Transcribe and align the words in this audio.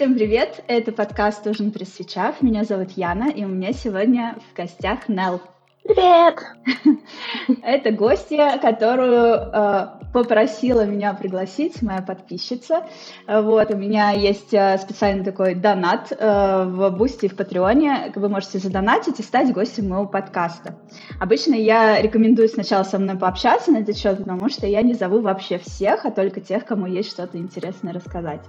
Всем 0.00 0.14
привет! 0.14 0.64
Это 0.66 0.92
подкаст 0.92 1.46
«Ужин 1.46 1.72
при 1.72 1.84
свечах». 1.84 2.40
Меня 2.40 2.64
зовут 2.64 2.92
Яна, 2.92 3.28
и 3.28 3.44
у 3.44 3.48
меня 3.48 3.74
сегодня 3.74 4.34
в 4.50 4.56
гостях 4.56 5.10
Нел. 5.10 5.42
Привет! 5.82 6.38
Это 7.62 7.90
гостья, 7.90 8.58
которую 8.60 9.34
э, 9.34 9.86
попросила 10.12 10.84
меня 10.84 11.14
пригласить, 11.14 11.80
моя 11.80 12.02
подписчица. 12.02 12.84
Вот, 13.26 13.72
у 13.72 13.76
меня 13.78 14.10
есть 14.10 14.52
э, 14.52 14.76
специальный 14.76 15.24
такой 15.24 15.54
донат 15.54 16.12
э, 16.12 16.64
в 16.66 16.90
Boosty 16.90 17.28
в 17.28 17.36
Патреоне. 17.36 18.12
Вы 18.14 18.28
можете 18.28 18.58
задонатить 18.58 19.20
и 19.20 19.22
стать 19.22 19.54
гостем 19.54 19.88
моего 19.88 20.06
подкаста. 20.06 20.74
Обычно 21.18 21.54
я 21.54 22.00
рекомендую 22.02 22.48
сначала 22.48 22.82
со 22.82 22.98
мной 22.98 23.16
пообщаться 23.16 23.72
на 23.72 23.78
этот 23.78 23.96
счет, 23.96 24.18
потому 24.18 24.50
что 24.50 24.66
я 24.66 24.82
не 24.82 24.92
зову 24.92 25.22
вообще 25.22 25.58
всех, 25.58 26.04
а 26.04 26.10
только 26.10 26.42
тех, 26.42 26.66
кому 26.66 26.86
есть 26.86 27.10
что-то 27.10 27.38
интересное 27.38 27.94
рассказать. 27.94 28.42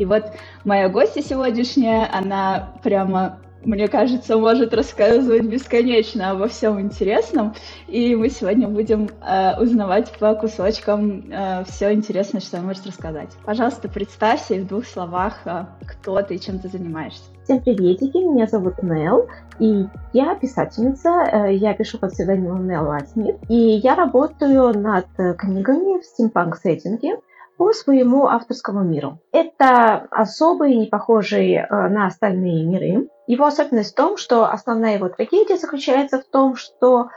И 0.00 0.04
вот 0.04 0.24
моя 0.64 0.88
гостья 0.88 1.22
сегодняшняя, 1.22 2.10
она 2.12 2.72
прямо 2.82 3.38
мне 3.64 3.88
кажется, 3.88 4.36
может 4.36 4.74
рассказывать 4.74 5.44
бесконечно 5.44 6.30
обо 6.30 6.48
всем 6.48 6.80
интересном. 6.80 7.54
И 7.86 8.14
мы 8.14 8.28
сегодня 8.28 8.68
будем 8.68 9.08
э, 9.26 9.60
узнавать 9.60 10.12
по 10.18 10.34
кусочкам 10.34 11.24
э, 11.30 11.64
все 11.64 11.92
интересное, 11.92 12.40
что 12.40 12.58
она 12.58 12.66
может 12.66 12.86
рассказать. 12.86 13.30
Пожалуйста, 13.44 13.88
представься 13.88 14.54
и 14.54 14.60
в 14.60 14.66
двух 14.66 14.86
словах, 14.86 15.40
э, 15.44 15.66
кто 15.86 16.20
ты 16.22 16.36
и 16.36 16.40
чем 16.40 16.58
ты 16.58 16.68
занимаешься. 16.68 17.22
Всем 17.44 17.60
приветики, 17.60 18.16
меня 18.16 18.46
зовут 18.46 18.82
Нел, 18.82 19.28
и 19.58 19.86
я 20.12 20.34
писательница, 20.36 21.10
э, 21.10 21.54
я 21.54 21.74
пишу 21.74 21.98
под 21.98 22.12
псевдонимом 22.12 22.68
Нел 22.68 22.86
Латимир, 22.86 23.36
и 23.48 23.54
я 23.54 23.94
работаю 23.94 24.78
над 24.78 25.06
книгами 25.38 26.00
в 26.00 26.04
стимпанк-сеттинге, 26.04 27.16
по 27.62 27.72
своему 27.72 28.26
авторскому 28.26 28.82
миру. 28.82 29.20
Это 29.30 30.08
особый, 30.10 30.74
не 30.74 30.86
похожий 30.86 31.54
э, 31.54 31.66
на 31.70 32.06
остальные 32.06 32.64
миры. 32.66 33.08
Его 33.32 33.46
особенность 33.46 33.92
в 33.92 33.94
том, 33.94 34.18
что 34.18 34.44
основная 34.44 34.96
его 34.96 35.08
трагедия 35.08 35.56
заключается 35.56 36.20
в 36.20 36.24
том, 36.24 36.54
что 36.54 37.08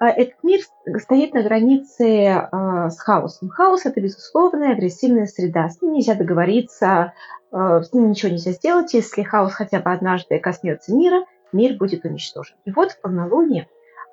э, 0.00 0.04
этот 0.04 0.42
мир 0.42 0.62
стоит 0.98 1.32
на 1.32 1.44
границе 1.44 2.08
э, 2.08 2.90
с 2.90 2.98
хаосом. 2.98 3.50
Хаос 3.50 3.86
это 3.86 4.00
безусловная 4.00 4.72
агрессивная 4.72 5.26
среда. 5.26 5.68
С 5.68 5.80
ним 5.80 5.92
нельзя 5.92 6.16
договориться, 6.16 7.12
с 7.52 7.92
ним 7.92 8.10
ничего 8.10 8.32
нельзя 8.32 8.50
сделать. 8.50 8.94
Если 8.94 9.22
хаос 9.22 9.52
хотя 9.52 9.78
бы 9.78 9.92
однажды 9.92 10.40
коснется 10.40 10.92
мира, 10.92 11.24
мир 11.52 11.76
будет 11.76 12.04
уничтожен. 12.04 12.56
И 12.64 12.72
вот 12.72 12.90
в 12.90 13.00
полнолуние 13.00 13.68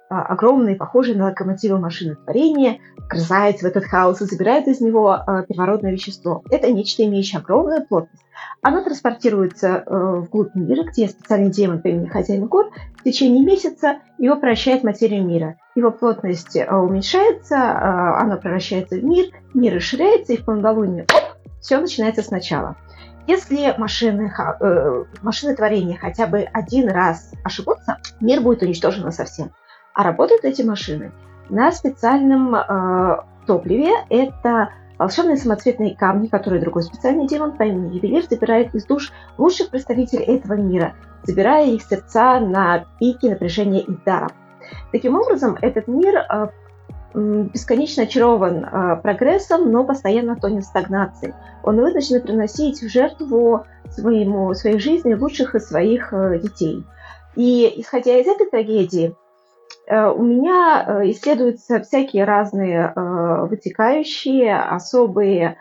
а, 0.09 0.23
огромные, 0.23 0.75
похожие 0.75 1.17
на 1.17 1.25
локомотивы 1.25 1.79
машины 1.79 2.15
творения, 2.15 2.79
вгрызается 2.97 3.65
в 3.65 3.69
этот 3.69 3.85
хаос 3.85 4.21
и 4.21 4.25
забирает 4.25 4.67
из 4.67 4.79
него 4.79 5.11
а, 5.11 5.43
первородное 5.43 5.91
вещество. 5.91 6.43
Это 6.49 6.71
нечто, 6.71 7.03
имеющее 7.03 7.39
огромную 7.39 7.85
плотность. 7.85 8.23
Оно 8.61 8.83
транспортируется 8.83 9.83
э, 9.85 10.15
вглубь 10.21 10.53
мира, 10.55 10.83
где 10.83 11.07
специальный 11.07 11.49
демон 11.49 11.81
по 11.81 11.87
имени 11.87 12.07
Хозяин 12.07 12.45
Гор 12.47 12.71
в 12.95 13.03
течение 13.03 13.43
месяца 13.43 13.97
его 14.17 14.35
превращает 14.35 14.81
в 14.81 14.85
материю 14.85 15.25
мира. 15.25 15.57
Его 15.75 15.91
плотность 15.91 16.55
э, 16.55 16.67
уменьшается, 16.69 17.55
э, 17.55 18.21
оно 18.21 18.37
превращается 18.37 18.95
в 18.95 19.03
мир, 19.03 19.27
мир 19.53 19.75
расширяется, 19.75 20.33
и 20.33 20.37
в 20.37 20.45
полнолуние 20.45 21.03
оп, 21.03 21.37
все 21.61 21.79
начинается 21.79 22.21
сначала. 22.21 22.75
Если 23.27 23.75
машины, 23.77 24.31
машины 25.21 25.53
творения 25.53 25.97
хотя 25.97 26.27
бы 26.27 26.47
один 26.53 26.89
раз 26.89 27.33
ошибутся, 27.43 27.97
мир 28.21 28.39
будет 28.39 28.61
уничтожен 28.61 29.11
совсем. 29.11 29.51
А 29.97 30.03
работают 30.03 30.45
эти 30.45 30.61
машины 30.61 31.11
на 31.49 31.71
специальном 31.71 32.53
э, 32.53 33.17
топливе. 33.47 33.89
Это 34.11 34.69
волшебные 34.99 35.37
самоцветные 35.37 35.95
камни, 35.95 36.27
которые 36.27 36.61
другой 36.61 36.83
специальный 36.83 37.25
демон 37.25 37.57
по 37.57 37.63
имени 37.63 37.95
Ювелир 37.95 38.23
забирает 38.29 38.75
из 38.75 38.85
душ 38.85 39.11
лучших 39.39 39.71
представителей 39.71 40.23
этого 40.25 40.53
мира, 40.53 40.93
забирая 41.23 41.65
их 41.65 41.81
сердца 41.81 42.39
на 42.39 42.85
пике 42.99 43.31
напряжения 43.31 43.79
и 43.79 43.91
дара. 44.05 44.29
Таким 44.91 45.15
образом, 45.15 45.57
этот 45.63 45.87
мир 45.87 46.15
э, 46.15 46.47
бесконечно 47.15 48.03
очарован 48.03 48.65
э, 48.65 49.01
прогрессом, 49.01 49.71
но 49.71 49.83
постоянно 49.83 50.35
тонет 50.35 50.63
в 50.63 50.67
стагнации. 50.67 51.33
Он 51.63 51.77
вынужден 51.77 52.21
приносить 52.21 52.83
в 52.83 52.87
жертву 52.87 53.65
своему, 53.89 54.53
своей 54.53 54.77
жизни 54.77 55.15
лучших 55.15 55.55
из 55.55 55.67
своих 55.67 56.13
э, 56.13 56.37
детей. 56.37 56.85
И 57.35 57.81
исходя 57.81 58.15
из 58.19 58.27
этой 58.27 58.47
трагедии, 58.47 59.15
у 59.89 60.21
меня 60.21 60.85
э, 60.85 61.11
исследуются 61.11 61.81
всякие 61.81 62.25
разные 62.25 62.91
э, 62.93 63.45
вытекающие, 63.45 64.59
особые 64.59 65.57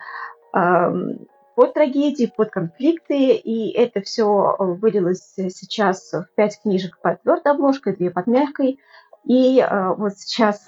эм, 0.53 1.27
под 1.55 1.75
трагедии, 1.75 2.33
под 2.35 2.51
конфликты, 2.51 3.35
и 3.35 3.71
это 3.71 4.01
все 4.01 4.57
вылилось 4.59 5.35
сейчас 5.37 6.13
в 6.13 6.27
пять 6.35 6.61
книжек 6.61 6.99
под 7.01 7.23
твердой 7.23 7.53
обложкой, 7.53 7.97
две 7.97 8.11
под 8.11 8.27
мягкой. 8.27 8.79
И 9.25 9.65
вот 9.97 10.19
сейчас 10.19 10.67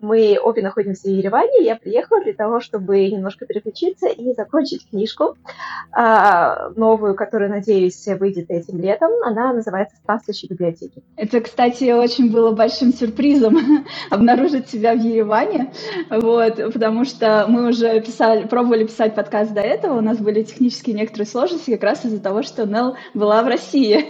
мы 0.00 0.38
обе 0.42 0.62
находимся 0.62 1.08
в 1.08 1.10
Ереване. 1.10 1.64
Я 1.64 1.76
приехала 1.76 2.22
для 2.22 2.34
того, 2.34 2.60
чтобы 2.60 3.08
немножко 3.08 3.46
переключиться 3.46 4.08
и 4.08 4.34
закончить 4.34 4.88
книжку 4.88 5.36
а, 5.92 6.70
новую, 6.76 7.14
которая, 7.14 7.48
надеюсь, 7.48 8.06
выйдет 8.06 8.50
этим 8.50 8.78
летом. 8.80 9.10
Она 9.24 9.52
называется 9.52 9.96
«Странствующие 9.96 10.48
библиотеки». 10.50 11.02
Это, 11.16 11.40
кстати, 11.40 11.92
очень 11.92 12.30
было 12.30 12.52
большим 12.52 12.92
сюрпризом 12.92 13.86
обнаружить 14.10 14.68
себя 14.68 14.94
в 14.94 14.98
Ереване, 14.98 15.72
вот, 16.10 16.56
потому 16.72 17.04
что 17.04 17.46
мы 17.48 17.68
уже 17.68 18.00
писали, 18.00 18.46
пробовали 18.46 18.84
писать 18.84 19.14
подкаст 19.14 19.52
до 19.52 19.60
этого, 19.60 19.98
у 19.98 20.02
нас 20.02 20.18
были 20.18 20.42
технические 20.42 20.94
некоторые 20.94 21.26
сложности 21.26 21.72
как 21.72 21.82
раз 21.82 22.04
из-за 22.04 22.20
того, 22.20 22.42
что 22.42 22.66
Нел 22.66 22.96
была 23.14 23.42
в 23.42 23.46
России. 23.46 24.04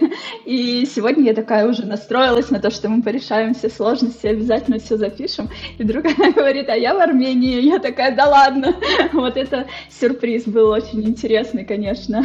И 0.45 0.85
сегодня 0.85 1.25
я 1.25 1.33
такая 1.33 1.67
уже 1.67 1.85
настроилась 1.85 2.49
на 2.49 2.59
то, 2.59 2.69
что 2.69 2.89
мы 2.89 3.01
порешаем 3.01 3.53
все 3.53 3.69
сложности, 3.69 4.27
обязательно 4.27 4.79
все 4.79 4.97
запишем. 4.97 5.49
И 5.77 5.83
вдруг 5.83 6.05
она 6.05 6.31
говорит, 6.31 6.69
а 6.69 6.75
я 6.75 6.93
в 6.93 6.99
Армении. 6.99 7.61
Я 7.61 7.79
такая, 7.79 8.15
да 8.15 8.27
ладно. 8.27 8.75
Вот 9.13 9.37
это 9.37 9.67
сюрприз 9.89 10.45
был 10.45 10.69
очень 10.69 11.03
интересный, 11.03 11.65
конечно. 11.65 12.23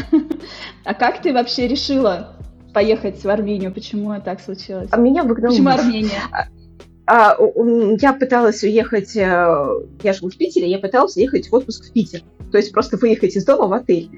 А 0.85 0.95
как 0.95 1.23
ты 1.23 1.33
вообще 1.33 1.69
решила 1.69 2.37
поехать 2.73 3.23
в 3.23 3.29
Армению? 3.29 3.73
Почему 3.73 4.19
так 4.21 4.41
случилось? 4.41 4.89
А 4.91 4.97
меня 4.97 5.23
выгнал 5.23 5.51
Почему 5.51 5.69
Армения? 5.69 6.21
А, 7.05 7.37
я 8.01 8.13
пыталась 8.13 8.63
уехать, 8.63 9.17
э, 9.17 9.67
я 10.03 10.13
живу 10.13 10.31
в 10.31 10.37
Питере, 10.37 10.71
я 10.71 10.79
пыталась 10.79 11.17
уехать 11.17 11.51
в 11.51 11.55
отпуск 11.55 11.87
в 11.87 11.93
Питер. 11.93 12.23
То 12.53 12.59
есть 12.59 12.73
просто 12.73 12.97
выехать 12.97 13.35
из 13.35 13.45
дома 13.45 13.67
в 13.67 13.73
отель. 13.73 14.11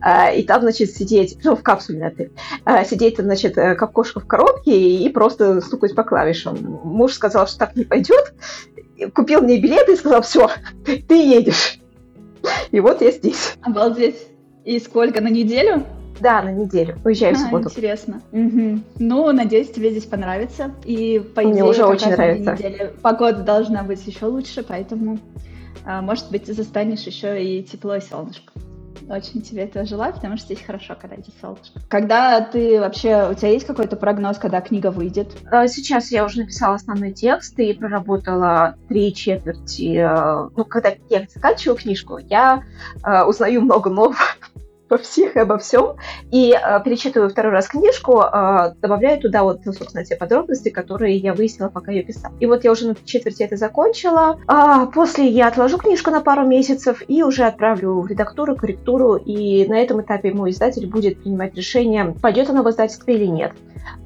А, 0.00 0.30
и 0.30 0.42
там, 0.42 0.62
значит, 0.62 0.90
сидеть, 0.90 1.38
ну, 1.42 1.56
в 1.56 1.62
капсуле 1.62 2.06
отель. 2.06 2.32
А, 2.64 2.84
сидеть 2.84 3.16
там, 3.16 3.26
значит, 3.26 3.56
э, 3.58 3.74
как 3.74 3.92
кошка 3.92 4.20
в 4.20 4.26
коробке 4.26 4.78
и 4.78 5.08
просто 5.08 5.60
стукать 5.60 5.94
по 5.94 6.04
клавишам. 6.04 6.58
Муж 6.84 7.14
сказал, 7.14 7.46
что 7.46 7.58
так 7.58 7.74
не 7.74 7.84
пойдет. 7.84 8.34
Купил 9.14 9.40
мне 9.40 9.58
билеты 9.58 9.94
и 9.94 9.96
сказал, 9.96 10.22
все, 10.22 10.50
ты 10.84 11.14
едешь. 11.14 11.80
И 12.70 12.80
вот 12.80 13.00
я 13.00 13.10
здесь. 13.10 13.54
Обалдеть. 13.62 14.28
И 14.64 14.78
сколько, 14.80 15.20
на 15.20 15.28
неделю? 15.28 15.84
Да, 16.20 16.42
на 16.42 16.52
неделю. 16.52 16.98
Уезжаю 17.04 17.34
в 17.34 17.38
субботу. 17.38 17.68
Интересно. 17.68 18.20
Угу. 18.32 18.80
Ну, 18.98 19.32
надеюсь, 19.32 19.70
тебе 19.70 19.90
здесь 19.90 20.04
понравится. 20.04 20.72
И 20.84 21.22
по 21.34 21.42
идее, 21.42 21.52
Мне 21.52 21.64
уже 21.64 21.84
очень 21.84 22.10
нравится. 22.10 22.52
Неделе 22.52 22.92
погода 23.02 23.42
должна 23.42 23.82
быть 23.82 24.04
еще 24.06 24.26
лучше, 24.26 24.64
поэтому, 24.66 25.14
а, 25.14 25.18
может 26.02 26.30
быть, 26.30 26.46
застанешь 26.46 27.02
еще 27.02 27.42
и 27.42 27.62
тепло 27.62 27.96
и 27.96 28.00
солнышко. 28.00 28.52
Очень 29.08 29.40
тебе 29.40 29.62
этого 29.62 29.86
желаю, 29.86 30.12
потому 30.12 30.36
что 30.36 30.46
здесь 30.46 30.64
хорошо, 30.64 30.94
когда 31.00 31.16
здесь 31.16 31.34
солнышко. 31.40 31.80
Когда 31.88 32.40
ты 32.42 32.78
вообще, 32.78 33.28
у 33.30 33.34
тебя 33.34 33.48
есть 33.48 33.66
какой-то 33.66 33.96
прогноз, 33.96 34.36
когда 34.38 34.60
книга 34.60 34.90
выйдет? 34.90 35.34
А, 35.50 35.66
сейчас 35.66 36.10
я 36.10 36.24
уже 36.24 36.40
написала 36.40 36.74
основной 36.74 37.12
текст 37.12 37.58
и 37.58 37.72
проработала 37.72 38.76
три 38.88 39.14
четверти. 39.14 39.96
Э, 39.96 40.50
ну, 40.54 40.64
когда 40.64 40.92
я 41.08 41.26
заканчиваю 41.32 41.78
книжку, 41.78 42.18
я 42.18 42.64
э, 43.02 43.22
узнаю 43.24 43.62
много 43.62 43.88
нового 43.88 44.16
по 44.88 44.98
всех 44.98 45.36
и 45.36 45.40
обо 45.40 45.58
всем. 45.58 45.96
И 46.30 46.52
э, 46.52 46.82
перечитываю 46.84 47.30
второй 47.30 47.52
раз 47.52 47.68
книжку, 47.68 48.22
э, 48.22 48.74
добавляю 48.80 49.20
туда 49.20 49.42
вот, 49.42 49.64
ну, 49.64 49.72
собственно, 49.72 50.04
те 50.04 50.16
подробности, 50.16 50.70
которые 50.70 51.16
я 51.16 51.34
выяснила, 51.34 51.68
пока 51.68 51.92
ее 51.92 52.02
писала. 52.02 52.34
И 52.40 52.46
вот 52.46 52.64
я 52.64 52.72
уже 52.72 52.88
на 52.88 52.94
четверти 53.04 53.42
это 53.42 53.56
закончила. 53.56 54.38
А 54.46 54.86
после 54.86 55.28
я 55.28 55.48
отложу 55.48 55.78
книжку 55.78 56.10
на 56.10 56.20
пару 56.20 56.46
месяцев 56.46 57.02
и 57.06 57.22
уже 57.22 57.44
отправлю 57.44 58.00
в 58.00 58.06
редактуру, 58.06 58.56
корректуру. 58.56 59.16
И 59.16 59.66
на 59.66 59.78
этом 59.78 60.00
этапе 60.00 60.32
мой 60.32 60.50
издатель 60.50 60.86
будет 60.86 61.22
принимать 61.22 61.54
решение, 61.54 62.14
пойдет 62.20 62.50
она 62.50 62.62
в 62.62 62.70
издательство 62.70 63.10
или 63.10 63.26
нет. 63.26 63.52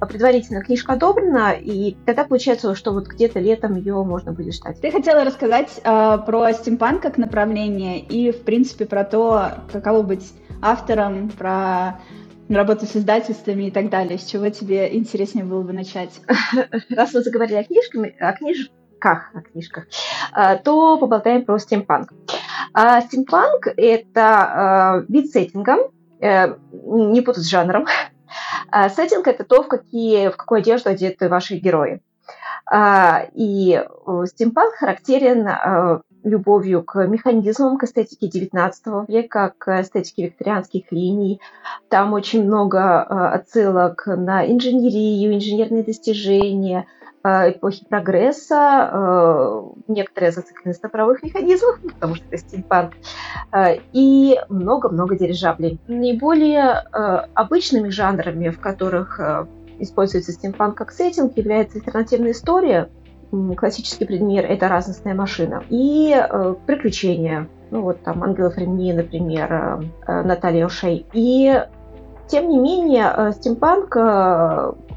А 0.00 0.06
предварительно 0.06 0.62
книжка 0.62 0.94
одобрена, 0.94 1.52
и 1.52 1.96
тогда 2.06 2.24
получается, 2.24 2.74
что 2.74 2.92
вот 2.92 3.06
где-то 3.06 3.40
летом 3.40 3.76
ее 3.76 4.02
можно 4.04 4.32
будет 4.32 4.54
ждать. 4.54 4.80
Ты 4.80 4.90
хотела 4.90 5.24
рассказать 5.24 5.80
э, 5.82 6.18
про 6.26 6.52
стимпанк 6.52 7.02
как 7.02 7.18
направление 7.18 8.00
и, 8.00 8.32
в 8.32 8.42
принципе, 8.42 8.86
про 8.86 9.04
то, 9.04 9.50
каково 9.72 10.02
быть 10.02 10.32
автором, 10.62 11.28
про 11.28 12.00
работу 12.48 12.86
с 12.86 12.96
издательствами 12.96 13.64
и 13.64 13.70
так 13.70 13.90
далее. 13.90 14.18
С 14.18 14.24
чего 14.24 14.48
тебе 14.48 14.96
интереснее 14.96 15.44
было 15.44 15.62
бы 15.62 15.72
начать? 15.72 16.20
Раз 16.90 17.14
мы 17.14 17.22
заговорили 17.22 17.56
о 17.56 17.64
книжках, 17.64 18.12
о 18.20 18.32
книжках, 18.32 19.30
о 19.34 19.40
книжках, 19.40 19.86
а, 20.32 20.56
то 20.56 20.98
поболтаем 20.98 21.44
про 21.44 21.58
стимпанк. 21.58 22.12
А, 22.72 23.00
стимпанк— 23.00 23.66
это 23.76 24.22
а, 24.22 25.04
вид 25.08 25.30
сеттинга, 25.30 25.90
э, 26.20 26.56
не 26.72 27.20
путать 27.20 27.44
с 27.44 27.48
жанром. 27.48 27.86
Сеттинг— 28.70 29.26
это 29.28 29.44
то, 29.44 29.62
в, 29.62 29.68
какие, 29.68 30.28
в 30.28 30.36
какую 30.36 30.60
одежду 30.60 30.88
одеты 30.88 31.28
ваши 31.28 31.56
герои. 31.56 32.00
И 33.34 33.74
э, 33.74 34.24
стимпанк 34.26 34.74
характерен 34.74 35.46
э, 35.46 36.00
любовью 36.24 36.82
к 36.82 37.06
механизмам, 37.06 37.78
к 37.78 37.84
эстетике 37.84 38.28
XIX 38.28 39.06
века, 39.08 39.52
к 39.58 39.80
эстетике 39.80 40.24
викторианских 40.26 40.92
линий. 40.92 41.40
Там 41.88 42.12
очень 42.12 42.44
много 42.44 43.02
отсылок 43.02 44.04
на 44.06 44.50
инженерию, 44.50 45.34
инженерные 45.34 45.82
достижения— 45.82 46.86
Э, 47.24 47.52
эпохи 47.52 47.84
прогресса, 47.88 48.90
э, 48.92 49.62
некоторые 49.86 50.32
зацикленность 50.32 50.82
на 50.82 50.88
правовых 50.88 51.22
механизмах, 51.22 51.78
потому 51.94 52.16
что 52.16 52.24
это 52.26 52.38
стимпанк, 52.38 52.94
э, 53.52 53.76
и 53.92 54.40
много-много 54.48 55.16
дирижаблей. 55.16 55.78
Наиболее 55.86 56.62
обычными 57.34 57.90
жанрами, 57.90 58.48
в 58.48 58.58
которых 58.58 59.20
используется 59.78 60.32
стимпанк 60.32 60.76
как 60.76 60.90
сеттинг, 60.90 61.36
является 61.36 61.78
альтернативная 61.78 62.32
история, 62.32 62.90
классический 63.56 64.04
пример– 64.04 64.44
это 64.48 64.68
разностная 64.68 65.14
машина, 65.14 65.62
и 65.70 66.14
приключения, 66.66 67.48
ну 67.70 67.82
вот 67.82 68.02
там 68.02 68.22
«Ангелов 68.22 68.56
времени», 68.56 68.92
например, 68.92 69.84
Наталья 70.06 70.66
Ошей. 70.66 71.06
И 71.12 71.64
тем 72.28 72.48
не 72.48 72.58
менее, 72.58 73.32
стимпанк 73.32 73.96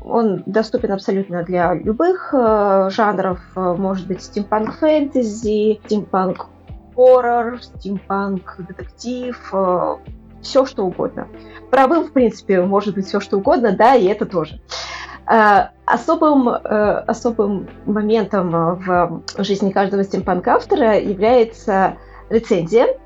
он 0.06 0.44
доступен 0.46 0.92
абсолютно 0.92 1.44
для 1.44 1.74
любых 1.74 2.34
э, 2.34 2.90
жанров. 2.92 3.40
Э, 3.56 3.76
может 3.78 4.08
быть 4.08 4.22
стимпанк 4.22 4.76
фэнтези, 4.76 5.82
стимпанк 5.86 6.48
хоррор, 6.96 7.62
стимпанк 7.62 8.56
детектив, 8.60 9.38
э, 9.52 9.96
все 10.42 10.66
что 10.66 10.86
угодно. 10.86 11.28
Правым, 11.72 12.06
в 12.06 12.12
принципе, 12.12 12.62
может 12.62 12.94
быть 12.94 13.08
все 13.08 13.20
что 13.20 13.38
угодно, 13.38 13.76
да, 13.76 13.96
и 13.96 14.06
это 14.06 14.26
тоже. 14.26 14.56
Э, 14.56 15.15
особым, 15.26 16.50
э, 16.50 17.04
особым 17.08 17.68
моментом 17.86 18.52
в 18.52 19.24
жизни 19.40 19.72
каждого 19.72 20.04
стимпанк-автора 20.04 21.00
является 21.00 21.98
рецензия, 22.30 22.98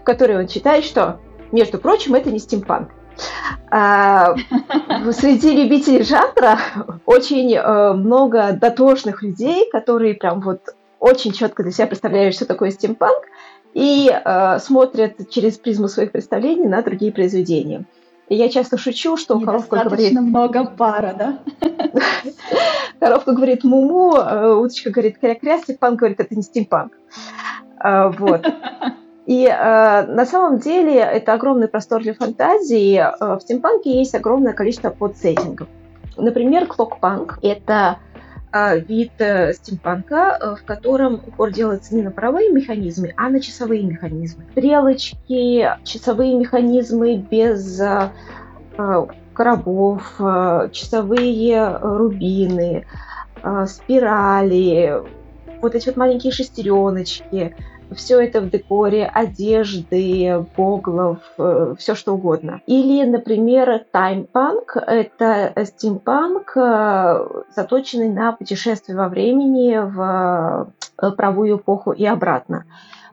в 0.00 0.04
которой 0.04 0.38
он 0.38 0.46
читает, 0.46 0.84
что, 0.84 1.20
между 1.52 1.78
прочим, 1.78 2.14
это 2.14 2.30
не 2.30 2.38
стимпанк. 2.38 2.90
А, 3.70 4.34
среди 5.12 5.50
любителей 5.50 6.02
жанра 6.02 6.58
очень 7.04 7.54
э, 7.54 7.92
много 7.92 8.52
дотошных 8.52 9.22
людей, 9.22 9.68
которые 9.70 10.14
прям 10.14 10.40
вот 10.40 10.60
очень 11.00 11.32
четко 11.32 11.62
для 11.62 11.72
себя 11.72 11.86
представляют, 11.86 12.34
что 12.34 12.46
такое 12.46 12.70
стимпанк, 12.70 13.24
и 13.74 14.10
э, 14.10 14.58
смотрят 14.60 15.28
через 15.30 15.58
призму 15.58 15.88
своих 15.88 16.12
представлений 16.12 16.66
на 16.66 16.82
другие 16.82 17.12
произведения. 17.12 17.84
И 18.28 18.34
я 18.34 18.48
часто 18.50 18.76
шучу, 18.76 19.16
что 19.16 19.40
коровка 19.40 19.84
говорит... 19.84 20.12
много 20.12 20.64
пара, 20.66 21.14
да? 21.18 21.38
коровка 23.00 23.32
говорит 23.32 23.64
муму, 23.64 24.16
э, 24.16 24.54
уточка 24.54 24.90
говорит 24.90 25.18
кря-кря, 25.18 25.58
стимпанк 25.58 25.98
говорит, 25.98 26.20
это 26.20 26.34
не 26.34 26.42
стимпанк. 26.42 26.92
А, 27.78 28.10
вот. 28.10 28.46
И 29.24 29.46
э, 29.46 30.06
на 30.06 30.26
самом 30.26 30.58
деле 30.58 30.96
это 30.96 31.34
огромный 31.34 31.68
простор 31.68 32.02
для 32.02 32.14
фантазии. 32.14 32.96
Э, 32.96 33.36
в 33.36 33.40
стимпанке 33.40 33.98
есть 33.98 34.14
огромное 34.14 34.52
количество 34.52 34.90
подсеттингов. 34.90 35.68
Например, 36.16 36.66
клокпанк– 36.66 37.38
это 37.42 37.98
вид 38.52 39.12
э, 39.18 39.52
стимпанка, 39.52 40.38
э, 40.40 40.54
в 40.56 40.64
котором 40.64 41.16
упор 41.16 41.52
делается 41.52 41.94
не 41.94 42.02
на 42.02 42.10
паровые 42.10 42.50
механизмы, 42.50 43.12
а 43.16 43.28
на 43.28 43.40
часовые 43.40 43.82
механизмы. 43.82 44.44
Стрелочки, 44.52 45.68
часовые 45.84 46.34
механизмы 46.34 47.16
без 47.16 47.80
э, 47.80 48.10
коробов, 49.34 50.14
часовые 50.72 51.78
рубины, 51.78 52.86
спирали, 53.66 55.02
вот 55.60 55.74
эти 55.74 55.86
вот 55.86 55.96
маленькие 55.96 56.32
шестереночки– 56.32 57.54
все 57.94 58.20
это 58.20 58.40
в 58.40 58.50
декоре 58.50 59.06
одежды, 59.06 60.44
боглов, 60.56 61.18
э, 61.38 61.74
все 61.78 61.94
что 61.94 62.14
угодно. 62.14 62.60
Или, 62.66 63.04
например, 63.04 63.84
таймпанк– 63.90 64.76
это 64.86 65.52
стимпанк, 65.64 66.52
э, 66.56 67.26
заточенный 67.54 68.10
на 68.10 68.32
путешествие 68.32 68.96
во 68.96 69.08
времени 69.08 69.78
в 69.78 70.68
э, 71.00 71.10
правую 71.12 71.56
эпоху 71.56 71.92
и 71.92 72.04
обратно. 72.04 72.64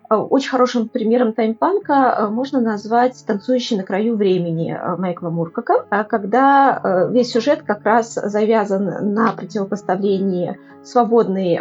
Очень 0.08 0.52
хорошим 0.52 0.88
примером 0.88 1.34
таймпанка 1.34 2.28
можно 2.30 2.62
назвать 2.62 3.24
«Танцующий 3.26 3.76
на 3.76 3.82
краю 3.82 4.16
времени» 4.16 4.80
Майкла 5.00 5.32
Муркака, 5.32 5.84
когда 6.08 7.08
весь 7.10 7.32
сюжет 7.32 7.64
как 7.64 7.84
раз 7.84 8.14
завязан 8.14 9.14
на 9.16 9.32
противопоставлении 9.32 10.60
свободной 10.84 11.60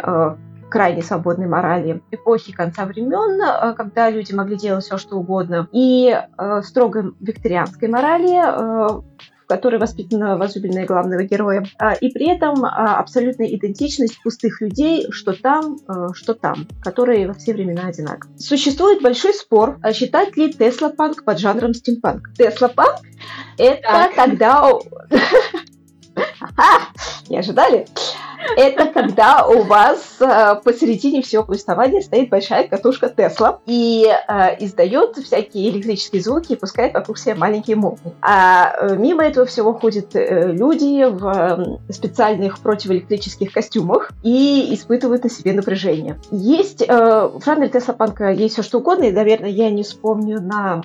крайне 0.75 1.01
свободной 1.01 1.47
морали 1.47 2.03
эпохи 2.11 2.51
конца 2.51 2.85
времен, 2.85 3.41
э, 3.41 3.73
когда 3.75 4.09
люди 4.09 4.33
могли 4.33 4.57
делать 4.57 4.83
все, 4.83 4.97
что 4.97 5.15
угодно, 5.15 5.69
и 5.71 6.13
э, 6.13 6.61
строго 6.63 7.13
викторианской 7.21 7.87
морали, 7.87 8.35
э, 8.35 8.87
в 8.89 9.47
которой 9.47 9.79
воспитана 9.79 10.35
возлюбленная 10.35 10.85
главного 10.85 11.23
героя, 11.23 11.63
и 12.01 12.09
при 12.09 12.27
этом 12.27 12.65
абсолютная 12.65 13.47
идентичность 13.47 14.21
пустых 14.21 14.59
людей, 14.59 15.05
что 15.11 15.31
там, 15.33 15.77
что 16.13 16.33
там, 16.33 16.67
которые 16.83 17.27
во 17.27 17.35
все 17.35 17.53
времена 17.53 17.85
одинаковы. 17.85 18.33
Существует 18.39 19.03
большой 19.03 19.35
спор, 19.35 19.77
считать 19.93 20.35
ли 20.35 20.51
Тесла-панк 20.51 21.23
поджанром 21.23 21.75
стимпанк. 21.75 22.33
Тесла-панк— 22.33 23.01
это 23.59 23.83
так. 23.83 24.15
когда... 24.15 24.67
Не 27.29 27.37
ожидали? 27.37 27.85
Это 28.57 28.85
когда 28.85 29.45
у 29.45 29.63
вас 29.63 30.17
э, 30.19 30.55
посередине 30.63 31.21
всего 31.21 31.43
повествования 31.43 32.01
стоит 32.01 32.29
большая 32.29 32.67
катушка 32.67 33.09
Тесла 33.09 33.59
и 33.65 34.05
э, 34.07 34.63
издает 34.63 35.17
всякие 35.17 35.69
электрические 35.69 36.21
звуки 36.21 36.53
и 36.53 36.55
пускает 36.55 36.93
вокруг 36.93 37.17
себя 37.17 37.35
маленькие 37.35 37.75
молнии. 37.75 38.13
А 38.21 38.73
э, 38.79 38.95
мимо 38.97 39.23
этого 39.23 39.45
всего 39.45 39.73
ходят 39.73 40.11
люди 40.13 41.05
в 41.09 41.79
э, 41.89 41.93
специальных 41.93 42.59
противоэлектрических 42.59 43.51
костюмах 43.51 44.11
и 44.23 44.73
испытывают 44.73 45.23
на 45.23 45.29
себе 45.29 45.53
напряжение. 45.53 46.19
Есть 46.31 46.87
в 46.87 47.41
жанре 47.45 47.69
Тесла 47.69 47.93
Панка 47.93 48.29
есть 48.29 48.53
все 48.53 48.63
что 48.63 48.79
угодно, 48.79 49.05
и, 49.05 49.11
наверное, 49.11 49.49
я 49.49 49.69
не 49.69 49.83
вспомню 49.83 50.41
на 50.41 50.83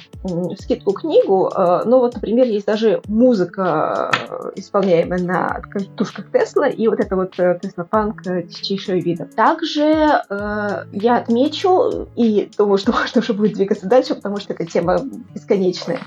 скидку 0.59 0.93
книгу, 0.93 1.51
но 1.57 2.01
вот, 2.01 2.15
например, 2.15 2.47
есть 2.47 2.67
даже 2.67 3.01
музыка, 3.07 4.11
исполняемая 4.55 5.21
на 5.21 5.61
катушках 5.71 6.31
Тесла, 6.31 6.69
и 6.69 6.89
вот 6.89 7.01
это 7.01 7.17
вот 7.17 7.35
э, 7.55 7.59
Теслопанк 7.59 8.23
чистейшего 8.23 8.97
вида. 8.97 9.27
Также 9.27 9.83
э, 9.83 10.85
я 10.93 11.17
отмечу, 11.17 12.09
и 12.17 12.51
думаю, 12.57 12.79
что 12.79 12.93
можно 12.99 13.21
уже 13.21 13.33
будет 13.33 13.55
двигаться 13.55 13.87
дальше, 13.87 14.15
потому 14.15 14.39
что 14.39 14.53
эта 14.53 14.67
тема 14.67 14.99
бесконечная, 15.35 16.01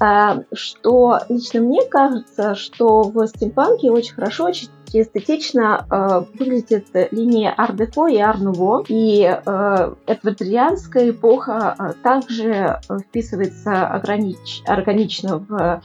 э, 0.00 0.42
что 0.52 1.20
лично 1.28 1.60
мне 1.60 1.84
кажется, 1.86 2.54
что 2.54 3.02
в 3.02 3.26
стимпанке 3.26 3.90
очень 3.90 4.14
хорошо 4.14 4.50
и 4.96 5.02
эстетично 5.02 5.86
э, 5.90 6.24
выглядит 6.38 6.86
линия 7.10 7.54
ар-деко 7.56 8.06
и 8.06 8.18
ар-нуво. 8.18 8.84
И 8.88 9.22
э, 9.24 9.94
эдвардианская 10.06 11.10
эпоха 11.10 11.74
э, 11.78 11.92
также 12.02 12.80
вписывается 13.08 13.86
огранич... 13.86 14.62
органично 14.66 15.38
в 15.38 15.82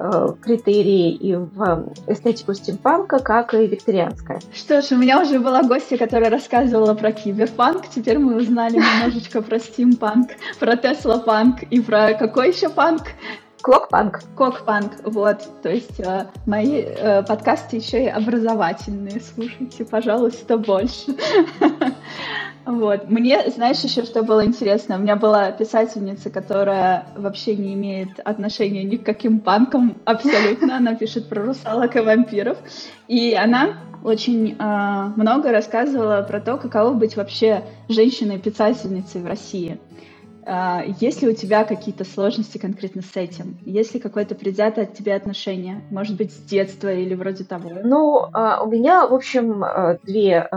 э, 0.00 0.28
критерии 0.40 1.12
и 1.12 1.36
в 1.36 1.92
эстетику 2.08 2.54
стимпанка, 2.54 3.20
как 3.20 3.54
и 3.54 3.66
викторианская. 3.66 4.40
Что 4.52 4.82
ж, 4.82 4.92
у 4.92 4.96
меня 4.96 5.20
уже 5.20 5.38
была 5.38 5.62
гостья, 5.62 5.96
которая 5.96 6.30
рассказывала 6.30 6.94
про 6.94 7.12
киберпанк. 7.12 7.88
Теперь 7.88 8.18
мы 8.18 8.36
узнали 8.36 8.76
немножечко 8.76 9.40
про 9.40 9.60
стимпанк, 9.60 10.30
про 10.58 10.76
Тесла-панк 10.76 11.62
и 11.62 11.80
про 11.80 12.14
какой 12.14 12.48
еще 12.48 12.68
панк? 12.68 13.02
Клокпанк. 13.62 14.20
Клокпанк, 14.36 14.92
вот. 15.04 15.46
То 15.62 15.70
есть 15.70 16.00
э, 16.00 16.26
мои 16.46 16.82
э, 16.82 17.22
подкасты 17.22 17.76
еще 17.76 18.04
и 18.04 18.08
образовательные. 18.08 19.20
Слушайте, 19.20 19.84
пожалуйста, 19.84 20.56
больше. 20.56 21.16
Вот. 22.68 23.08
Мне, 23.08 23.48
знаешь, 23.48 23.78
еще 23.78 24.04
что 24.04 24.22
было 24.22 24.44
интересно? 24.44 24.96
У 24.96 24.98
меня 24.98 25.16
была 25.16 25.52
писательница, 25.52 26.28
которая 26.28 27.06
вообще 27.16 27.56
не 27.56 27.72
имеет 27.72 28.20
отношения 28.20 28.84
ни 28.84 28.96
к 28.96 29.06
каким 29.06 29.40
панкам 29.40 29.96
абсолютно. 30.04 30.76
Она 30.76 30.94
пишет 30.94 31.30
про 31.30 31.42
русалок 31.42 31.96
и 31.96 32.00
вампиров. 32.00 32.58
И 33.06 33.32
она 33.32 33.78
очень 34.04 34.54
э, 34.58 35.12
много 35.16 35.50
рассказывала 35.50 36.20
про 36.20 36.40
то, 36.40 36.58
каково 36.58 36.92
быть 36.92 37.16
вообще 37.16 37.64
женщиной-писательницей 37.88 39.22
в 39.22 39.26
России. 39.26 39.80
А, 40.50 40.82
есть 40.98 41.20
ли 41.20 41.28
у 41.28 41.34
тебя 41.34 41.64
какие-то 41.64 42.04
сложности 42.04 42.56
конкретно 42.56 43.02
с 43.02 43.14
этим? 43.16 43.58
Есть 43.66 43.92
ли 43.92 44.00
какое-то 44.00 44.34
предвзятое 44.34 44.86
от 44.86 44.94
тебя 44.94 45.14
отношение? 45.14 45.82
Может 45.90 46.16
быть, 46.16 46.32
с 46.32 46.38
детства 46.38 46.90
или 46.90 47.14
вроде 47.14 47.44
того? 47.44 47.70
Ну, 47.84 48.28
а, 48.32 48.62
у 48.62 48.70
меня, 48.70 49.06
в 49.06 49.12
общем, 49.12 49.62
а, 49.62 49.98
две 50.02 50.48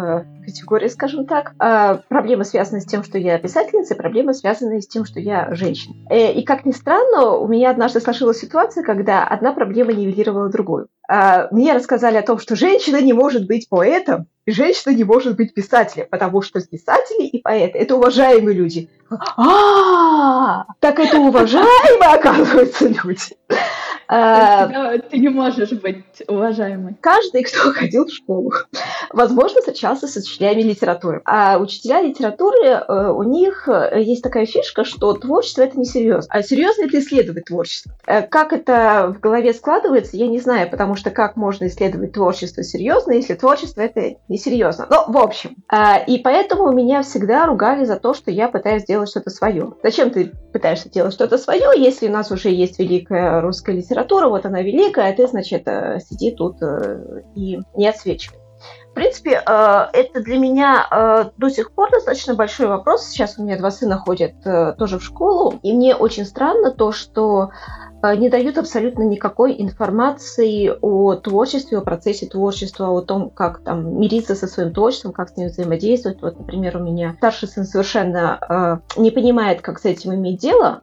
категории, 0.51 0.87
скажем 0.87 1.25
так. 1.25 1.53
А 1.59 2.01
проблемы 2.07 2.45
связаны 2.45 2.81
с 2.81 2.85
тем, 2.85 3.03
что 3.03 3.17
я 3.17 3.37
писательница, 3.37 3.95
проблемы 3.95 4.33
связаны 4.33 4.81
с 4.81 4.87
тем, 4.87 5.05
что 5.05 5.19
я 5.19 5.53
женщина. 5.53 5.95
Э, 6.09 6.31
и 6.31 6.43
как 6.43 6.65
ни 6.65 6.71
странно, 6.71 7.35
у 7.37 7.47
меня 7.47 7.71
однажды 7.71 7.99
сложилась 7.99 8.39
ситуация, 8.39 8.83
когда 8.83 9.25
одна 9.25 9.53
проблема 9.53 9.93
нивелировала 9.93 10.49
другую. 10.49 10.87
А, 11.07 11.47
мне 11.51 11.73
рассказали 11.73 12.17
о 12.17 12.21
том, 12.21 12.39
что 12.39 12.55
женщина 12.55 13.01
не 13.01 13.11
может 13.13 13.45
быть 13.45 13.67
поэтом, 13.67 14.27
и 14.45 14.51
женщина 14.51 14.93
не 14.93 15.03
может 15.03 15.35
быть 15.35 15.53
писателем, 15.53 16.07
потому 16.09 16.41
что 16.41 16.61
писатели 16.61 17.25
и 17.27 17.41
поэты– 17.41 17.77
это 17.79 17.95
уважаемые 17.95 18.55
люди. 18.55 18.89
А, 19.35 20.65
так 20.79 20.99
это 20.99 21.17
уважаемые, 21.19 22.13
оказывается, 22.13 22.87
люди. 22.87 23.35
А, 24.13 24.97
ты 24.97 25.19
не 25.19 25.29
можешь 25.29 25.71
быть 25.71 26.03
уважаемой. 26.27 26.97
Каждый, 26.99 27.43
кто 27.43 27.71
ходил 27.73 28.05
в 28.05 28.11
школу, 28.11 28.51
возможно, 29.13 29.61
встречался 29.61 30.05
с 30.05 30.17
учителями 30.17 30.63
литературы. 30.63 31.21
А 31.23 31.57
учителя 31.57 32.01
литературы, 32.01 32.57
э, 32.65 33.09
у 33.09 33.23
них 33.23 33.69
э, 33.69 34.01
есть 34.01 34.21
такая 34.21 34.45
фишка, 34.45 34.83
что 34.83 35.13
творчество— 35.13 35.61
это 35.63 35.79
не 35.79 35.85
серьезно. 35.85 36.27
А 36.29 36.43
серьезно— 36.43 36.83
это 36.87 36.99
исследовать 36.99 37.45
творчество. 37.45 37.93
Э, 38.05 38.21
как 38.23 38.51
это 38.51 39.13
в 39.15 39.21
голове 39.21 39.53
складывается, 39.53 40.17
я 40.17 40.27
не 40.27 40.41
знаю, 40.41 40.69
потому 40.69 40.95
что 40.95 41.09
как 41.09 41.37
можно 41.37 41.67
исследовать 41.67 42.11
творчество 42.11 42.63
серьезно, 42.63 43.13
если 43.13 43.35
творчество— 43.35 43.79
это 43.81 44.17
несерьезно. 44.27 44.87
Ну, 44.89 45.05
в 45.07 45.17
общем. 45.17 45.55
И 46.07 46.17
поэтому 46.17 46.73
меня 46.73 47.01
всегда 47.03 47.45
ругали 47.45 47.85
за 47.85 47.95
то, 47.95 48.13
что 48.13 48.29
я 48.29 48.49
пытаюсь 48.49 48.83
сделать 48.83 49.09
что-то 49.09 49.29
свое. 49.29 49.71
Зачем 49.81 50.09
ты 50.09 50.33
пытаешься 50.51 50.89
делать 50.89 51.13
что-то 51.13 51.37
свое, 51.37 51.71
если 51.77 52.09
у 52.09 52.11
нас 52.11 52.29
уже 52.29 52.49
есть 52.49 52.77
великая 52.77 53.39
русская 53.39 53.73
литература, 53.73 54.00
литература, 54.01 54.27
вот 54.27 54.45
она 54.45 54.61
великая, 54.61 55.11
а 55.11 55.13
ты, 55.13 55.27
значит, 55.27 55.63
э, 55.67 55.99
сиди 55.99 56.31
тут 56.31 56.61
э, 56.61 57.21
и 57.35 57.59
не 57.75 57.87
отсвечивай. 57.87 58.39
В 58.91 58.93
принципе, 58.93 59.41
э, 59.45 59.87
это 59.93 60.21
для 60.21 60.37
меня 60.37 61.31
до 61.37 61.49
сих 61.49 61.71
пор 61.71 61.91
достаточно 61.91 62.35
большой 62.35 62.67
вопрос. 62.67 63.05
Сейчас 63.05 63.37
у 63.37 63.43
меня 63.43 63.57
два 63.57 63.71
сына 63.71 63.97
ходят 63.97 64.33
тоже 64.77 64.99
в 64.99 65.03
школу, 65.03 65.59
и 65.63 65.73
мне 65.73 65.95
очень 65.95 66.25
странно 66.25 66.71
то, 66.71 66.91
что 66.91 67.51
не 68.17 68.29
дают 68.29 68.57
абсолютно 68.57 69.03
никакой 69.03 69.61
информации 69.61 70.73
о 70.81 71.15
творчестве, 71.15 71.77
о 71.77 71.81
процессе 71.81 72.25
творчества, 72.25 72.89
о 72.89 73.01
том, 73.01 73.29
как 73.29 73.63
там 73.63 73.99
мириться 73.99 74.33
со 74.33 74.47
своим 74.47 74.73
творчеством, 74.73 75.13
как 75.13 75.29
с 75.29 75.37
ним 75.37 75.49
взаимодействовать. 75.49 76.19
Вот, 76.21 76.39
например, 76.39 76.77
у 76.77 76.79
меня 76.79 77.13
старший 77.17 77.47
сын 77.47 77.63
совершенно 77.63 78.81
э, 78.97 78.99
не 78.99 79.11
понимает, 79.11 79.61
как 79.61 79.79
с 79.79 79.85
этим 79.85 80.15
иметь 80.15 80.39
дело, 80.39 80.81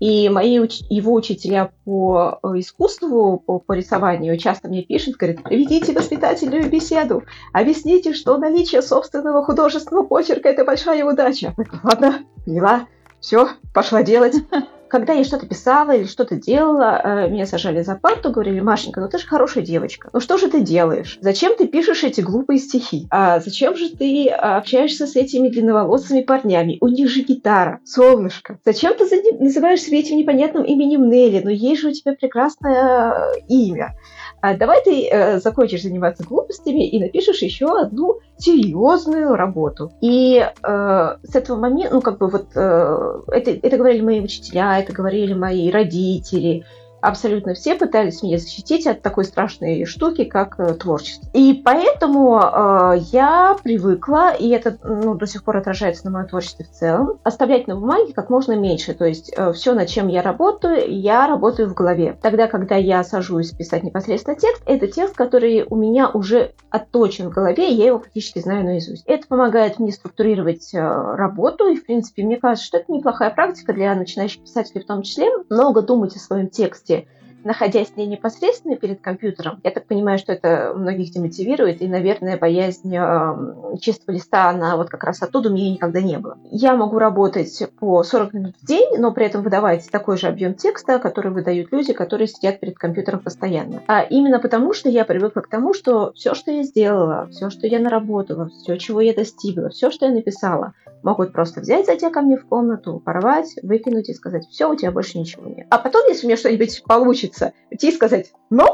и 0.00 0.28
мои 0.28 0.58
уч- 0.58 0.84
его 0.88 1.12
учителя 1.12 1.72
по 1.84 2.38
э, 2.42 2.48
искусству, 2.58 3.38
по, 3.38 3.58
по 3.58 3.72
рисованию 3.72 4.38
часто 4.38 4.68
мне 4.68 4.82
пишут, 4.82 5.16
говорят, 5.16 5.42
проведите 5.42 5.92
воспитательную 5.92 6.70
беседу, 6.70 7.24
объясните, 7.52 8.12
что 8.12 8.36
наличие 8.38 8.82
собственного 8.82 9.42
художественного 9.44 10.06
почерка– 10.06 10.48
это 10.50 10.64
большая 10.64 11.04
удача. 11.04 11.54
Ладно, 11.82 12.20
поняла, 12.44 12.86
все, 13.20 13.48
пошла 13.74 14.02
делать. 14.02 14.34
Когда 14.88 15.12
я 15.12 15.24
что-то 15.24 15.46
писала 15.46 15.92
или 15.92 16.04
что-то 16.04 16.36
делала, 16.36 17.00
э, 17.02 17.30
меня 17.30 17.46
сажали 17.46 17.82
за 17.82 17.94
парту, 17.94 18.30
говорили, 18.30 18.60
Машенька, 18.60 19.00
ну 19.00 19.08
ты 19.08 19.18
же 19.18 19.26
хорошая 19.26 19.64
девочка. 19.64 20.10
Ну 20.12 20.20
что 20.20 20.38
же 20.38 20.48
ты 20.48 20.60
делаешь? 20.60 21.18
Зачем 21.20 21.56
ты 21.56 21.66
пишешь 21.66 22.04
эти 22.04 22.20
глупые 22.20 22.58
стихи? 22.58 23.06
А 23.10 23.40
зачем 23.40 23.76
же 23.76 23.90
ты 23.90 24.28
общаешься 24.28 25.06
с 25.06 25.16
этими 25.16 25.48
длинноволосыми 25.48 26.22
парнями? 26.22 26.78
У 26.80 26.88
них 26.88 27.08
же 27.08 27.22
гитара, 27.22 27.80
солнышко. 27.84 28.58
Зачем 28.64 28.94
ты 28.94 29.04
называешь 29.38 29.82
себя 29.82 29.98
этим 29.98 30.16
непонятным 30.16 30.64
именем 30.64 31.08
Нелли? 31.08 31.40
Ну 31.44 31.50
есть 31.50 31.82
же 31.82 31.88
у 31.88 31.92
тебя 31.92 32.14
прекрасное 32.14 33.12
э, 33.12 33.40
имя. 33.48 33.96
А 34.40 34.56
давай 34.56 34.82
ты 34.84 35.08
э, 35.08 35.38
закончишь 35.40 35.82
заниматься 35.82 36.22
глупостями 36.24 36.88
и 36.88 37.00
напишешь 37.00 37.42
еще 37.42 37.66
одну 37.80 38.18
серьезную 38.36 39.34
работу. 39.34 39.92
И 40.00 40.38
э, 40.38 41.16
с 41.22 41.34
этого 41.34 41.58
момента, 41.58 41.94
ну 41.94 42.00
как 42.00 42.18
бы 42.18 42.28
вот 42.28 42.46
э, 42.54 43.20
это, 43.28 43.50
это 43.50 43.76
говорили 43.76 44.02
мои 44.02 44.20
учителя, 44.20 44.78
это 44.78 44.92
говорили 44.92 45.34
мои 45.34 45.70
родители, 45.70 46.64
абсолютно 47.00 47.54
все 47.54 47.74
пытались 47.74 48.22
меня 48.22 48.38
защитить 48.38 48.86
от 48.86 49.02
такой 49.02 49.24
страшной 49.24 49.84
штуки, 49.84 50.24
как 50.24 50.58
э, 50.58 50.74
творчество. 50.74 51.28
И 51.32 51.60
поэтому 51.64 52.40
э, 52.40 52.98
я 53.12 53.56
привыкла, 53.62 54.34
и 54.34 54.48
это 54.48 54.78
ну, 54.82 55.14
до 55.14 55.26
сих 55.26 55.44
пор 55.44 55.58
отражается 55.58 56.04
на 56.06 56.10
моем 56.10 56.28
творчестве 56.28 56.64
в 56.64 56.70
целом, 56.70 57.18
оставлять 57.24 57.66
на 57.66 57.76
бумаге 57.76 58.12
как 58.12 58.30
можно 58.30 58.54
меньше. 58.54 58.94
То 58.94 59.04
есть 59.04 59.32
э, 59.36 59.52
все, 59.52 59.74
над 59.74 59.88
чем 59.88 60.08
я 60.08 60.22
работаю, 60.22 60.78
я 60.88 61.26
работаю 61.26 61.68
в 61.68 61.74
голове. 61.74 62.18
Тогда, 62.20 62.48
когда 62.48 62.76
я 62.76 63.04
сажусь 63.04 63.52
писать 63.52 63.82
непосредственно 63.82 64.36
текст, 64.36 64.62
это 64.66 64.86
текст, 64.86 65.14
который 65.14 65.66
у 65.68 65.76
меня 65.76 66.08
уже 66.08 66.52
отточен 66.70 67.30
в 67.30 67.34
голове, 67.34 67.70
и 67.70 67.74
я 67.74 67.86
его 67.86 67.98
практически 67.98 68.40
знаю 68.40 68.64
наизусть. 68.64 69.04
Это 69.06 69.26
помогает 69.26 69.78
мне 69.78 69.92
структурировать 69.92 70.74
э, 70.74 70.78
работу, 70.78 71.68
и, 71.68 71.76
в 71.76 71.86
принципе, 71.86 72.24
мне 72.24 72.36
кажется, 72.36 72.66
что 72.66 72.78
это 72.78 72.92
неплохая 72.92 73.30
практика 73.30 73.72
для 73.72 73.94
начинающих 73.94 74.42
писателей 74.42 74.82
в 74.82 74.86
том 74.86 75.02
числе. 75.02 75.28
Много 75.48 75.82
думать 75.82 76.16
о 76.16 76.18
своем 76.18 76.48
тексте, 76.48 76.87
области, 76.88 77.06
находясь 77.44 77.96
не 77.96 78.06
непосредственно 78.06 78.76
перед 78.76 79.00
компьютером, 79.00 79.60
я 79.62 79.70
так 79.70 79.86
понимаю, 79.86 80.18
что 80.18 80.32
это 80.32 80.72
многих 80.74 81.12
демотивирует, 81.12 81.80
и, 81.80 81.88
наверное, 81.88 82.36
боязнь 82.36 82.94
э, 82.94 83.78
чистого 83.80 84.14
листа, 84.14 84.50
она 84.50 84.76
вот 84.76 84.90
как 84.90 85.04
раз 85.04 85.22
оттуда 85.22 85.48
у 85.48 85.52
меня 85.52 85.70
никогда 85.70 86.00
не 86.00 86.18
было. 86.18 86.36
Я 86.50 86.76
могу 86.76 86.98
работать 86.98 87.62
по 87.78 88.02
40 88.02 88.34
минут 88.34 88.54
в 88.60 88.66
день, 88.66 88.98
но 88.98 89.12
при 89.12 89.26
этом 89.26 89.42
выдавать 89.42 89.88
такой 89.90 90.18
же 90.18 90.26
объем 90.26 90.54
текста, 90.54 90.98
который 90.98 91.30
выдают 91.30 91.70
люди, 91.70 91.92
которые 91.92 92.26
сидят 92.26 92.58
перед 92.58 92.76
компьютером 92.76 93.20
постоянно. 93.20 93.82
А 93.86 94.02
именно 94.02 94.40
потому, 94.40 94.74
что 94.74 94.88
я 94.88 95.04
привыкла 95.04 95.40
к 95.40 95.48
тому, 95.48 95.72
что 95.74 96.12
все, 96.14 96.34
что 96.34 96.50
я 96.50 96.64
сделала, 96.64 97.28
все, 97.30 97.50
что 97.50 97.66
я 97.68 97.78
наработала, 97.78 98.48
все, 98.48 98.76
чего 98.78 99.00
я 99.00 99.14
достигла, 99.14 99.68
все, 99.68 99.90
что 99.90 100.06
я 100.06 100.12
написала, 100.12 100.74
могут 101.02 101.32
просто 101.32 101.60
взять, 101.60 101.86
зайти 101.86 102.08
ко 102.10 102.20
мне 102.20 102.36
в 102.36 102.46
комнату, 102.46 103.00
порвать, 103.04 103.54
выкинуть 103.62 104.08
и 104.08 104.14
сказать, 104.14 104.46
все, 104.48 104.70
у 104.70 104.76
тебя 104.76 104.90
больше 104.90 105.18
ничего 105.18 105.46
нет. 105.46 105.66
А 105.70 105.78
потом, 105.78 106.06
если 106.08 106.26
у 106.26 106.28
меня 106.28 106.36
что-нибудь 106.36 106.82
получится, 106.86 107.52
идти 107.70 107.88
и 107.88 107.94
сказать, 107.94 108.32
ну, 108.50 108.66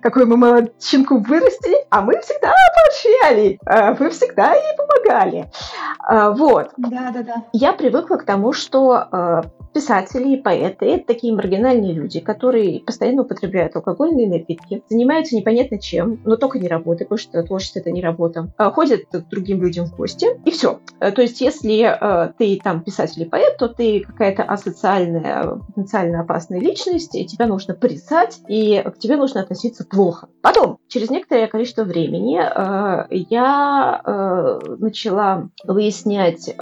какую 0.00 0.26
мы 0.26 0.36
молодчинку 0.36 1.18
вырастили, 1.18 1.76
а 1.90 2.02
мы 2.02 2.20
всегда 2.20 2.52
поощряли, 2.74 3.58
а 3.64 3.94
вы 3.94 4.10
всегда 4.10 4.52
ей 4.52 4.76
помогали. 4.76 5.50
А, 6.00 6.30
вот. 6.30 6.70
Да, 6.76 7.10
да, 7.12 7.22
да. 7.22 7.44
Я 7.52 7.72
привыкла 7.72 8.16
к 8.16 8.24
тому, 8.24 8.52
что 8.52 8.92
а, 8.92 9.44
писатели 9.72 10.34
и 10.34 10.36
поэты– 10.36 10.86
это 10.86 11.06
такие 11.06 11.34
маргинальные 11.34 11.92
люди, 11.92 12.20
которые 12.20 12.80
постоянно 12.80 13.22
употребляют 13.22 13.74
алкогольные 13.76 14.28
напитки, 14.28 14.82
занимаются 14.88 15.36
непонятно 15.36 15.78
чем, 15.78 16.20
но 16.24 16.36
только 16.36 16.58
не 16.58 16.68
работой, 16.68 17.04
потому 17.04 17.18
что 17.18 17.42
творчество– 17.42 17.78
это 17.80 17.90
не 17.90 18.02
работа, 18.02 18.52
ходят 18.58 19.06
к 19.10 19.28
другим 19.30 19.62
людям 19.62 19.86
в 19.86 19.96
гости, 19.96 20.28
и 20.44 20.50
все. 20.50 20.80
То 20.98 21.22
есть, 21.22 21.40
если 21.40 21.98
ты 22.38 22.58
там 22.62 22.82
писатель 22.82 23.22
и 23.22 23.28
поэт, 23.28 23.56
то 23.58 23.68
ты 23.68 24.00
какая-то 24.00 24.42
асоциальная, 24.42 25.58
потенциально 25.68 26.20
опасная 26.20 26.60
личность, 26.60 27.14
и 27.14 27.26
тебя 27.26 27.46
нужно 27.46 27.74
порицать, 27.74 28.40
и 28.48 28.82
к 28.84 28.98
тебе 28.98 29.16
нужно 29.16 29.40
относиться 29.40 29.84
плохо. 29.84 30.28
Потом, 30.42 30.78
через 30.88 31.10
некоторое 31.10 31.46
количество 31.46 31.84
времени, 31.84 32.40
я 33.30 34.00
начала 34.78 35.48
выяснять, 35.64 36.54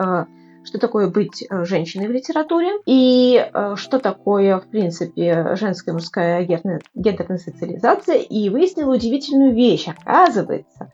что 0.64 0.78
такое 0.78 1.08
быть 1.08 1.46
женщиной 1.50 2.08
в 2.08 2.10
литературе 2.10 2.70
и 2.86 3.50
что 3.76 3.98
такое, 3.98 4.58
в 4.58 4.68
принципе, 4.68 5.56
женская 5.56 5.92
мужская 5.92 6.42
гендерная 6.42 7.38
социализация, 7.38 8.16
и 8.16 8.48
выяснила 8.50 8.94
удивительную 8.94 9.54
вещь. 9.54 9.88
Оказывается, 9.88 10.90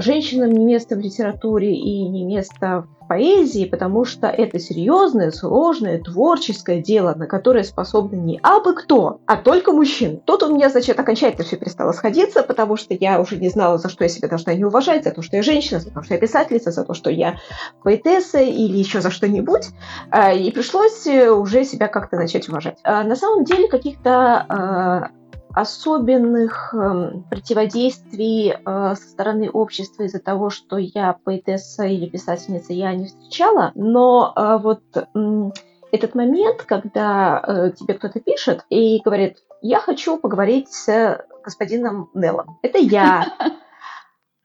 женщинам 0.00 0.52
не 0.52 0.64
место 0.64 0.96
в 0.96 1.00
литературе 1.00 1.74
и 1.74 2.08
не 2.08 2.24
место 2.24 2.86
поэзии, 3.12 3.66
потому 3.66 4.06
что 4.06 4.26
это 4.26 4.58
серьезное, 4.58 5.32
сложное, 5.32 6.00
творческое 6.00 6.80
дело, 6.80 7.14
на 7.14 7.26
которое 7.26 7.62
способны 7.62 8.16
не 8.16 8.40
абы 8.42 8.74
кто, 8.74 9.20
а 9.26 9.36
только 9.36 9.72
мужчины. 9.72 10.22
Тут 10.24 10.42
у 10.42 10.54
меня, 10.54 10.70
значит, 10.70 10.98
окончательно 10.98 11.44
все 11.44 11.58
перестало 11.58 11.92
сходиться, 11.92 12.42
потому 12.42 12.76
что 12.76 12.94
я 12.94 13.20
уже 13.20 13.36
не 13.36 13.50
знала, 13.50 13.76
за 13.76 13.90
что 13.90 14.04
я 14.04 14.08
себя 14.08 14.28
должна 14.28 14.54
не 14.54 14.64
уважать, 14.64 15.04
за 15.04 15.10
то, 15.10 15.20
что 15.20 15.36
я 15.36 15.42
женщина, 15.42 15.80
за 15.80 15.90
то, 15.90 16.02
что 16.02 16.14
я 16.14 16.20
писательница, 16.20 16.70
за 16.70 16.84
то, 16.84 16.94
что 16.94 17.10
я 17.10 17.36
поэтесса 17.82 18.38
или 18.40 18.78
еще 18.78 19.02
за 19.02 19.10
что-нибудь. 19.10 19.66
А, 20.10 20.32
и 20.32 20.50
пришлось 20.50 21.06
э, 21.06 21.30
уже 21.30 21.64
себя 21.64 21.88
как-то 21.88 22.16
начать 22.16 22.48
уважать. 22.48 22.78
А, 22.82 23.04
на 23.04 23.16
самом 23.16 23.44
деле 23.44 23.68
каких-то 23.68 24.46
а, 24.48 25.10
особенных 25.54 26.74
э, 26.74 27.12
противодействий 27.30 28.52
э, 28.52 28.94
со 28.94 29.08
стороны 29.08 29.50
общества 29.50 30.04
из-за 30.04 30.20
того, 30.20 30.50
что 30.50 30.78
я 30.78 31.16
поэтесса 31.24 31.84
или 31.84 32.08
писательница, 32.08 32.72
я 32.72 32.94
не 32.94 33.06
встречала. 33.06 33.72
Но 33.74 34.32
э, 34.34 34.58
вот 34.62 34.82
э, 34.94 35.50
этот 35.92 36.14
момент, 36.14 36.62
когда 36.62 37.42
э, 37.46 37.70
тебе 37.78 37.94
кто-то 37.94 38.20
пишет 38.20 38.64
и 38.70 39.00
говорит, 39.04 39.38
я 39.60 39.78
хочу 39.78 40.18
поговорить 40.18 40.72
с 40.72 41.24
господином 41.44 42.10
Неллом. 42.14 42.58
Это 42.62 42.78
я. 42.78 43.26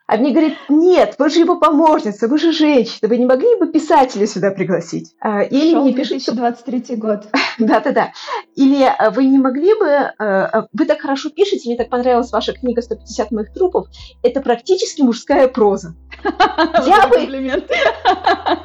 А 0.07 0.15
мне 0.15 0.31
говорят, 0.31 0.53
нет, 0.69 1.15
вы 1.19 1.29
же 1.29 1.41
его 1.41 1.59
помощница, 1.59 2.29
вы 2.29 2.37
же 2.37 2.53
женщина, 2.53 3.09
вы 3.09 3.17
не 3.17 3.25
могли 3.25 3.57
бы 3.59 3.67
писателя 3.67 4.25
сюда 4.25 4.51
пригласить? 4.51 5.13
А, 5.19 5.41
или 5.41 5.73
Шел 5.73 5.83
мне 5.83 5.93
пишут... 5.93 6.23
2023 6.23 6.95
год. 6.95 7.27
Да-да-да. 7.59 8.13
Или 8.55 8.83
а, 8.83 9.11
вы 9.11 9.25
не 9.25 9.37
могли 9.37 9.77
бы... 9.77 9.89
А, 9.89 10.67
вы 10.71 10.85
так 10.85 11.01
хорошо 11.01 11.29
пишете, 11.29 11.67
мне 11.67 11.77
так 11.77 11.89
понравилась 11.89 12.31
ваша 12.31 12.53
книга 12.53 12.81
«150 12.81 13.31
моих 13.31 13.53
трупов». 13.53 13.87
Это 14.23 14.39
практически 14.39 15.01
мужская 15.01 15.49
проза. 15.49 15.93
Я 16.85 17.07
бы 17.07 17.17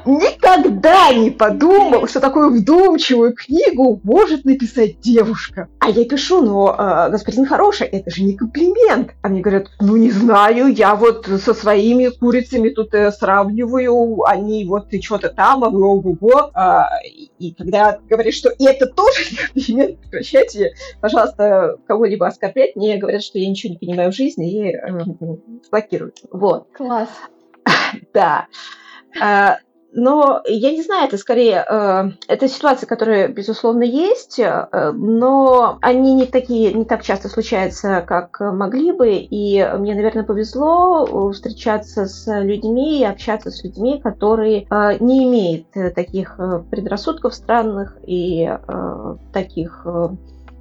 никогда 0.04 1.12
не 1.12 1.30
подумал, 1.30 2.06
что 2.06 2.20
такую 2.20 2.50
вдумчивую 2.50 3.34
книгу 3.34 4.00
может 4.02 4.44
написать 4.44 5.00
девушка. 5.00 5.68
А 5.78 5.90
я 5.90 6.04
пишу, 6.04 6.42
но, 6.42 6.74
э, 6.78 7.10
господин 7.10 7.46
хороший, 7.46 7.86
это 7.86 8.10
же 8.10 8.22
не 8.22 8.36
комплимент. 8.36 9.12
А 9.22 9.28
мне 9.28 9.40
говорят, 9.40 9.68
ну 9.80 9.96
не 9.96 10.10
знаю, 10.10 10.68
я 10.68 10.94
вот 10.94 11.26
со 11.26 11.54
своими 11.54 12.08
курицами 12.08 12.70
тут 12.70 12.94
э, 12.94 13.12
сравниваю, 13.12 14.22
они 14.24 14.64
вот 14.64 14.88
ты 14.88 15.00
что-то 15.00 15.28
там, 15.28 15.64
а 15.64 15.70
вы 15.70 15.84
ого-го. 15.84 16.50
А, 16.54 16.90
и 17.38 17.52
когда 17.52 17.98
говоришь, 18.08 18.36
что 18.36 18.50
это 18.58 18.86
тоже 18.86 19.24
не 19.30 19.36
комплимент, 19.36 20.00
прекращайте, 20.00 20.74
пожалуйста, 21.00 21.76
кого-либо 21.86 22.26
оскорблять, 22.26 22.76
мне 22.76 22.96
говорят, 22.96 23.22
что 23.22 23.38
я 23.38 23.48
ничего 23.48 23.72
не 23.72 23.78
понимаю 23.78 24.12
в 24.12 24.14
жизни 24.14 24.68
и 24.68 24.74
э, 24.74 25.04
блокируют. 25.70 26.20
Вот. 26.30 26.68
Класс. 26.72 27.08
Да. 28.14 28.46
А, 29.20 29.58
но 29.94 30.42
я 30.46 30.72
не 30.72 30.82
знаю, 30.82 31.06
это 31.06 31.18
скорее, 31.18 31.64
э, 31.68 32.10
это 32.26 32.48
ситуации, 32.48 32.86
которые, 32.86 33.28
безусловно, 33.28 33.82
есть, 33.82 34.38
э, 34.38 34.92
но 34.94 35.78
они 35.82 36.14
не 36.14 36.24
такие, 36.24 36.72
не 36.72 36.86
так 36.86 37.02
часто 37.02 37.28
случаются, 37.28 38.02
как 38.06 38.40
могли 38.40 38.92
бы. 38.92 39.10
И 39.16 39.62
мне, 39.78 39.94
наверное, 39.94 40.24
повезло 40.24 41.30
встречаться 41.32 42.06
с 42.06 42.26
людьми 42.40 43.00
и 43.00 43.04
общаться 43.04 43.50
с 43.50 43.62
людьми, 43.62 44.00
которые 44.00 44.66
э, 44.70 44.96
не 45.00 45.24
имеют 45.24 45.66
таких 45.94 46.38
предрассудков 46.70 47.34
странных 47.34 47.98
и 48.06 48.50
таких 49.32 49.86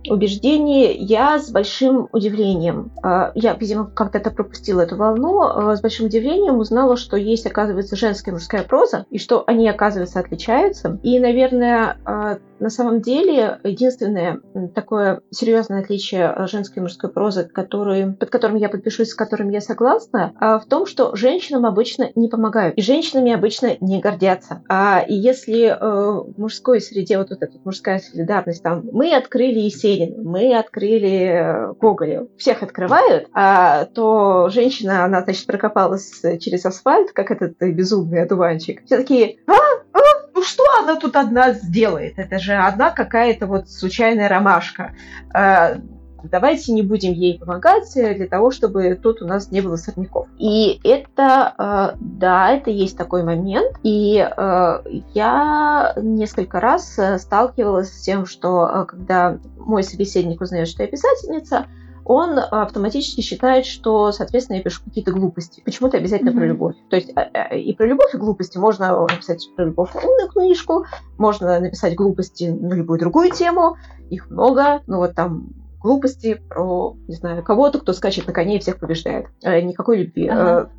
убеждений 0.07 0.95
я 0.97 1.39
с 1.39 1.49
большим 1.51 2.07
удивлением, 2.11 2.91
а, 3.03 3.31
я, 3.35 3.53
видимо, 3.53 3.85
как-то 3.85 4.17
это 4.17 4.31
пропустила 4.31 4.81
эту 4.81 4.95
волну, 4.95 5.41
а, 5.41 5.75
с 5.75 5.81
большим 5.81 6.07
удивлением 6.07 6.57
узнала, 6.57 6.97
что 6.97 7.17
есть, 7.17 7.45
оказывается, 7.45 7.95
женская 7.95 8.31
и 8.31 8.33
мужская 8.33 8.63
проза, 8.63 9.05
и 9.09 9.17
что 9.17 9.43
они, 9.47 9.67
оказывается, 9.69 10.19
отличаются. 10.19 10.99
И, 11.03 11.19
наверное, 11.19 11.97
а, 12.05 12.37
на 12.61 12.69
самом 12.69 13.01
деле, 13.01 13.59
единственное 13.63 14.39
такое 14.73 15.21
серьезное 15.31 15.81
отличие 15.81 16.33
женской 16.47 16.79
и 16.79 16.81
мужской 16.81 17.11
прозы, 17.11 17.43
который, 17.43 18.13
под 18.13 18.29
которым 18.29 18.57
я 18.57 18.69
подпишусь, 18.69 19.09
с 19.09 19.15
которым 19.15 19.49
я 19.49 19.61
согласна, 19.61 20.33
в 20.39 20.63
том, 20.69 20.85
что 20.85 21.15
женщинам 21.15 21.65
обычно 21.65 22.11
не 22.15 22.27
помогают, 22.27 22.77
и 22.77 22.81
женщинами 22.81 23.31
обычно 23.31 23.77
не 23.79 23.99
гордятся. 23.99 24.63
И 25.07 25.13
если 25.13 25.75
в 25.79 26.33
мужской 26.37 26.79
среде 26.81 27.17
вот, 27.17 27.29
вот 27.31 27.41
эта 27.41 27.57
мужская 27.63 27.99
солидарность, 27.99 28.63
там, 28.63 28.83
мы 28.91 29.13
открыли 29.15 29.59
Есенина, 29.59 30.21
мы 30.23 30.55
открыли 30.55 31.71
э, 31.71 31.73
Гоголя. 31.79 32.27
Всех 32.37 32.63
открывают, 32.63 33.27
а 33.33 33.85
то 33.85 34.49
женщина, 34.49 35.05
она, 35.05 35.23
значит, 35.23 35.45
прокопалась 35.45 36.21
через 36.39 36.65
асфальт, 36.65 37.11
как 37.11 37.31
этот 37.31 37.57
безумный 37.59 38.23
одуванчик. 38.23 38.83
Все 38.85 38.97
такие, 38.97 39.37
а, 39.47 39.53
а, 39.93 40.00
ну 40.33 40.43
что 40.43 40.63
она 40.81 40.95
тут 40.95 41.15
одна 41.15 41.53
сделает? 41.53 42.17
Это 42.17 42.39
же 42.39 42.53
одна 42.53 42.91
какая-то 42.91 43.47
вот 43.47 43.69
случайная 43.69 44.29
ромашка. 44.29 44.93
А, 45.33 45.77
давайте 46.23 46.71
не 46.71 46.81
будем 46.81 47.13
ей 47.13 47.39
помогать 47.39 47.91
для 47.93 48.27
того, 48.27 48.51
чтобы 48.51 48.95
тут 49.01 49.21
у 49.21 49.27
нас 49.27 49.51
не 49.51 49.61
было 49.61 49.75
сорняков. 49.75 50.27
И 50.37 50.79
это, 50.83 51.53
э, 51.57 51.97
да, 51.99 52.51
это 52.51 52.69
есть 52.69 52.97
такой 52.97 53.23
момент. 53.23 53.77
И 53.83 54.17
э, 54.17 54.83
я 55.13 55.93
несколько 55.97 56.59
раз 56.59 56.97
э, 56.97 57.17
сталкивалась 57.17 57.91
с 57.91 58.01
тем, 58.01 58.25
что 58.25 58.85
когда 58.87 59.37
мой 59.57 59.83
собеседник 59.83 60.41
узнает, 60.41 60.67
что 60.67 60.83
я 60.83 60.89
писательница, 60.89 61.65
он 62.05 62.39
автоматически 62.39 63.21
считает, 63.21 63.65
что, 63.65 64.11
соответственно, 64.11 64.57
я 64.57 64.63
пишу 64.63 64.81
какие-то 64.83 65.11
глупости. 65.11 65.61
Почему-то 65.63 65.97
обязательно 65.97 66.29
mm-hmm. 66.29 66.37
про 66.37 66.47
любовь. 66.47 66.75
То 66.89 66.95
есть 66.95 67.09
и 67.09 67.73
про 67.73 67.85
любовь, 67.85 68.13
и 68.13 68.17
глупости. 68.17 68.57
Можно 68.57 69.01
написать 69.01 69.49
про 69.55 69.65
любовь 69.65 69.95
умную 69.95 70.29
книжку, 70.29 70.85
можно 71.17 71.59
написать 71.59 71.95
глупости 71.95 72.45
на 72.45 72.73
любую 72.73 72.99
другую 72.99 73.31
тему. 73.31 73.77
Их 74.09 74.29
много. 74.29 74.81
Ну 74.87 74.97
вот 74.97 75.15
там 75.15 75.49
глупости, 75.81 76.41
про, 76.49 76.95
не 77.07 77.15
знаю, 77.15 77.43
кого-то, 77.43 77.79
кто 77.79 77.93
скачет 77.93 78.27
на 78.27 78.33
коне 78.33 78.57
и 78.57 78.59
всех 78.59 78.79
побеждает. 78.79 79.27
Э, 79.41 79.59
никакой 79.61 80.03
любви. 80.03 80.27
Ага. 80.27 80.69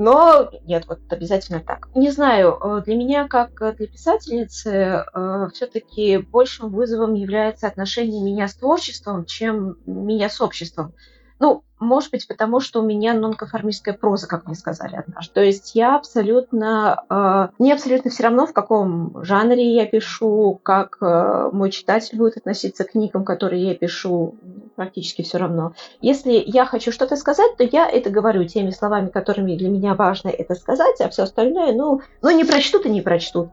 Э, 0.00 0.02
но 0.02 0.50
нет, 0.64 0.86
вот 0.88 1.00
обязательно 1.10 1.60
так. 1.60 1.88
Не 1.94 2.10
знаю, 2.10 2.58
э, 2.60 2.82
для 2.84 2.96
меня, 2.96 3.28
как 3.28 3.76
для 3.76 3.86
писательницы, 3.86 5.04
все-таки 5.52 6.18
большим 6.18 6.70
вызовом 6.70 7.14
является 7.14 7.66
отношение 7.66 8.22
меня 8.22 8.48
с 8.48 8.54
творчеством, 8.54 9.24
чем 9.24 9.76
меня 9.86 10.28
с 10.28 10.40
обществом. 10.40 10.94
Ну, 11.40 11.64
может 11.78 12.10
быть, 12.10 12.28
потому 12.28 12.60
что 12.60 12.82
у 12.82 12.86
меня 12.86 13.14
нонконформистская 13.14 13.94
проза, 13.94 14.26
как 14.28 14.44
мне 14.44 14.54
сказали 14.54 14.96
однажды. 14.96 15.32
То 15.32 15.40
есть 15.42 15.74
я 15.74 15.96
абсолютно... 15.96 17.02
Э, 17.08 17.48
мне 17.58 17.72
абсолютно 17.72 18.10
все 18.10 18.24
равно, 18.24 18.46
в 18.46 18.52
каком 18.52 19.24
жанре 19.24 19.74
я 19.74 19.86
пишу, 19.86 20.60
как 20.62 20.98
э, 21.00 21.48
мой 21.50 21.70
читатель 21.70 22.18
будет 22.18 22.36
относиться 22.36 22.84
к 22.84 22.90
книгам, 22.90 23.24
которые 23.24 23.68
я 23.68 23.74
пишу, 23.74 24.34
практически 24.80 25.20
все 25.20 25.36
равно. 25.36 25.74
Если 26.00 26.42
я 26.46 26.64
хочу 26.64 26.90
что-то 26.90 27.14
сказать, 27.16 27.54
то 27.58 27.64
я 27.64 27.86
это 27.86 28.08
говорю 28.08 28.44
теми 28.44 28.70
словами, 28.70 29.10
которыми 29.10 29.54
для 29.54 29.68
меня 29.68 29.92
важно 29.94 30.30
это 30.30 30.54
сказать, 30.54 30.98
а 31.02 31.10
все 31.10 31.24
остальное, 31.24 31.74
ну, 31.74 32.00
ну 32.22 32.30
не 32.30 32.44
прочтут 32.44 32.86
и 32.86 32.88
не 32.88 33.02
прочтут. 33.02 33.50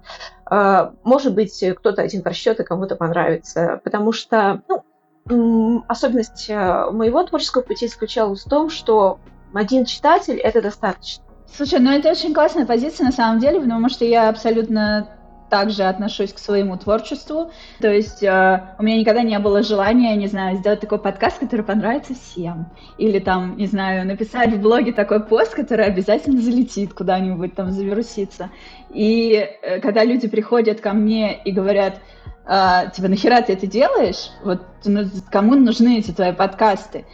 Э, 0.50 0.92
может 1.04 1.36
быть, 1.36 1.62
кто-то 1.80 2.02
один 2.02 2.22
прочтет 2.22 2.62
и 2.62 2.64
кому-то 2.64 2.96
понравится, 2.96 3.82
потому 3.84 4.14
что, 4.14 4.62
ну, 5.26 5.84
особенность 5.90 6.50
э, 6.50 6.92
моего 6.92 7.22
творческого 7.26 7.64
пути 7.64 7.90
заключалась 7.90 8.46
в 8.46 8.50
том, 8.50 8.70
что 8.70 9.20
один 9.54 9.84
читатель 9.84 10.38
это 10.38 10.62
достаточно. 10.62 11.26
Слушай, 11.54 11.80
ну 11.80 11.92
это 11.92 12.10
очень 12.10 12.34
классная 12.34 12.66
позиция 12.66 13.04
на 13.04 13.12
самом 13.12 13.40
деле, 13.40 13.60
потому 13.60 13.90
что 13.90 14.06
я 14.06 14.30
абсолютно 14.30 15.10
также 15.50 15.84
отношусь 15.84 16.34
к 16.34 16.40
своему 16.40 16.78
творчеству. 16.78 17.52
То 17.80 17.92
есть 17.92 18.24
э, 18.24 18.76
у 18.78 18.84
меня 18.84 18.98
никогда 18.98 19.22
не 19.22 19.38
было 19.40 19.64
желания, 19.64 20.16
не 20.16 20.28
знаю, 20.28 20.58
сделать 20.58 20.80
такой 20.80 21.00
подкаст, 21.00 21.40
который 21.40 21.64
понравится 21.64 22.14
всем. 22.14 22.68
Или 22.98 23.20
там, 23.20 23.58
не 23.58 23.68
знаю, 23.68 24.06
написать 24.06 24.54
в 24.54 24.62
блоге 24.62 24.92
такой 24.92 25.24
пост, 25.24 25.54
который 25.54 25.86
обязательно 25.86 26.42
залетит 26.42 26.94
куда-нибудь, 26.94 27.56
там 27.56 27.72
завирусится. 27.72 28.50
И 28.90 29.34
э, 29.34 29.80
когда 29.80 30.04
люди 30.04 30.28
приходят 30.28 30.82
ко 30.82 30.94
мне 30.94 31.42
и 31.44 31.52
говорят, 31.52 32.02
а, 32.50 32.88
типа, 32.88 33.10
нахера 33.10 33.42
ты 33.42 33.54
это 33.54 33.68
делаешь? 33.68 34.30
Вот 34.44 34.62
ну, 34.86 35.04
кому 35.30 35.56
нужны 35.56 36.00
эти 36.00 36.12
твои 36.12 36.32
подкасты? 36.32 37.06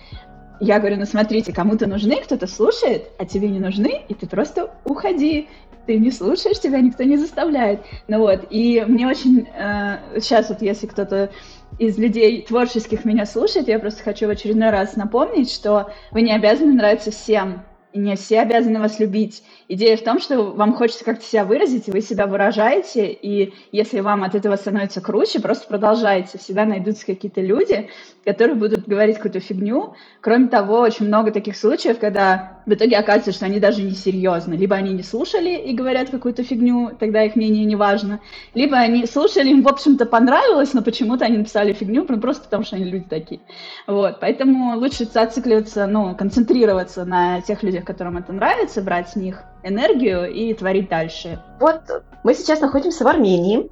Я 0.60 0.80
говорю, 0.80 0.98
ну 0.98 1.06
смотрите, 1.06 1.52
кому-то 1.52 1.88
нужны, 1.88 2.17
кто-то 2.17 2.46
слушает, 2.46 3.10
а 3.17 3.26
тебе 3.26 3.50
не 3.50 3.60
нужны, 3.60 4.04
и 4.08 4.13
ты 4.13 4.28
просто 4.28 4.72
уходи. 4.86 5.50
Ты 5.86 6.00
не 6.00 6.12
слушаешь, 6.12 6.60
тебя 6.60 6.80
никто 6.80 7.04
не 7.04 7.17
заставляет. 7.17 7.82
Ну 8.08 8.19
вот, 8.19 8.46
и 8.50 8.84
мне 8.88 9.08
очень... 9.08 9.48
Э, 9.54 10.19
сейчас 10.19 10.50
вот 10.50 10.62
если 10.62 10.88
кто-то 10.88 11.30
из 11.78 11.98
людей 11.98 12.41
творческих 12.43 13.04
меня 13.04 13.26
слушает, 13.26 13.67
я 13.67 13.80
просто 13.80 14.04
хочу 14.04 14.28
в 14.28 14.30
очередной 14.30 14.69
раз 14.69 14.96
напомнить, 14.96 15.52
что 15.52 15.91
вы 16.12 16.22
не 16.22 16.34
обязаны 16.34 16.74
нравиться 16.74 17.12
всем 17.12 17.63
и 17.93 18.00
не 18.00 18.15
все 18.15 18.41
обязаны 18.41 18.80
вас 18.80 19.00
любить. 19.00 19.43
Идея 19.67 19.96
в 19.98 20.04
том, 20.04 20.19
что 20.19 20.52
вам 20.52 20.74
хочется 20.74 21.06
как-то 21.06 21.24
себя 21.24 21.46
выразить, 21.46 21.88
и 21.88 21.91
вы 21.91 22.02
себя 22.02 22.26
выражаете, 22.26 23.12
и 23.12 23.54
если 23.72 24.00
вам 24.00 24.24
от 24.24 24.34
этого 24.34 24.56
становится 24.56 25.00
круче, 25.00 25.39
просто 25.39 25.67
продолжайте. 25.67 26.39
Всегда 26.39 26.65
найдутся 26.65 27.06
какие-то 27.06 27.41
люди, 27.41 27.89
которые 28.26 28.56
будут 28.56 28.88
говорить 28.88 29.17
какую-то 29.17 29.39
фигню. 29.39 29.93
Кроме 30.22 30.48
того, 30.48 30.80
очень 30.80 31.06
много 31.06 31.32
таких 31.32 31.56
случаев, 31.56 32.00
когда 32.00 32.62
в 32.65 32.73
итоге 32.73 32.97
оказывается, 32.97 33.32
что 33.32 33.45
они 33.45 33.60
даже 33.60 33.82
не 33.82 33.91
серьезны. 33.91 34.54
Либо 34.56 34.76
они 34.76 34.93
не 34.93 35.04
слушали 35.04 35.49
и 35.49 35.73
говорят 35.73 36.10
какую-то 36.10 36.43
фигню, 36.43 36.91
тогда 36.99 37.23
их 37.23 37.36
мнение 37.36 37.65
не 37.65 37.76
важно. 37.76 38.19
Либо 38.54 38.78
они 38.78 39.06
слушали, 39.06 39.49
им, 39.49 39.63
в 39.63 39.67
общем-то, 39.67 40.06
понравилось, 40.06 40.73
но 40.73 40.82
почему-то 40.82 41.26
они 41.26 41.38
написали 41.38 41.73
фигню, 41.73 42.06
просто 42.06 42.43
потому 42.43 42.63
что 42.63 42.76
они 42.76 42.86
люди 42.86 43.06
такие. 43.10 43.41
Вот, 43.88 44.19
поэтому 44.19 44.78
лучше 44.78 45.06
зацикливаться, 45.06 45.88
ну, 45.88 46.15
концентрироваться 46.15 47.06
на 47.06 47.41
тех 47.41 47.63
людях, 47.63 47.84
которым 47.84 48.17
это 48.17 48.34
нравится, 48.34 48.82
брать 48.82 49.10
с 49.10 49.15
них 49.15 49.43
энергию 49.63 50.32
и 50.32 50.54
творить 50.54 50.89
дальше. 50.89 51.39
Вот 51.60 51.82
мы 52.23 52.34
сейчас 52.34 52.62
находимся 52.62 53.04
в 53.04 53.08
Армении. 53.08 53.69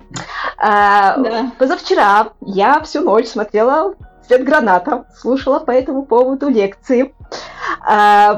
А, 0.57 1.17
да. 1.17 1.51
Позавчера 1.57 2.33
я 2.41 2.79
всю 2.81 3.01
ночь 3.01 3.27
смотрела 3.27 3.95
«Свет 4.27 4.43
граната», 4.43 5.05
слушала 5.15 5.59
по 5.59 5.71
этому 5.71 6.03
поводу 6.05 6.49
лекции, 6.49 7.13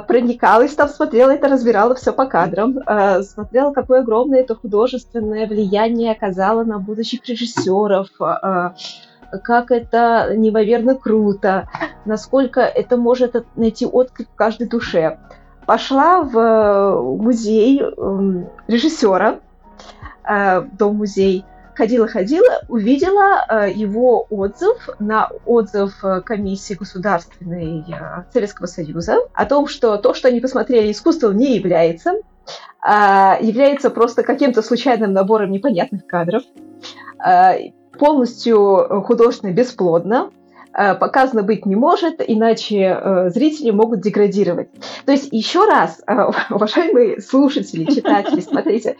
проникалась 0.07 0.75
там, 0.75 0.89
смотрела 0.89 1.31
это, 1.31 1.47
разбирала 1.47 1.95
все 1.95 2.13
по 2.13 2.25
кадрам, 2.25 2.79
а, 2.85 3.21
смотрела, 3.23 3.71
какое 3.73 4.01
огромное 4.01 4.41
это 4.41 4.55
художественное 4.55 5.47
влияние 5.47 6.11
оказало 6.11 6.63
на 6.63 6.79
будущих 6.79 7.25
режиссеров, 7.27 8.07
как 9.43 9.71
это 9.71 10.33
неимоверно 10.35 10.95
круто, 10.95 11.67
насколько 12.05 12.61
это 12.61 12.97
может 12.97 13.45
найти 13.55 13.85
отклик 13.85 14.29
в 14.29 14.35
каждой 14.35 14.67
душе. 14.67 15.17
Пошла 15.65 16.21
в 16.21 16.37
э, 16.37 17.01
музей 17.01 17.81
эм, 17.81 18.49
режиссера, 18.67 19.39
э, 20.27 20.61
дом-музей, 20.61 21.45
ходила-ходила, 21.75 22.63
увидела 22.67 23.45
э, 23.47 23.71
его 23.73 24.25
отзыв 24.29 24.89
на 24.99 25.29
отзыв 25.45 25.93
комиссии 26.25 26.73
государственной 26.73 27.85
Советского 28.31 28.67
Союза 28.67 29.17
о 29.33 29.45
том, 29.45 29.67
что 29.67 29.97
то, 29.97 30.13
что 30.13 30.27
они 30.27 30.39
посмотрели, 30.39 30.91
искусством 30.91 31.37
не 31.37 31.55
является, 31.55 32.13
а, 32.81 33.37
является 33.39 33.89
просто 33.89 34.23
каким-то 34.23 34.61
случайным 34.61 35.13
набором 35.13 35.51
непонятных 35.51 36.05
кадров, 36.05 36.43
а, 37.17 37.53
полностью 37.97 39.03
художественно 39.05 39.51
бесплодно, 39.51 40.31
показано 40.73 41.43
быть 41.43 41.67
не 41.67 41.75
может, 41.75 42.15
иначе 42.25 43.27
зрители 43.27 43.69
могут 43.69 44.01
деградировать. 44.01 44.69
То 45.05 45.11
есть 45.11 45.29
еще 45.31 45.65
раз, 45.65 46.01
уважаемые 46.49 47.21
слушатели, 47.21 47.85
читатели, 47.85 48.39
смотрите, 48.41 48.97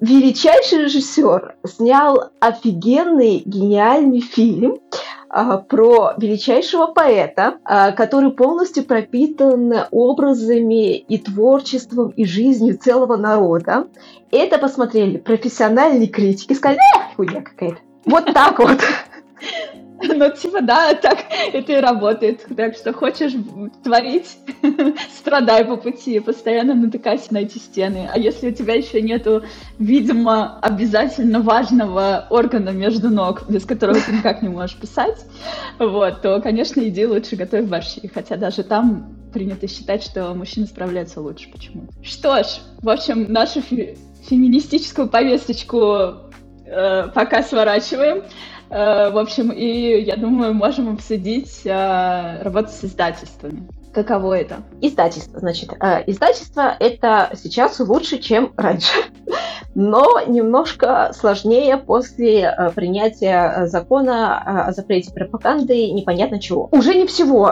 величайший 0.00 0.84
режиссер 0.84 1.56
снял 1.66 2.30
офигенный, 2.40 3.42
гениальный 3.44 4.20
фильм, 4.20 4.78
а, 5.30 5.58
про 5.58 6.14
величайшего 6.16 6.86
поэта, 6.86 7.58
а, 7.64 7.92
который 7.92 8.30
полностью 8.30 8.84
пропитан 8.84 9.72
образами 9.90 10.96
и 10.96 11.18
творчеством 11.18 12.10
и 12.10 12.24
жизнью 12.24 12.78
целого 12.78 13.16
народа. 13.16 13.88
Это 14.30 14.58
посмотрели 14.58 15.18
профессиональные 15.18 16.08
критики, 16.08 16.54
сказали, 16.54 16.78
эх, 16.96 17.16
хуйня 17.16 17.42
какая-то. 17.42 17.78
Вот 18.06 18.32
так 18.32 18.58
вот. 18.58 18.78
Ну, 20.18 20.30
типа, 20.30 20.60
да, 20.62 20.94
так 20.94 21.18
это 21.52 21.72
и 21.72 21.80
работает. 21.80 22.46
Так 22.56 22.74
что 22.74 22.92
хочешь 22.92 23.32
творить, 23.82 24.38
страдай 25.16 25.64
по 25.64 25.76
пути, 25.76 26.20
постоянно 26.20 26.74
натыкайся 26.74 27.32
на 27.34 27.38
эти 27.38 27.58
стены. 27.58 28.08
А 28.12 28.18
если 28.18 28.50
у 28.50 28.52
тебя 28.52 28.74
еще 28.74 29.00
нету, 29.02 29.42
видимо, 29.78 30.58
обязательно 30.60 31.40
важного 31.40 32.26
органа 32.30 32.70
между 32.70 33.10
ног, 33.10 33.48
без 33.48 33.64
которого 33.64 33.98
ты 34.00 34.12
никак 34.12 34.42
не 34.42 34.48
можешь 34.48 34.76
писать, 34.76 35.24
вот, 35.78 36.22
то, 36.22 36.40
конечно, 36.40 36.80
иди 36.80 37.06
лучше 37.06 37.36
готовь 37.36 37.64
борщи. 37.64 38.08
Хотя 38.12 38.36
даже 38.36 38.62
там 38.62 39.16
принято 39.32 39.66
считать, 39.68 40.02
что 40.02 40.32
мужчины 40.34 40.66
справляются 40.66 41.20
лучше 41.20 41.50
почему-то. 41.50 41.92
Что 42.02 42.42
ж, 42.42 42.46
в 42.82 42.88
общем, 42.88 43.30
нашу 43.32 43.60
фе- 43.60 43.98
феминистическую 44.28 45.08
повесточку 45.08 46.28
э, 46.66 47.08
пока 47.14 47.42
сворачиваем. 47.42 48.22
Э, 48.70 49.10
в 49.10 49.18
общем, 49.18 49.50
и 49.50 50.00
я 50.02 50.16
думаю, 50.16 50.54
можем 50.54 50.92
обсудить 50.92 51.62
э, 51.64 52.42
работу 52.42 52.70
с 52.70 52.84
издательствами. 52.84 53.66
Каково 53.98 54.38
это? 54.38 54.58
Издательство, 54.80 55.40
значит. 55.40 55.72
Э, 55.80 56.04
издательство 56.06 56.76
это 56.78 57.30
сейчас 57.34 57.80
лучше, 57.80 58.18
чем 58.18 58.52
раньше 58.56 58.92
но 59.78 60.20
немножко 60.26 61.12
сложнее 61.14 61.76
после 61.76 62.42
э, 62.42 62.70
принятия 62.70 63.52
э, 63.56 63.66
закона 63.68 64.42
э, 64.44 64.50
о 64.68 64.72
запрете 64.72 65.12
пропаганды 65.12 65.92
непонятно 65.92 66.40
чего. 66.40 66.68
Уже 66.72 66.94
не 66.94 67.06
всего. 67.06 67.48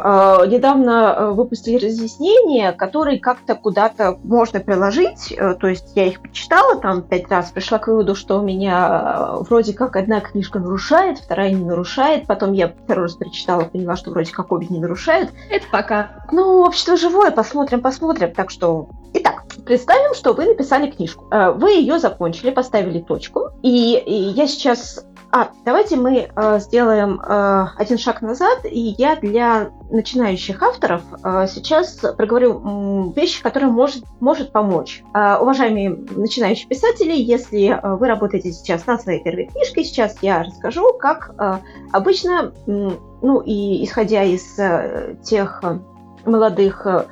Недавно 0.46 1.32
выпустили 1.32 1.76
разъяснения, 1.84 2.72
которые 2.72 3.20
как-то 3.20 3.54
куда-то 3.54 4.18
можно 4.24 4.60
приложить, 4.60 5.36
то 5.36 5.66
есть 5.66 5.92
я 5.94 6.06
их 6.06 6.20
почитала 6.20 6.80
там 6.80 7.02
пять 7.02 7.30
раз, 7.30 7.50
пришла 7.50 7.78
к 7.78 7.86
выводу, 7.86 8.14
что 8.14 8.40
у 8.40 8.42
меня 8.42 9.36
вроде 9.40 9.72
как 9.72 9.96
одна 9.96 10.20
книжка 10.20 10.58
нарушает, 10.58 11.18
вторая 11.18 11.52
не 11.52 11.64
нарушает, 11.64 12.26
потом 12.26 12.52
я 12.52 12.68
второй 12.68 13.04
раз 13.04 13.14
прочитала, 13.14 13.62
поняла, 13.64 13.96
что 13.96 14.10
вроде 14.10 14.32
как 14.32 14.50
обе 14.52 14.66
не 14.68 14.80
нарушают. 14.80 15.30
Это 15.50 15.66
пока. 15.70 16.24
Ну, 16.36 16.66
общество 16.66 16.98
живое, 16.98 17.30
посмотрим, 17.30 17.80
посмотрим. 17.80 18.30
Так 18.34 18.50
что, 18.50 18.90
итак, 19.14 19.46
представим, 19.64 20.12
что 20.12 20.34
вы 20.34 20.44
написали 20.44 20.90
книжку. 20.90 21.24
Вы 21.30 21.70
ее 21.70 21.98
закончили, 21.98 22.50
поставили 22.50 23.00
точку. 23.00 23.52
И, 23.62 23.96
и 23.96 24.12
я 24.12 24.46
сейчас... 24.46 25.06
А, 25.32 25.48
давайте 25.64 25.96
мы 25.96 26.28
э, 26.34 26.58
сделаем 26.60 27.20
э, 27.20 27.66
один 27.78 27.98
шаг 27.98 28.20
назад, 28.22 28.60
и 28.64 28.94
я 28.98 29.16
для 29.16 29.70
начинающих 29.90 30.62
авторов 30.62 31.02
э, 31.24 31.46
сейчас 31.48 31.96
проговорю 32.16 32.60
э, 32.60 33.18
вещи, 33.18 33.42
которые 33.42 33.70
может, 33.70 34.04
может 34.20 34.52
помочь. 34.52 35.02
Э, 35.14 35.36
уважаемые 35.38 35.90
начинающие 35.90 36.68
писатели, 36.68 37.12
если 37.12 37.68
э, 37.70 37.96
вы 37.96 38.06
работаете 38.06 38.52
сейчас 38.52 38.86
над 38.86 39.02
своей 39.02 39.22
первой 39.22 39.46
книжкой, 39.46 39.84
сейчас 39.84 40.16
я 40.22 40.44
расскажу, 40.44 40.92
как 40.98 41.34
э, 41.38 41.58
обычно, 41.92 42.52
э, 42.66 42.90
ну 43.22 43.40
и 43.40 43.84
исходя 43.84 44.22
из 44.22 44.58
э, 44.58 45.16
тех 45.24 45.60
э, 45.64 45.80
молодых 46.26 46.86
э, 46.86 47.06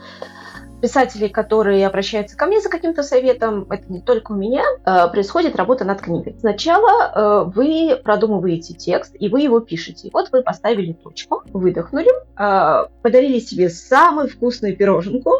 писателей, 0.81 1.29
которые 1.29 1.87
обращаются 1.87 2.37
ко 2.37 2.47
мне 2.47 2.61
за 2.61 2.69
каким-то 2.69 3.03
советом, 3.03 3.67
это 3.71 3.91
не 3.91 4.01
только 4.01 4.33
у 4.33 4.35
меня, 4.35 4.63
э, 4.65 5.09
происходит 5.11 5.57
работа 5.57 5.85
над 5.85 6.01
книгой. 6.01 6.37
Сначала 6.41 7.47
э, 7.47 7.51
вы 7.55 8.01
продумываете 8.03 8.75
текст, 8.75 9.15
и 9.19 9.29
вы 9.29 9.41
его 9.41 9.61
пишете. 9.61 10.11
Вот 10.13 10.31
вы 10.33 10.43
поставили 10.43 10.93
точку, 10.93 11.43
выдохнули, 11.53 12.11
подарили 12.37 13.39
себе 13.39 13.71
самую 13.71 14.29
вкусную 14.29 14.77
пироженку, 14.77 15.31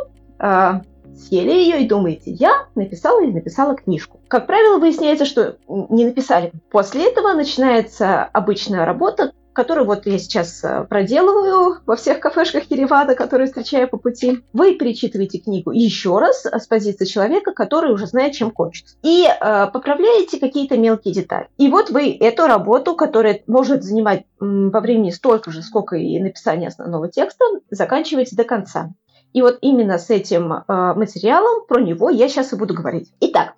съели 1.17 1.53
ее 1.53 1.83
и 1.85 1.89
думаете, 1.89 2.33
я 2.33 2.67
написала 2.75 3.23
или 3.23 3.33
написала 3.33 3.77
книжку. 3.77 4.21
Как 4.29 4.47
правило, 4.47 4.79
выясняется, 4.79 5.25
что 5.25 5.57
не 5.69 6.07
написали. 6.07 6.53
После 6.71 7.09
этого 7.09 7.33
начинается 7.33 8.25
обычная 8.25 8.85
работа, 8.85 9.33
которую 9.55 9.87
вот 9.87 10.07
я 10.07 10.19
сейчас 10.19 10.63
э, 10.63 10.85
проделываю 10.85 11.79
во 11.87 11.97
всех 11.97 12.21
кафешках 12.21 12.65
Еревана, 12.71 13.15
которые 13.15 13.47
встречаю 13.47 13.89
по 13.89 13.97
пути. 13.97 14.43
Вы 14.53 14.75
перечитываете 14.75 15.39
книгу 15.39 15.71
еще 15.71 16.19
раз 16.19 16.45
с 16.45 16.67
позиции 16.67 17.07
человека, 17.07 17.53
который 17.53 17.93
уже 17.93 18.07
знает, 18.07 18.35
чем 18.35 18.51
кончится. 18.51 18.97
И 19.03 19.25
э, 19.27 19.67
поправляете 19.73 20.39
какие-то 20.39 20.77
мелкие 20.77 21.15
детали. 21.15 21.49
И 21.57 21.69
вот 21.69 21.91
вы 21.91 22.17
эту 22.19 22.47
работу, 22.47 22.95
которая 22.95 23.43
может 23.47 23.83
занимать 23.83 24.25
по 24.39 24.81
времени 24.81 25.11
столько 25.11 25.51
же, 25.51 25.63
сколько 25.63 25.97
и 25.97 26.19
написание 26.19 26.69
основного 26.69 27.09
текста, 27.09 27.45
заканчиваете 27.71 28.37
до 28.37 28.45
конца. 28.45 28.91
И 29.35 29.43
вот 29.43 29.59
именно 29.63 29.99
с 29.99 30.11
этим 30.11 30.53
э, 30.53 30.63
материалом, 30.69 31.67
про 31.67 31.81
него 31.81 32.09
я 32.09 32.29
сейчас 32.29 32.53
и 32.53 32.57
буду 32.57 32.73
говорить. 32.73 33.13
Итак, 33.21 33.55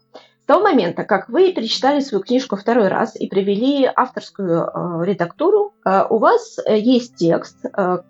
того 0.47 0.63
момента, 0.63 1.05
как 1.05 1.29
вы 1.29 1.53
перечитали 1.53 2.01
свою 2.01 2.23
книжку 2.23 2.57
второй 2.57 2.89
раз 2.89 3.17
и 3.17 3.29
привели 3.29 3.85
авторскую 3.85 4.63
э, 4.63 5.05
редактуру, 5.05 5.75
э, 5.85 6.05
у 6.09 6.19
вас 6.19 6.59
э, 6.65 6.79
есть 6.79 7.17
текст, 7.17 7.65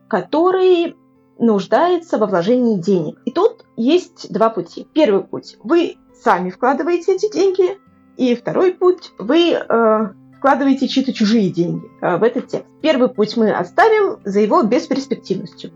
который 0.08 0.96
нуждается 1.38 2.18
во 2.18 2.26
вложении 2.26 2.78
денег. 2.78 3.18
И 3.24 3.30
тут 3.30 3.64
есть 3.76 4.32
два 4.32 4.50
пути. 4.50 4.86
Первый 4.92 5.22
путь. 5.22 5.56
Вы 5.62 5.96
сами 6.22 6.50
вкладываете 6.50 7.14
эти 7.14 7.30
деньги. 7.32 7.78
И 8.16 8.34
второй 8.34 8.72
путь. 8.72 9.12
Вы 9.18 9.52
э, 9.52 10.08
вкладываете 10.38 10.88
чьи-то 10.88 11.12
чужие 11.12 11.50
деньги 11.50 11.86
э, 12.00 12.16
в 12.16 12.22
этот 12.22 12.48
текст. 12.48 12.66
Первый 12.80 13.08
путь 13.08 13.36
мы 13.36 13.52
оставим 13.52 14.20
за 14.24 14.40
его 14.40 14.62
бесперспективностью. 14.62 15.70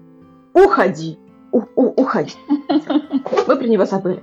Уходи. 0.55 1.19
У, 1.53 1.63
у, 1.77 2.03
уходи. 2.03 2.35
Вы 3.47 3.57
про 3.57 3.67
него 3.67 3.85
забыли. 3.85 4.23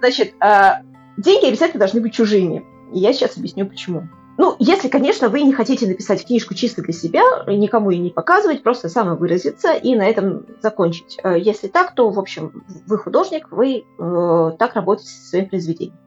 Значит, 0.00 0.34
э, 0.42 0.82
деньги 1.18 1.46
обязательно 1.46 1.80
должны 1.80 2.00
быть 2.00 2.14
чужими. 2.14 2.64
И 2.92 3.00
я 3.00 3.12
сейчас 3.12 3.36
объясню 3.36 3.66
почему. 3.66 4.08
Ну, 4.38 4.54
если, 4.60 4.88
конечно, 4.88 5.28
вы 5.28 5.42
не 5.42 5.52
хотите 5.52 5.88
написать 5.88 6.24
книжку 6.24 6.54
чисто 6.54 6.80
для 6.80 6.92
себя, 6.92 7.22
никому 7.48 7.90
ее 7.90 7.98
не 7.98 8.10
показывать, 8.10 8.62
просто 8.62 8.88
самовыразиться 8.88 9.72
и 9.72 9.96
на 9.96 10.02
этом 10.06 10.46
закончить. 10.62 11.18
Э, 11.24 11.36
если 11.36 11.66
так, 11.66 11.92
то, 11.96 12.08
в 12.10 12.20
общем, 12.20 12.64
вы 12.86 12.98
художник, 12.98 13.48
вы 13.50 13.82
э, 13.98 14.52
так 14.56 14.74
работаете 14.74 15.10
со 15.10 15.30
своим 15.30 15.48
произведением. 15.48 15.98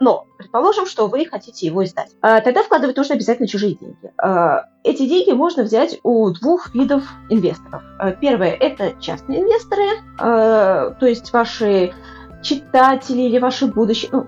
Но 0.00 0.26
предположим, 0.36 0.86
что 0.86 1.06
вы 1.06 1.26
хотите 1.26 1.64
его 1.64 1.84
издать. 1.84 2.10
Э, 2.22 2.40
тогда 2.40 2.64
вкладывать 2.64 2.96
нужно 2.96 3.14
обязательно 3.14 3.46
чужие 3.46 3.76
деньги. 3.76 4.12
Э, 4.20 4.64
эти 4.82 5.06
деньги 5.06 5.30
можно 5.30 5.62
взять 5.62 6.00
у 6.02 6.28
двух 6.30 6.74
видов 6.74 7.04
инвесторов. 7.30 7.84
Э, 8.00 8.16
первое– 8.20 8.50
это 8.60 9.00
частные 9.00 9.42
инвесторы, 9.42 9.84
э, 10.18 10.94
то 10.98 11.06
есть 11.06 11.32
ваши 11.32 11.94
читатели 12.42 13.22
или 13.22 13.38
ваши 13.38 13.66
будущие, 13.66 14.10
ну, 14.12 14.26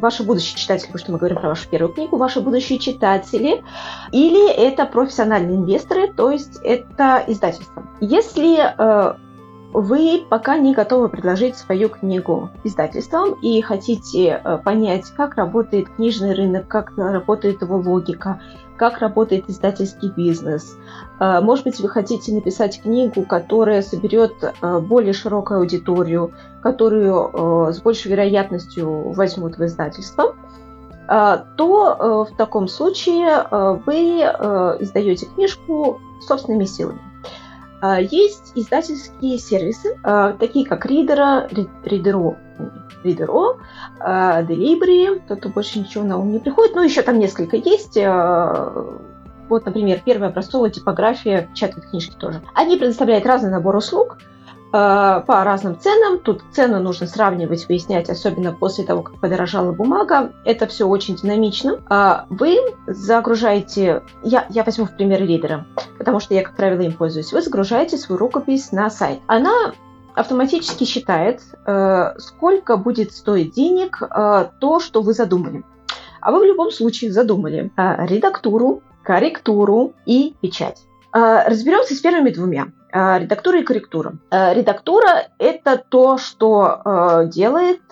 ваши 0.00 0.22
будущие 0.22 0.56
читатели, 0.58 0.86
потому 0.86 0.98
что 0.98 1.12
мы 1.12 1.18
говорим 1.18 1.38
про 1.38 1.48
вашу 1.48 1.68
первую 1.68 1.94
книгу, 1.94 2.16
ваши 2.16 2.40
будущие 2.40 2.78
читатели, 2.78 3.62
или 4.12 4.50
это 4.50 4.86
профессиональные 4.86 5.56
инвесторы, 5.56 6.12
то 6.12 6.30
есть 6.30 6.58
это 6.62 7.22
издательство. 7.26 7.86
Если 8.00 8.58
э, 8.58 9.14
вы 9.72 10.24
пока 10.28 10.56
не 10.56 10.74
готовы 10.74 11.08
предложить 11.08 11.56
свою 11.56 11.88
книгу 11.88 12.50
издательствам 12.64 13.34
и 13.42 13.60
хотите 13.60 14.40
э, 14.42 14.58
понять, 14.58 15.10
как 15.16 15.36
работает 15.36 15.88
книжный 15.90 16.34
рынок, 16.34 16.68
как 16.68 16.96
работает 16.96 17.62
его 17.62 17.76
логика, 17.76 18.40
как 18.78 18.98
работает 18.98 19.50
издательский 19.50 20.10
бизнес. 20.10 20.76
Э, 21.20 21.40
может 21.40 21.64
быть, 21.64 21.80
вы 21.80 21.88
хотите 21.88 22.32
написать 22.32 22.80
книгу, 22.80 23.24
которая 23.24 23.82
соберет 23.82 24.32
э, 24.42 24.78
более 24.80 25.12
широкую 25.12 25.60
аудиторию, 25.60 26.32
которую 26.62 27.72
с 27.72 27.80
большей 27.80 28.10
вероятностью 28.10 29.10
возьмут 29.12 29.58
в 29.58 29.64
издательство, 29.64 30.34
то 31.06 32.26
в 32.30 32.36
таком 32.36 32.68
случае 32.68 33.46
вы 33.86 34.20
издаете 34.80 35.26
книжку 35.26 36.00
собственными 36.26 36.64
силами. 36.64 37.00
Есть 38.10 38.52
издательские 38.56 39.38
сервисы, 39.38 39.98
такие 40.38 40.66
как 40.66 40.84
Reader, 40.84 41.48
Reader.ro, 41.84 42.36
Reader.ro, 43.04 43.58
Delibri, 44.00 45.20
тут 45.28 45.52
больше 45.52 45.78
ничего 45.78 46.04
на 46.04 46.18
ум 46.18 46.32
не 46.32 46.38
приходит, 46.38 46.74
но 46.74 46.82
еще 46.82 47.02
там 47.02 47.18
несколько 47.18 47.56
есть. 47.56 47.96
Вот, 47.96 49.64
например, 49.64 50.00
первая 50.04 50.30
образцовая 50.30 50.70
типография 50.70 51.48
печатает 51.52 51.88
книжки 51.88 52.14
тоже. 52.18 52.42
Они 52.54 52.76
предоставляют 52.76 53.24
разный 53.26 53.50
набор 53.50 53.76
услуг, 53.76 54.18
по 54.70 55.24
разным 55.26 55.80
ценам. 55.80 56.18
Тут 56.18 56.42
цены 56.52 56.78
нужно 56.78 57.06
сравнивать, 57.06 57.66
выяснять, 57.68 58.10
особенно 58.10 58.52
после 58.52 58.84
того, 58.84 59.00
как 59.00 59.18
подорожала 59.18 59.72
бумага. 59.72 60.32
Это 60.44 60.66
все 60.66 60.86
очень 60.86 61.16
динамично. 61.16 62.26
Вы 62.28 62.58
загружаете, 62.86 64.02
я, 64.22 64.44
я 64.50 64.64
возьму 64.64 64.84
в 64.84 64.94
пример 64.94 65.22
ридера, 65.22 65.64
потому 65.96 66.20
что 66.20 66.34
я, 66.34 66.42
как 66.42 66.54
правило, 66.54 66.82
им 66.82 66.92
пользуюсь. 66.92 67.32
Вы 67.32 67.40
загружаете 67.40 67.96
свою 67.96 68.18
рукопись 68.18 68.70
на 68.70 68.90
сайт. 68.90 69.20
Она 69.26 69.72
автоматически 70.18 70.84
считает, 70.84 71.40
сколько 72.18 72.76
будет 72.76 73.12
стоить 73.12 73.54
денег 73.54 74.02
то, 74.60 74.80
что 74.80 75.02
вы 75.02 75.12
задумали. 75.12 75.62
А 76.20 76.32
вы 76.32 76.40
в 76.40 76.44
любом 76.44 76.70
случае 76.70 77.12
задумали 77.12 77.70
редактуру, 77.76 78.82
корректуру 79.04 79.92
и 80.04 80.34
печать. 80.40 80.82
Разберемся 81.12 81.94
с 81.94 82.00
первыми 82.00 82.30
двумя. 82.30 82.68
Редактура 82.90 83.60
и 83.60 83.62
корректура. 83.64 84.14
Редактура– 84.30 85.28
это 85.38 85.76
то, 85.76 86.16
что 86.16 87.26
делает 87.26 87.82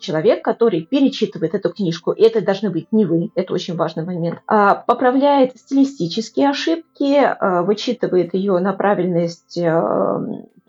человек, 0.00 0.44
который 0.44 0.82
перечитывает 0.82 1.54
эту 1.54 1.72
книжку. 1.72 2.10
И 2.10 2.22
это 2.22 2.40
должны 2.40 2.70
быть 2.70 2.88
не 2.90 3.04
вы, 3.04 3.30
это 3.36 3.54
очень 3.54 3.76
важный 3.76 4.04
момент. 4.04 4.40
Поправляет 4.46 5.56
стилистические 5.56 6.50
ошибки, 6.50 7.36
вычитывает 7.64 8.34
ее 8.34 8.58
на 8.58 8.72
правильность 8.72 9.58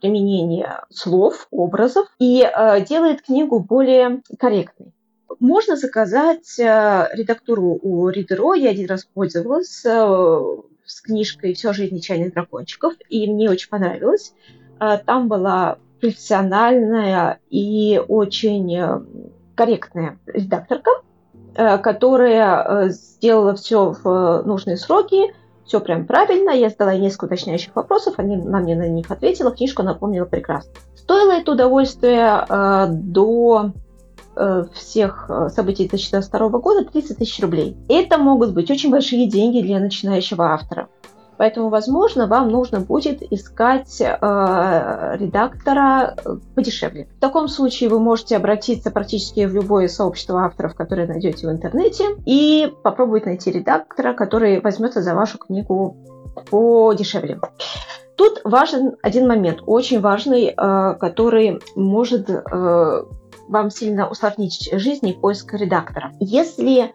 применения 0.03 0.83
слов, 0.89 1.47
образов 1.49 2.07
и 2.19 2.45
делает 2.87 3.21
книгу 3.21 3.59
более 3.59 4.21
корректной. 4.37 4.93
Можно 5.39 5.75
заказать 5.75 6.59
э, 6.59 7.09
редактуру 7.13 7.79
у 7.81 8.09
Ридеро. 8.09 8.53
Я 8.53 8.69
один 8.69 8.87
раз 8.87 9.05
пользовалась 9.05 9.83
э, 9.85 10.41
с 10.85 11.01
книжкой 11.01 11.53
«Все 11.53 11.69
о 11.69 11.73
жизни 11.73 11.99
чайных 11.99 12.33
дракончиков», 12.33 12.93
и 13.09 13.31
мне 13.31 13.49
очень 13.49 13.69
понравилось. 13.69 14.33
Э, 14.79 14.97
там 15.05 15.27
была 15.27 15.77
профессиональная 15.99 17.39
и 17.49 18.01
очень 18.07 19.25
корректная 19.55 20.19
редакторка, 20.25 20.91
которая 21.55 22.89
сделала 22.89 23.55
все 23.55 23.95
в 24.03 24.43
нужные 24.45 24.75
сроки, 24.75 25.33
все 25.65 25.79
прям 25.79 26.05
правильно. 26.05 26.51
Я 26.51 26.69
задала 26.69 26.95
несколько 26.95 27.25
уточняющих 27.25 27.75
вопросов, 27.75 28.15
она 28.17 28.59
мне 28.59 28.75
на 28.75 28.87
них 28.87 29.09
ответила, 29.11 29.51
книжку 29.51 29.83
напомнила 29.83 30.25
прекрасно. 30.25 30.71
Стоило 30.95 31.31
это 31.31 31.51
удовольствие 31.51 32.45
до 32.89 33.73
Э, 34.35 34.63
всех 34.73 35.25
э, 35.29 35.49
событий 35.49 35.87
2022 35.87 36.49
года 36.59 36.85
30 36.85 37.19
тысяч 37.19 37.39
рублей. 37.39 37.77
Это 37.87 38.17
могут 38.17 38.53
быть 38.53 38.71
очень 38.71 38.89
большие 38.89 39.27
деньги 39.27 39.61
для 39.61 39.79
начинающего 39.79 40.53
автора. 40.53 40.89
Поэтому, 41.37 41.69
возможно, 41.69 42.27
вам 42.27 42.49
нужно 42.49 42.79
будет 42.79 43.21
искать 43.31 43.99
э, 43.99 44.05
редактора 45.19 46.15
э, 46.15 46.37
подешевле. 46.55 47.07
В 47.17 47.19
таком 47.19 47.47
случае 47.47 47.89
вы 47.89 47.99
можете 47.99 48.37
обратиться 48.37 48.91
практически 48.91 49.45
в 49.45 49.53
любое 49.53 49.87
сообщество 49.87 50.45
авторов, 50.45 50.75
которое 50.75 51.07
найдете 51.07 51.47
в 51.47 51.51
интернете, 51.51 52.05
и 52.25 52.71
попробовать 52.83 53.25
найти 53.25 53.51
редактора, 53.51 54.13
который 54.13 54.61
возьмется 54.61 55.01
за 55.01 55.15
вашу 55.15 55.37
книгу 55.37 55.97
подешевле. 56.49 57.39
Тут 58.15 58.41
важен 58.43 58.95
один 59.01 59.27
момент, 59.27 59.59
очень 59.65 59.99
важный, 59.99 60.53
э, 60.55 60.95
который 60.99 61.59
может 61.75 62.29
э, 62.29 63.03
вам 63.47 63.69
сильно 63.69 64.09
усложнить 64.09 64.69
жизнь 64.71 65.07
и 65.09 65.13
поиск 65.13 65.53
редактора. 65.53 66.11
Если 66.19 66.93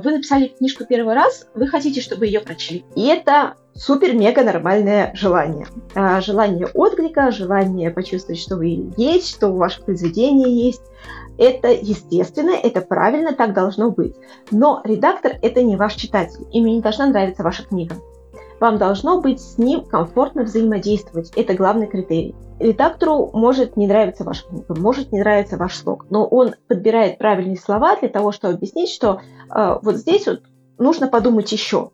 вы 0.00 0.12
написали 0.12 0.48
книжку 0.48 0.84
первый 0.84 1.14
раз, 1.14 1.46
вы 1.54 1.66
хотите, 1.66 2.00
чтобы 2.00 2.26
ее 2.26 2.40
прочли. 2.40 2.84
И 2.94 3.06
это 3.06 3.54
супер-мега 3.74 4.42
нормальное 4.42 5.12
желание. 5.14 5.66
А, 5.94 6.20
желание 6.20 6.66
отклика, 6.66 7.30
желание 7.30 7.90
почувствовать, 7.90 8.40
что 8.40 8.56
вы 8.56 8.90
есть, 8.96 9.30
что 9.30 9.48
ваше 9.52 9.82
произведение 9.82 10.66
есть. 10.66 10.82
Это 11.38 11.68
естественно, 11.72 12.50
это 12.50 12.82
правильно, 12.82 13.32
так 13.32 13.54
должно 13.54 13.90
быть. 13.90 14.14
Но 14.50 14.82
редактор– 14.84 15.32
это 15.42 15.62
не 15.62 15.76
ваш 15.76 15.94
читатель. 15.94 16.46
Ему 16.52 16.68
не 16.68 16.82
должна 16.82 17.06
нравиться 17.06 17.42
ваша 17.42 17.64
книга. 17.64 17.96
Вам 18.62 18.78
должно 18.78 19.20
быть 19.20 19.40
с 19.40 19.58
ним 19.58 19.84
комфортно 19.84 20.44
взаимодействовать. 20.44 21.32
Это 21.34 21.54
главный 21.54 21.88
критерий. 21.88 22.36
Редактору 22.60 23.28
может 23.32 23.76
не 23.76 23.88
нравиться 23.88 24.22
ваша 24.22 24.46
книга, 24.46 24.78
может 24.78 25.10
не 25.10 25.18
нравиться 25.18 25.56
ваш 25.56 25.74
слог, 25.74 26.06
но 26.10 26.24
он 26.24 26.54
подбирает 26.68 27.18
правильные 27.18 27.56
слова 27.56 27.96
для 27.96 28.08
того, 28.08 28.30
чтобы 28.30 28.54
объяснить, 28.54 28.90
что 28.90 29.20
э, 29.52 29.78
вот 29.82 29.96
здесь 29.96 30.28
вот 30.28 30.42
нужно 30.78 31.08
подумать 31.08 31.50
еще. 31.50 31.90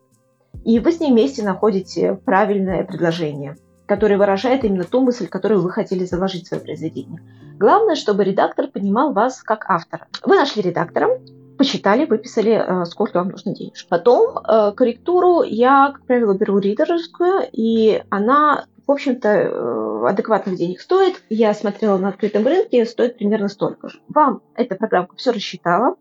И 0.63 0.77
вы 0.77 0.91
с 0.91 0.99
ним 0.99 1.13
вместе 1.13 1.43
находите 1.43 2.13
правильное 2.23 2.83
предложение, 2.83 3.57
которое 3.87 4.19
выражает 4.19 4.63
именно 4.63 4.83
ту 4.83 5.01
мысль, 5.01 5.25
которую 5.25 5.63
вы 5.63 5.71
хотели 5.71 6.05
заложить 6.05 6.45
в 6.45 6.49
свое 6.49 6.61
произведение. 6.61 7.19
Главное, 7.57 7.95
чтобы 7.95 8.23
редактор 8.23 8.67
понимал 8.67 9.11
вас 9.11 9.41
как 9.41 9.67
автора. 9.71 10.05
Вы 10.23 10.35
нашли 10.35 10.61
редактора, 10.61 11.19
посчитали, 11.59 12.05
выписали, 12.05 12.51
э, 12.51 12.85
сколько 12.85 13.17
вам 13.17 13.29
нужно 13.29 13.53
денежек. 13.53 13.89
Потом 13.89 14.37
э, 14.37 14.71
корректуру 14.71 15.43
я, 15.43 15.91
как 15.93 16.05
правило, 16.05 16.33
беру 16.33 16.57
ридерскую, 16.57 17.41
и 17.51 18.01
она 18.09 18.65
в 18.87 18.91
общем-то, 18.91 19.27
э, 19.27 20.07
адекватных 20.07 20.55
денег 20.55 20.81
стоит. 20.81 21.21
Я 21.29 21.53
смотрела 21.53 21.97
на 21.99 22.09
открытом 22.09 22.47
рынке, 22.47 22.85
стоит 22.85 23.17
примерно 23.17 23.47
столько 23.47 23.89
же. 23.89 23.99
Вам 24.07 24.41
эта 24.55 24.75
программка 24.75 25.15
все 25.15 25.31
рассчитала. 25.31 25.95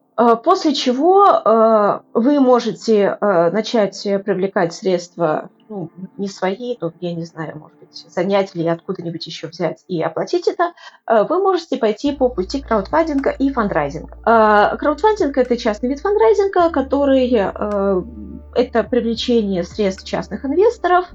После 0.44 0.74
чего 0.74 2.02
вы 2.12 2.40
можете 2.40 3.16
начать 3.20 4.02
привлекать 4.24 4.74
средства 4.74 5.50
ну, 5.68 5.90
не 6.16 6.28
свои, 6.28 6.76
то, 6.76 6.92
я 7.00 7.14
не 7.14 7.24
знаю, 7.24 7.58
может 7.58 7.78
быть, 7.78 8.06
занять 8.08 8.50
или 8.54 8.66
откуда-нибудь 8.66 9.26
еще 9.26 9.48
взять 9.48 9.84
и 9.88 10.02
оплатить 10.02 10.48
это, 10.48 10.72
э, 11.06 11.24
вы 11.24 11.40
можете 11.40 11.76
пойти 11.76 12.12
по 12.12 12.28
пути 12.28 12.62
краудфандинга 12.62 13.30
и 13.30 13.52
фандрайзинга. 13.52 14.16
Э, 14.26 14.76
краудфандинг– 14.76 15.36
это 15.36 15.56
частный 15.56 15.90
вид 15.90 16.00
фандрайзинга, 16.00 16.70
который 16.70 17.30
э,– 17.32 18.02
это 18.54 18.82
привлечение 18.82 19.62
средств 19.62 20.04
частных 20.04 20.44
инвесторов 20.44 21.06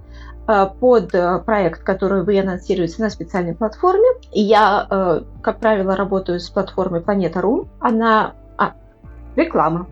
под 0.46 1.12
проект, 1.46 1.84
который 1.84 2.24
вы 2.24 2.38
анонсируете 2.38 3.02
на 3.02 3.10
специальной 3.10 3.56
платформе. 3.56 4.06
Я, 4.34 5.24
как 5.42 5.62
правило, 5.62 5.96
работаю 5.96 6.42
с 6.42 6.50
платформой 6.50 7.00
Planeta.ru. 7.00 7.70
Она... 7.80 8.36
Реклама. 9.36 9.88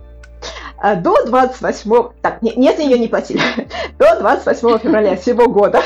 А, 0.77 0.95
до 0.95 1.25
28... 1.25 2.10
Так, 2.21 2.41
нет, 2.41 2.80
ее 2.80 2.97
не 2.97 3.08
платили. 3.08 3.41
До 3.99 4.19
28 4.19 4.80
февраля 4.80 5.15
сего 5.15 5.47
года 5.47 5.82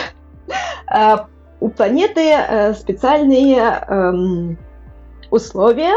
а, 0.87 1.27
у 1.59 1.69
планеты 1.69 2.31
э, 2.31 2.73
специальные 2.73 3.57
эм, 3.57 4.57
условия 5.31 5.95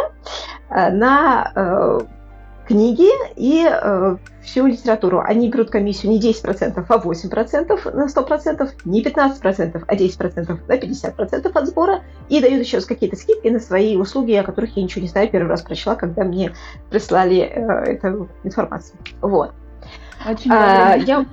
э, 0.70 0.90
на 0.90 1.52
э, 1.54 1.98
книги 2.68 3.08
и 3.34 3.66
э, 3.66 4.16
всю 4.42 4.66
литературу. 4.66 5.22
Они 5.24 5.48
берут 5.48 5.70
комиссию 5.70 6.12
не 6.12 6.20
10%, 6.20 6.84
а 6.86 6.98
8% 6.98 7.96
на 7.96 8.06
100%, 8.06 8.70
не 8.84 9.02
15%, 9.02 9.84
а 9.86 9.96
10% 9.96 10.60
на 10.68 10.74
50% 10.74 11.52
от 11.52 11.66
сбора 11.66 12.02
и 12.28 12.40
дают 12.40 12.64
еще 12.64 12.80
какие-то 12.82 13.16
скидки 13.16 13.48
на 13.48 13.58
свои 13.58 13.96
услуги, 13.96 14.32
о 14.32 14.44
которых 14.44 14.76
я 14.76 14.82
ничего 14.82 15.02
не 15.02 15.08
знаю, 15.08 15.30
первый 15.30 15.48
раз 15.48 15.62
прочла, 15.62 15.94
когда 15.94 16.24
мне 16.24 16.52
прислали 16.90 17.38
э, 17.38 17.92
эту 17.92 18.28
информацию. 18.44 18.98
Вот. 19.22 19.54
Очень 20.28 20.50
а, 20.52 20.94
я, 20.96 21.24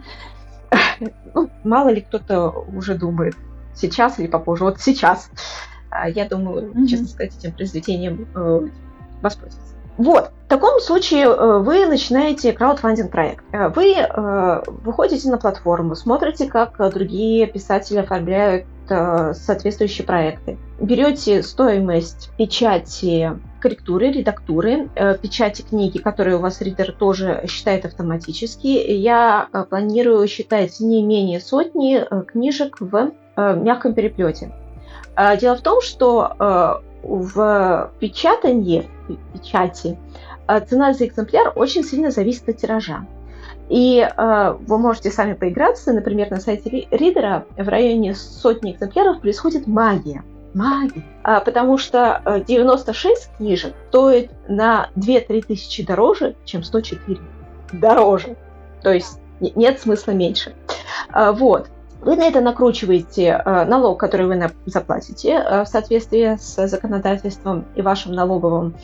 ну, 1.33 1.49
мало 1.65 1.89
ли 1.89 1.99
кто-то 1.99 2.49
уже 2.49 2.95
думает, 2.95 3.35
сейчас 3.73 4.19
или 4.19 4.27
попозже. 4.27 4.63
Вот 4.63 4.79
сейчас, 4.79 5.29
а, 5.89 6.07
я 6.07 6.29
думаю, 6.29 6.71
mm-hmm. 6.71 6.87
честно 6.87 7.07
сказать, 7.07 7.37
этим 7.37 7.51
произведением 7.51 8.27
э, 8.33 8.67
воспользоваться. 9.21 9.74
Вот, 9.97 10.31
в 10.45 10.47
таком 10.49 10.79
случае 10.79 11.23
э, 11.23 11.59
вы 11.59 11.85
начинаете 11.85 12.51
краудфандинг 12.51 13.11
проект. 13.11 13.43
Э, 13.51 13.69
вы 13.69 13.93
э, 13.93 14.63
выходите 14.83 15.29
на 15.29 15.37
платформу, 15.37 15.95
смотрите, 15.95 16.47
как 16.47 16.77
другие 16.93 17.47
писатели 17.47 17.99
оформляют 17.99 18.65
соответствующие 18.87 20.05
проекты. 20.05 20.59
Берете 20.79 21.41
стоимость 21.41 22.29
печати 22.37 23.31
корректуры, 23.59 24.11
редактуры, 24.11 24.89
печати 25.23 25.63
книги, 25.63 25.97
которые 25.97 26.37
у 26.37 26.39
вас 26.39 26.61
ридер 26.61 26.91
тоже 26.91 27.45
считает 27.49 27.85
автоматически. 27.85 28.67
Я 28.67 29.47
планирую 29.71 30.27
считать 30.27 30.79
не 30.79 31.01
менее 31.01 31.39
сотни 31.39 32.05
книжек 32.25 32.79
в 32.79 33.11
мягком 33.35 33.95
переплете. 33.95 34.51
Дело 35.41 35.55
в 35.55 35.61
том, 35.61 35.81
что 35.81 36.83
в 37.01 37.91
печатании, 37.99 38.87
печати, 39.33 39.97
э, 40.47 40.59
цена 40.61 40.93
за 40.93 41.07
экземпляр 41.07 41.53
очень 41.55 41.83
сильно 41.83 42.11
зависит 42.11 42.49
от 42.49 42.57
тиража. 42.57 43.05
И 43.69 43.99
э, 43.99 44.57
вы 44.59 44.77
можете 44.77 45.09
сами 45.09 45.33
поиграться, 45.33 45.91
например, 45.91 46.29
на 46.29 46.39
сайте 46.39 46.87
Ридера 46.91 47.45
в 47.57 47.67
районе 47.67 48.13
сотни 48.13 48.73
экземпляров 48.73 49.21
происходит 49.21 49.65
магия. 49.65 50.23
Магия. 50.53 51.03
А, 51.23 51.41
потому 51.41 51.77
что 51.77 52.43
96 52.47 53.05
э, 53.05 53.37
книжек 53.37 53.73
стоит 53.89 54.31
на 54.47 54.89
2-3 54.95 55.45
тысячи 55.47 55.85
дороже, 55.85 56.35
чем 56.45 56.63
104. 56.63 57.19
Дороже. 57.73 58.37
То 58.81 58.93
есть 58.93 59.19
нет 59.39 59.79
смысла 59.79 60.11
меньше. 60.11 60.53
А, 61.09 61.31
вот. 61.31 61.69
Вы 62.05 62.17
на 62.17 62.27
это 62.27 62.39
накручиваете 62.39 63.41
э, 63.43 63.65
налог, 63.65 63.99
который 63.99 64.27
вы 64.27 64.51
заплатите 64.67 65.31
э, 65.31 65.63
в 65.63 65.67
соответствии 65.67 66.37
с 66.39 66.67
законодательством 66.67 67.65
и 67.75 67.81
вашим 67.81 68.11
налоговым 68.11 68.75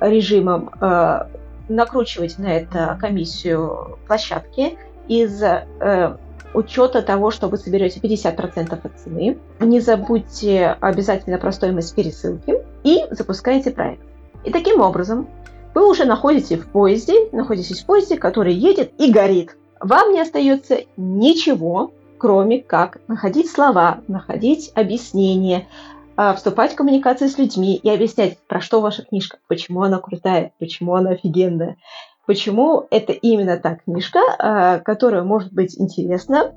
режимом. 0.00 0.70
Э, 0.80 1.26
накручиваете 1.68 2.40
на 2.40 2.46
это 2.46 2.96
комиссию 2.98 3.98
площадки 4.06 4.78
из 5.08 5.42
учета 6.54 7.02
того, 7.02 7.30
что 7.30 7.48
вы 7.48 7.58
соберете 7.58 8.00
50% 8.00 8.72
от 8.72 8.98
цены. 8.98 9.38
Не 9.60 9.80
забудьте 9.80 10.76
обязательно 10.80 11.36
про 11.36 11.52
стоимость 11.52 11.94
пересылки 11.94 12.60
и 12.82 13.04
запускаете 13.10 13.72
проект. 13.72 14.02
И 14.44 14.50
таким 14.50 14.80
образом 14.80 15.28
вы 15.74 15.86
уже 15.86 16.06
находитесь 16.06 16.58
в 16.58 16.66
поезде, 16.68 17.28
находитесь 17.32 17.82
в 17.82 17.86
поезде, 17.86 18.16
который 18.16 18.54
едет 18.54 18.92
и 18.98 19.12
горит. 19.12 19.56
Вам 19.80 20.12
не 20.12 20.20
остается 20.20 20.80
ничего, 20.96 21.92
кроме 22.24 22.62
как 22.62 23.00
находить 23.06 23.50
слова, 23.50 23.98
находить 24.08 24.72
объяснения, 24.74 25.68
а, 26.16 26.32
вступать 26.32 26.72
в 26.72 26.74
коммуникации 26.74 27.26
с 27.26 27.36
людьми 27.36 27.76
и 27.76 27.90
объяснять, 27.90 28.38
про 28.48 28.62
что 28.62 28.80
ваша 28.80 29.02
книжка, 29.02 29.36
почему 29.46 29.82
она 29.82 29.98
крутая, 29.98 30.52
почему 30.58 30.94
она 30.94 31.10
офигенная, 31.10 31.76
почему 32.26 32.86
это 32.90 33.12
именно 33.12 33.58
та 33.58 33.74
книжка, 33.74 34.20
а, 34.38 34.78
которая 34.78 35.22
может 35.22 35.52
быть 35.52 35.78
интересна 35.78 36.54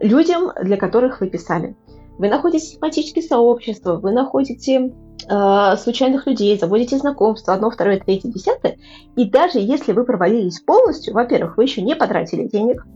людям, 0.00 0.52
для 0.62 0.76
которых 0.76 1.22
вы 1.22 1.30
писали. 1.30 1.74
Вы 2.18 2.28
находите 2.28 2.76
тематические 2.76 3.24
сообщества, 3.24 3.96
вы 3.96 4.12
находите 4.12 4.92
э, 5.28 5.76
случайных 5.76 6.26
людей, 6.26 6.58
заводите 6.58 6.96
знакомства, 6.98 7.54
одно, 7.54 7.70
второе, 7.70 8.00
третье, 8.00 8.30
десятое. 8.30 8.76
И 9.16 9.28
даже 9.28 9.58
если 9.58 9.92
вы 9.92 10.04
провалились 10.04 10.60
полностью, 10.60 11.12
во-первых, 11.14 11.56
вы 11.56 11.64
еще 11.64 11.82
не 11.82 11.94
потратили 11.94 12.48
денег, 12.48 12.86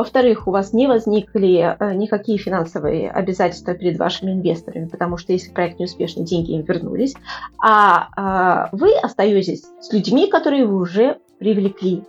во-вторых, 0.00 0.48
у 0.48 0.50
вас 0.50 0.72
не 0.72 0.86
возникли 0.86 1.76
э, 1.78 1.94
никакие 1.94 2.38
финансовые 2.38 3.10
обязательства 3.10 3.74
перед 3.74 3.98
вашими 3.98 4.32
инвесторами, 4.32 4.86
потому 4.86 5.18
что 5.18 5.32
если 5.32 5.50
проект 5.50 5.78
неуспешный, 5.78 6.24
деньги 6.24 6.52
им 6.52 6.62
вернулись, 6.62 7.14
а 7.62 8.70
э, 8.72 8.76
вы 8.76 8.94
остаетесь 8.94 9.64
с 9.80 9.92
людьми, 9.92 10.28
которые 10.28 10.66
вы 10.66 10.80
уже 10.80 11.18
привлекли. 11.38 12.02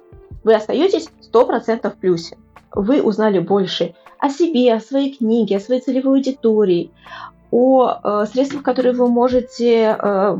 Вы 0.46 0.56
остаетесь 0.56 1.10
100% 1.34 1.90
в 1.90 1.96
плюсе. 1.98 2.38
Вы 2.74 3.02
узнали 3.02 3.40
больше 3.40 3.94
о 4.20 4.30
себе, 4.30 4.74
о 4.74 4.80
своей 4.80 5.18
книге, 5.18 5.58
о 5.58 5.60
своей 5.60 5.82
целевой 5.82 6.20
аудитории, 6.20 6.92
о 7.52 8.00
э, 8.04 8.26
средствах, 8.32 8.64
которые 8.64 8.94
вы 8.94 9.10
можете 9.10 9.98
э, 10.00 10.38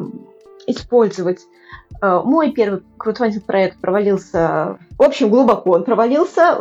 использовать. 0.68 1.40
Э, 2.02 2.22
мой 2.24 2.52
первый 2.52 2.84
краудфандинг 2.98 3.44
проект 3.44 3.82
провалился, 3.82 4.78
в 4.98 5.04
общем, 5.04 5.30
глубоко 5.30 5.72
он 5.72 5.84
провалился. 5.84 6.58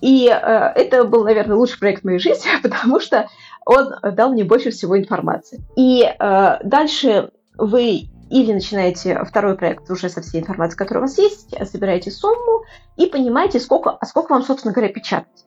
Э, 0.00 0.06
и 0.06 0.28
э, 0.28 0.32
это 0.74 1.04
был, 1.04 1.24
наверное, 1.24 1.56
лучший 1.56 1.78
проект 1.78 2.02
в 2.02 2.04
моей 2.04 2.18
жизни, 2.18 2.48
потому 2.62 3.00
что 3.00 3.28
он 3.64 3.94
дал 4.14 4.30
мне 4.32 4.44
больше 4.44 4.70
всего 4.70 4.98
информации. 4.98 5.60
И 5.76 6.02
э, 6.02 6.58
дальше 6.62 7.30
вы 7.56 8.08
или 8.30 8.52
начинаете 8.52 9.24
второй 9.24 9.56
проект 9.56 9.90
уже 9.90 10.10
со 10.10 10.20
всей 10.20 10.42
информацией, 10.42 10.76
которая 10.76 11.04
у 11.04 11.06
вас 11.06 11.16
есть, 11.16 11.54
собираете 11.70 12.10
сумму 12.10 12.64
и 12.96 13.06
понимаете, 13.06 13.58
сколько, 13.58 13.90
а 13.90 14.04
сколько 14.04 14.32
вам, 14.32 14.42
собственно 14.42 14.74
говоря, 14.74 14.92
печатать. 14.92 15.46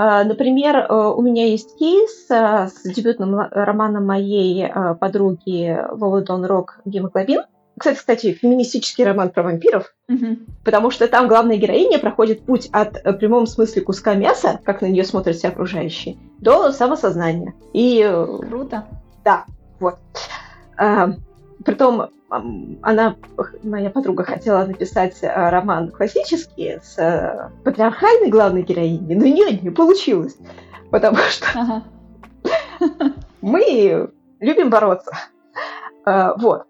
А, 0.00 0.22
например, 0.22 0.76
э, 0.76 0.94
у 0.94 1.20
меня 1.22 1.46
есть 1.46 1.76
кейс 1.76 2.26
э, 2.30 2.68
с 2.68 2.82
дебютным 2.84 3.36
романом 3.36 4.06
моей 4.06 4.64
э, 4.64 4.94
подруги 4.94 5.76
Вовы 5.90 6.22
Дон 6.22 6.44
Рок 6.44 6.78
«Гемоглобин». 6.84 7.42
Кстати, 7.78 7.96
кстати, 7.96 8.32
феминистический 8.32 9.04
роман 9.04 9.30
про 9.30 9.42
вампиров, 9.42 9.94
угу. 10.08 10.38
потому 10.64 10.90
что 10.90 11.06
там 11.08 11.28
главная 11.28 11.56
героиня 11.56 11.98
проходит 11.98 12.42
путь 12.42 12.68
от 12.72 13.04
в 13.04 13.12
прямом 13.14 13.46
смысле 13.46 13.82
куска 13.82 14.14
мяса, 14.14 14.60
как 14.64 14.82
на 14.82 14.86
нее 14.86 15.04
смотрят 15.04 15.36
все 15.36 15.48
окружающие, 15.48 16.16
до 16.40 16.72
самосознания. 16.72 17.54
И 17.72 18.02
круто. 18.48 18.86
Да, 19.24 19.44
вот. 19.80 19.98
А, 20.76 21.12
Притом 21.64 22.10
она, 22.82 23.16
моя 23.62 23.90
подруга, 23.90 24.22
хотела 24.22 24.64
написать 24.64 25.16
э, 25.22 25.50
роман 25.50 25.90
классический 25.90 26.78
с 26.82 26.98
э, 26.98 27.50
патриархальной 27.64 28.28
главной 28.28 28.62
героиней, 28.62 29.14
но 29.14 29.24
нет, 29.24 29.62
не 29.62 29.70
получилось. 29.70 30.36
Потому 30.90 31.16
что 31.16 31.46
ага. 31.54 31.82
мы 33.40 34.10
любим 34.40 34.70
бороться. 34.70 35.10
Э, 36.06 36.32
вот. 36.36 36.64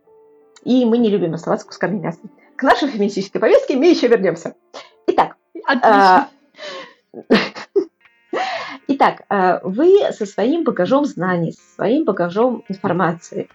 И 0.65 0.85
мы 0.85 0.99
не 0.99 1.09
любим 1.11 1.35
оставаться 1.35 1.67
кусками 1.67 1.99
мяса. 1.99 2.21
К 2.57 2.63
нашей 2.63 2.89
феминистической 2.89 3.41
повестке 3.41 3.77
мы 3.77 3.87
еще 3.87 4.09
вернемся. 4.09 4.55
Итак. 5.07 5.37
Отлично. 5.65 6.29
Итак, 8.89 9.23
э, 9.29 9.61
вы 9.63 10.01
со 10.13 10.27
своим 10.27 10.65
багажом 10.65 11.05
знаний, 11.05 11.53
со 11.53 11.75
своим 11.77 12.05
багажом 12.05 12.65
информации 12.69 13.49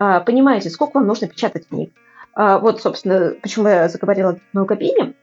э, 0.00 0.20
понимаете, 0.20 0.70
сколько 0.70 0.96
вам 0.98 1.06
нужно 1.06 1.28
печатать 1.28 1.68
книг. 1.68 1.92
Вот, 2.34 2.80
собственно, 2.80 3.34
почему 3.42 3.66
я 3.66 3.88
заговорила 3.88 4.30
о 4.30 4.38
многопине. 4.52 5.14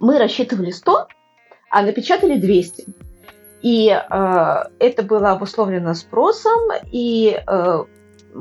Мы 0.00 0.18
рассчитывали 0.18 0.72
100, 0.72 1.06
а 1.70 1.82
напечатали 1.82 2.38
200. 2.38 2.86
И 3.64 3.88
э, 3.88 4.64
это 4.78 5.02
было 5.02 5.30
обусловлено 5.30 5.94
спросом, 5.94 6.70
и 6.92 7.40
э, 7.46 7.84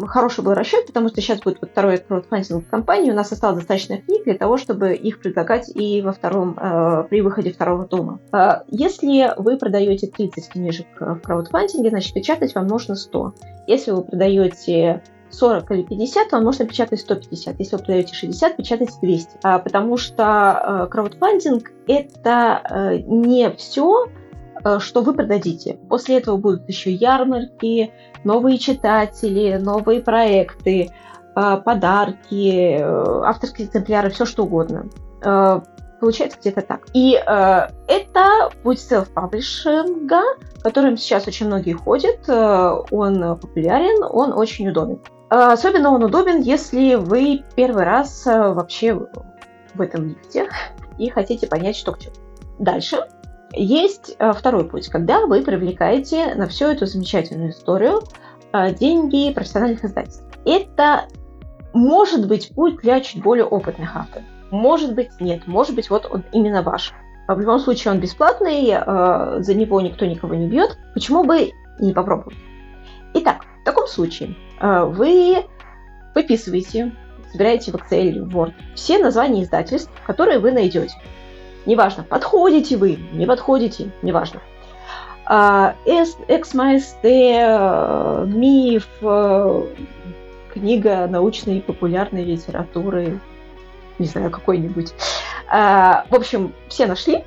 хороший 0.08 0.44
был 0.44 0.54
расчет, 0.54 0.88
потому 0.88 1.10
что 1.10 1.22
сейчас 1.22 1.40
будет 1.40 1.60
вот 1.62 1.72
второй 1.72 1.98
краудфандинг 1.98 2.68
компании, 2.70 3.12
у 3.12 3.16
нас 3.16 3.32
осталось 3.32 3.58
достаточно 3.58 3.98
книг 3.98 4.24
для 4.24 4.36
того, 4.36 4.58
чтобы 4.58 4.94
их 4.94 5.20
предлагать 5.20 5.70
и 5.74 6.02
во 6.02 6.12
втором, 6.12 6.58
э, 6.60 7.06
при 7.10 7.22
выходе 7.22 7.52
второго 7.52 7.86
тома. 7.86 8.20
Э, 8.32 8.64
если 8.70 9.34
вы 9.38 9.58
продаете 9.58 10.08
30 10.08 10.50
книжек 10.50 10.88
в 11.00 11.20
краудфандинге, 11.20 11.90
значит 11.90 12.14
печатать 12.14 12.56
вам 12.56 12.68
нужно 12.68 12.96
100. 12.96 13.36
Если 13.68 13.92
вы 13.92 14.04
продаете 14.04 15.04
40 15.30 15.72
или 15.72 15.84
50, 15.84 16.32
вам 16.32 16.44
нужно 16.44 16.66
печатать 16.66 17.00
150. 17.00 17.60
Если 17.60 17.76
вы 17.76 17.84
продаете 17.84 18.14
60, 18.14 18.58
печатайте 18.58 18.94
200. 19.02 19.30
А, 19.44 19.60
потому 19.60 19.98
что 19.98 20.86
э, 20.86 20.92
краудфандинг 20.92 21.72
это 21.88 22.62
э, 22.70 22.98
не 23.06 23.52
все, 23.52 24.08
Э, 24.08 24.23
что 24.80 25.02
вы 25.02 25.14
продадите. 25.14 25.78
После 25.90 26.18
этого 26.18 26.38
будут 26.38 26.68
еще 26.70 26.92
ярмарки, 26.92 27.92
новые 28.24 28.58
читатели, 28.58 29.58
новые 29.58 30.02
проекты, 30.02 30.90
э, 31.36 31.58
подарки, 31.64 32.78
э, 32.80 33.22
авторские 33.26 33.68
экземпляры, 33.68 34.10
все 34.10 34.26
что 34.26 34.44
угодно. 34.44 34.86
Получается 36.00 36.38
где-то 36.42 36.62
так. 36.62 36.82
И 36.94 37.14
это 37.14 38.50
путь 38.62 38.80
селф-паблишинга, 38.80 40.22
которым 40.62 40.98
сейчас 40.98 41.28
очень 41.28 41.46
многие 41.48 41.72
ходят. 41.74 42.28
Он 42.28 43.38
популярен, 43.38 44.04
он 44.12 44.34
очень 44.34 44.68
удобен. 44.68 45.00
Особенно 45.30 45.92
он 45.92 46.04
удобен, 46.04 46.42
если 46.42 46.96
вы 46.96 47.46
первый 47.56 47.86
раз 47.86 48.26
вообще 48.26 48.96
в 49.76 49.80
этом 49.80 50.10
лифте 50.10 50.50
и 50.98 51.10
хотите 51.10 51.48
понять, 51.48 51.78
что 51.78 51.94
к 51.94 52.00
чему. 52.00 52.16
Дальше 52.60 52.98
есть 53.54 54.16
э, 54.18 54.34
второй 54.34 54.66
путь, 54.66 54.90
когда 54.90 55.26
вы 55.26 55.42
привлекаете 55.42 56.34
на 56.36 56.48
всю 56.48 56.66
эту 56.66 56.86
замечательную 56.86 57.52
историю 57.52 58.02
э, 58.52 58.74
деньги 58.74 59.32
профессиональных 59.34 59.84
издательств. 59.86 60.24
Это 60.46 61.06
может 61.74 62.28
быть 62.28 62.54
путь 62.54 62.78
для 62.82 63.00
чуть 63.02 63.22
более 63.22 63.46
опытных 63.46 63.96
авторов. 63.96 64.26
Может 64.52 64.94
быть, 64.96 65.10
нет. 65.20 65.48
Может 65.48 65.76
быть, 65.76 65.90
вот 65.90 66.08
он 66.12 66.24
именно 66.32 66.62
ваш. 66.62 66.94
В 67.28 67.40
любом 67.40 67.60
случае, 67.60 67.94
он 67.94 68.00
бесплатный, 68.00 68.70
э, 68.70 69.42
за 69.42 69.54
него 69.54 69.82
никто 69.82 70.06
никого 70.06 70.34
не 70.36 70.48
бьет. 70.48 70.78
Почему 70.94 71.24
бы 71.24 71.52
не 71.80 71.94
попробовать? 71.94 72.38
Итак, 73.14 73.46
в 73.62 73.66
таком 73.66 73.88
случае 73.88 74.36
вы 74.60 75.46
выписываете, 76.16 76.94
собираете 77.32 77.72
в 77.72 77.76
Excel, 77.76 78.24
в 78.24 78.36
Word 78.36 78.54
все 78.76 78.98
названия 78.98 79.44
издательств, 79.44 79.92
которые 80.06 80.40
вы 80.40 80.52
найдете. 80.52 80.96
Неважно, 81.66 82.04
подходите 82.04 82.78
вы, 82.78 83.00
не 83.14 83.26
подходите, 83.26 83.92
неважно. 84.02 84.42
Экс-МСТ, 85.26 87.04
МИФ, 88.36 88.88
э, 89.02 89.64
книга 90.54 91.08
научной 91.08 91.60
и 91.60 91.62
популярной 91.62 92.26
литературы, 92.26 93.20
не 94.00 94.06
знаю, 94.06 94.30
какой-нибудь. 94.32 94.94
А, 95.50 96.06
в 96.10 96.16
общем, 96.16 96.54
все 96.68 96.86
нашли, 96.86 97.24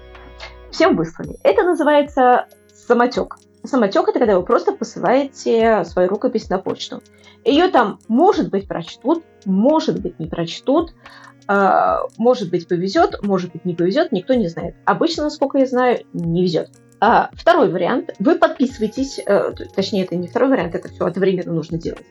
всем 0.71 0.95
выслали. 0.95 1.37
Это 1.43 1.63
называется 1.63 2.47
самотек. 2.75 3.37
Самотек 3.65 4.09
это 4.09 4.19
когда 4.19 4.39
вы 4.39 4.45
просто 4.45 4.73
посылаете 4.73 5.85
свою 5.85 6.09
рукопись 6.09 6.51
на 6.51 6.59
почту. 6.59 7.03
Ее 7.45 7.69
там, 7.69 7.99
может 8.09 8.51
быть, 8.51 8.69
прочтут, 8.69 9.25
может 9.47 10.01
быть, 10.03 10.19
не 10.19 10.27
прочтут, 10.27 10.91
а, 10.91 10.95
может 11.49 12.51
быть, 12.51 12.69
повезет, 12.69 13.23
может 13.23 13.53
быть, 13.53 13.65
не 13.65 13.75
повезет, 13.75 14.13
никто 14.13 14.35
не 14.35 14.49
знает. 14.49 14.75
Обычно, 14.85 15.25
насколько 15.25 15.59
я 15.59 15.67
знаю, 15.67 16.01
не 16.13 16.43
везет. 16.43 16.71
А, 16.99 17.29
второй 17.35 17.71
вариант. 17.71 18.15
Вы 18.19 18.37
подписываетесь, 18.37 19.21
э, 19.25 19.53
точнее, 19.75 20.05
это 20.05 20.17
не 20.17 20.29
второй 20.29 20.49
вариант, 20.49 20.75
это 20.75 20.89
все 20.89 21.05
одновременно 21.05 21.53
нужно 21.53 21.79
делать. 21.79 22.07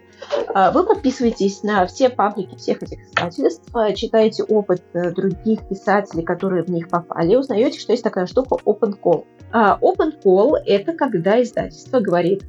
Вы 0.54 0.86
подписываетесь 0.86 1.64
на 1.64 1.86
все 1.86 2.10
паблики 2.10 2.56
всех 2.56 2.82
этих 2.82 3.00
издательств, 3.02 3.70
читаете 3.96 4.44
опыт 4.44 4.82
других 4.94 5.68
писателей, 5.68 6.24
которые 6.24 6.64
в 6.64 6.70
них 6.70 6.88
попали, 6.88 7.36
узнаете, 7.36 7.80
что 7.80 7.92
есть 7.92 8.04
такая 8.04 8.26
штука 8.26 8.58
Open 8.66 8.98
Call. 9.00 9.26
Open 9.52 10.14
Call– 10.24 10.56
это 10.66 10.94
когда 10.94 11.42
издательство 11.42 12.00
говорит, 12.00 12.44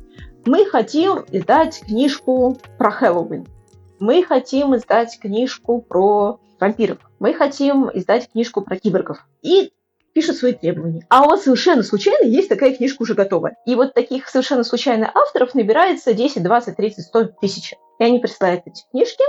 мы 0.46 0.64
хотим 0.66 1.24
издать 1.32 1.80
книжку 1.80 2.56
про 2.78 2.90
Хэллоуин, 2.90 3.46
мы 3.98 4.22
хотим 4.24 4.76
издать 4.76 5.18
книжку 5.20 5.80
про 5.80 6.40
вампиров, 6.60 6.98
мы 7.18 7.34
хотим 7.34 7.90
издать 7.92 8.30
книжку 8.30 8.62
про 8.62 8.76
киборгов. 8.76 9.26
И 9.42 9.72
пишут 10.12 10.36
свои 10.36 10.54
требования. 10.54 11.06
А 11.10 11.24
у 11.24 11.28
вас 11.28 11.42
совершенно 11.42 11.82
случайно 11.82 12.26
есть 12.26 12.48
такая 12.48 12.74
книжка 12.74 13.02
уже 13.02 13.14
готовая. 13.14 13.56
И 13.66 13.74
вот 13.74 13.92
таких 13.92 14.28
совершенно 14.28 14.64
случайно 14.64 15.10
авторов 15.14 15.54
набирается 15.54 16.14
10, 16.14 16.42
20, 16.42 16.76
30, 16.76 17.04
100 17.04 17.24
тысяч. 17.40 17.74
И 17.98 18.04
они 18.04 18.18
присылают 18.18 18.62
эти 18.64 18.82
книжки, 18.90 19.24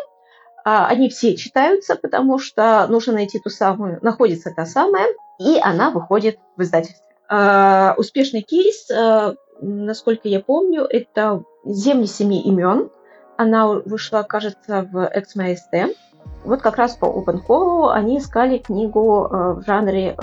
а, 0.64 0.88
они 0.88 1.10
все 1.10 1.36
читаются, 1.36 1.96
потому 1.96 2.40
что 2.40 2.88
нужно 2.88 3.14
найти 3.14 3.40
ту 3.40 3.50
самую, 3.50 4.00
находится 4.02 4.54
та 4.56 4.66
самая, 4.66 5.08
и 5.40 5.58
она 5.62 5.92
выходит 5.92 6.40
в 6.56 6.62
издательстве. 6.62 7.06
А, 7.30 7.94
успешный 7.98 8.42
кейс, 8.42 8.90
а, 8.90 9.36
насколько 9.62 10.28
я 10.28 10.40
помню, 10.40 10.84
это 10.84 11.44
«Земли 11.66 12.06
семи 12.06 12.42
имен». 12.42 12.90
Она 13.38 13.68
вышла, 13.68 14.24
кажется, 14.24 14.88
в 14.92 15.10
XMST. 15.16 15.96
Вот 16.44 16.62
как 16.62 16.78
раз 16.78 16.96
по 16.96 17.06
OpenCall 17.06 17.92
они 17.92 18.20
искали 18.20 18.58
книгу 18.58 19.28
в 19.30 19.64
жанре 19.66 20.16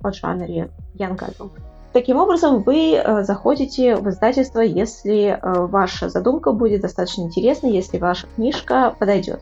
поджанре 0.00 0.70
Young 0.96 1.18
Adult. 1.18 1.52
Таким 1.92 2.18
образом, 2.18 2.62
вы 2.62 2.94
э, 2.94 3.22
заходите 3.24 3.96
в 3.96 4.08
издательство, 4.10 4.60
если 4.60 5.30
э, 5.30 5.52
ваша 5.66 6.10
задумка 6.10 6.52
будет 6.52 6.82
достаточно 6.82 7.22
интересной, 7.22 7.72
если 7.72 7.98
ваша 7.98 8.26
книжка 8.36 8.94
подойдет. 8.98 9.40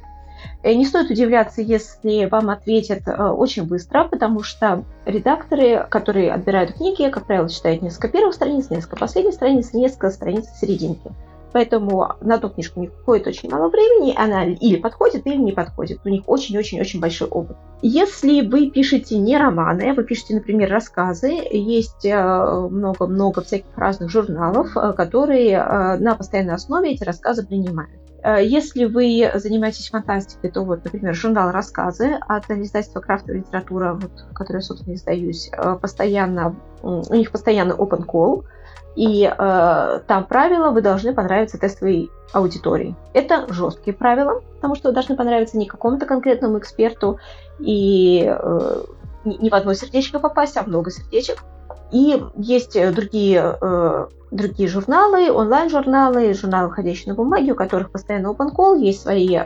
Не 0.63 0.87
стоит 0.87 1.11
удивляться, 1.11 1.61
если 1.61 2.27
вам 2.27 2.51
ответят 2.51 3.07
э, 3.07 3.31
очень 3.31 3.65
быстро, 3.65 4.05
потому 4.05 4.45
что 4.45 4.85
редакторы, 5.05 5.87
которые 5.91 6.33
отбирают 6.33 6.75
книги, 6.75 7.11
как 7.11 7.27
правило, 7.27 7.49
читают 7.49 7.83
несколько 7.83 8.09
первых 8.09 8.35
страниц, 8.35 8.71
несколько 8.71 8.97
последних 8.97 9.35
страниц, 9.35 9.73
несколько 9.73 10.11
страниц 10.11 10.47
серединки. 10.61 11.11
Поэтому 11.57 12.17
на 12.21 12.37
ту 12.37 12.51
книжку 12.51 12.81
у 12.81 12.83
них 12.83 12.93
уходит 13.01 13.27
очень 13.29 13.51
мало 13.51 13.71
времени, 13.71 14.15
она 14.15 14.45
или 14.45 14.77
подходит, 14.77 15.27
или 15.27 15.37
не 15.37 15.53
подходит. 15.53 16.01
У 16.05 16.11
них 16.11 16.25
очень-очень-очень 16.27 17.01
большой 17.01 17.29
опыт. 17.29 17.57
Если 17.81 18.43
вы 18.43 18.71
пишете 18.71 19.17
не 19.17 19.39
романы, 19.39 19.95
вы 19.95 20.05
пишете, 20.05 20.35
например, 20.35 20.71
рассказы, 20.71 21.29
есть 21.51 22.05
э, 22.05 22.69
много-много 22.71 23.41
всяких 23.41 23.75
разных 23.75 24.11
журналов, 24.11 24.77
э, 24.77 24.93
которые 24.93 25.53
э, 25.53 25.97
на 25.97 26.15
постоянной 26.15 26.53
основе 26.53 26.93
эти 26.93 27.05
рассказы 27.05 27.47
принимают. 27.47 28.03
Если 28.23 28.85
вы 28.85 29.31
занимаетесь 29.37 29.89
фантастикой, 29.89 30.51
то 30.51 30.61
вот, 30.63 30.85
например, 30.85 31.15
журнал 31.15 31.53
«Рассказы» 31.53 32.19
от 32.29 32.51
издательства 32.51 33.01
«Крафтовая 33.01 33.39
литература», 33.41 33.95
вот, 33.95 34.11
я, 34.51 34.61
собственно, 34.61 34.95
издаюсь, 34.95 35.51
постоянно, 35.81 36.57
у 36.83 37.15
них 37.15 37.31
постоянно 37.31 37.73
open 37.73 38.05
call– 38.05 38.45
и 38.97 39.25
э, 39.25 40.01
там 40.07 40.25
правила 40.25 40.71
вы 40.71 40.81
должны 40.81 41.15
понравиться 41.15 41.59
тестовой 41.59 42.11
аудитории. 42.33 42.97
Это 43.13 43.47
жесткие 43.53 43.95
правила, 43.95 44.41
потому 44.57 44.75
что 44.75 44.89
вы 44.89 44.95
должны 44.95 45.17
понравиться 45.17 45.59
не 45.59 45.67
какому-то 45.67 46.07
конкретному 46.07 46.59
эксперту 46.59 47.19
и 47.59 48.25
э, 48.27 48.83
не 49.25 49.51
в 49.51 49.55
одно 49.55 49.75
сердечко 49.75 50.19
попасть, 50.19 50.57
а 50.57 50.63
много 50.63 50.91
сердечек. 50.91 51.45
И 51.93 52.21
есть 52.37 52.73
другие, 52.95 53.57
э, 53.61 54.07
другие 54.31 54.69
журналы, 54.69 55.31
онлайн-журналы, 55.31 56.33
журналы, 56.33 56.69
выходящие 56.69 57.13
на 57.13 57.15
бумаге, 57.15 57.53
у 57.53 57.57
которых 57.57 57.91
постоянно 57.91 58.29
open 58.29 58.55
call, 58.57 58.79
есть 58.79 59.03
свои 59.03 59.37
э, 59.37 59.45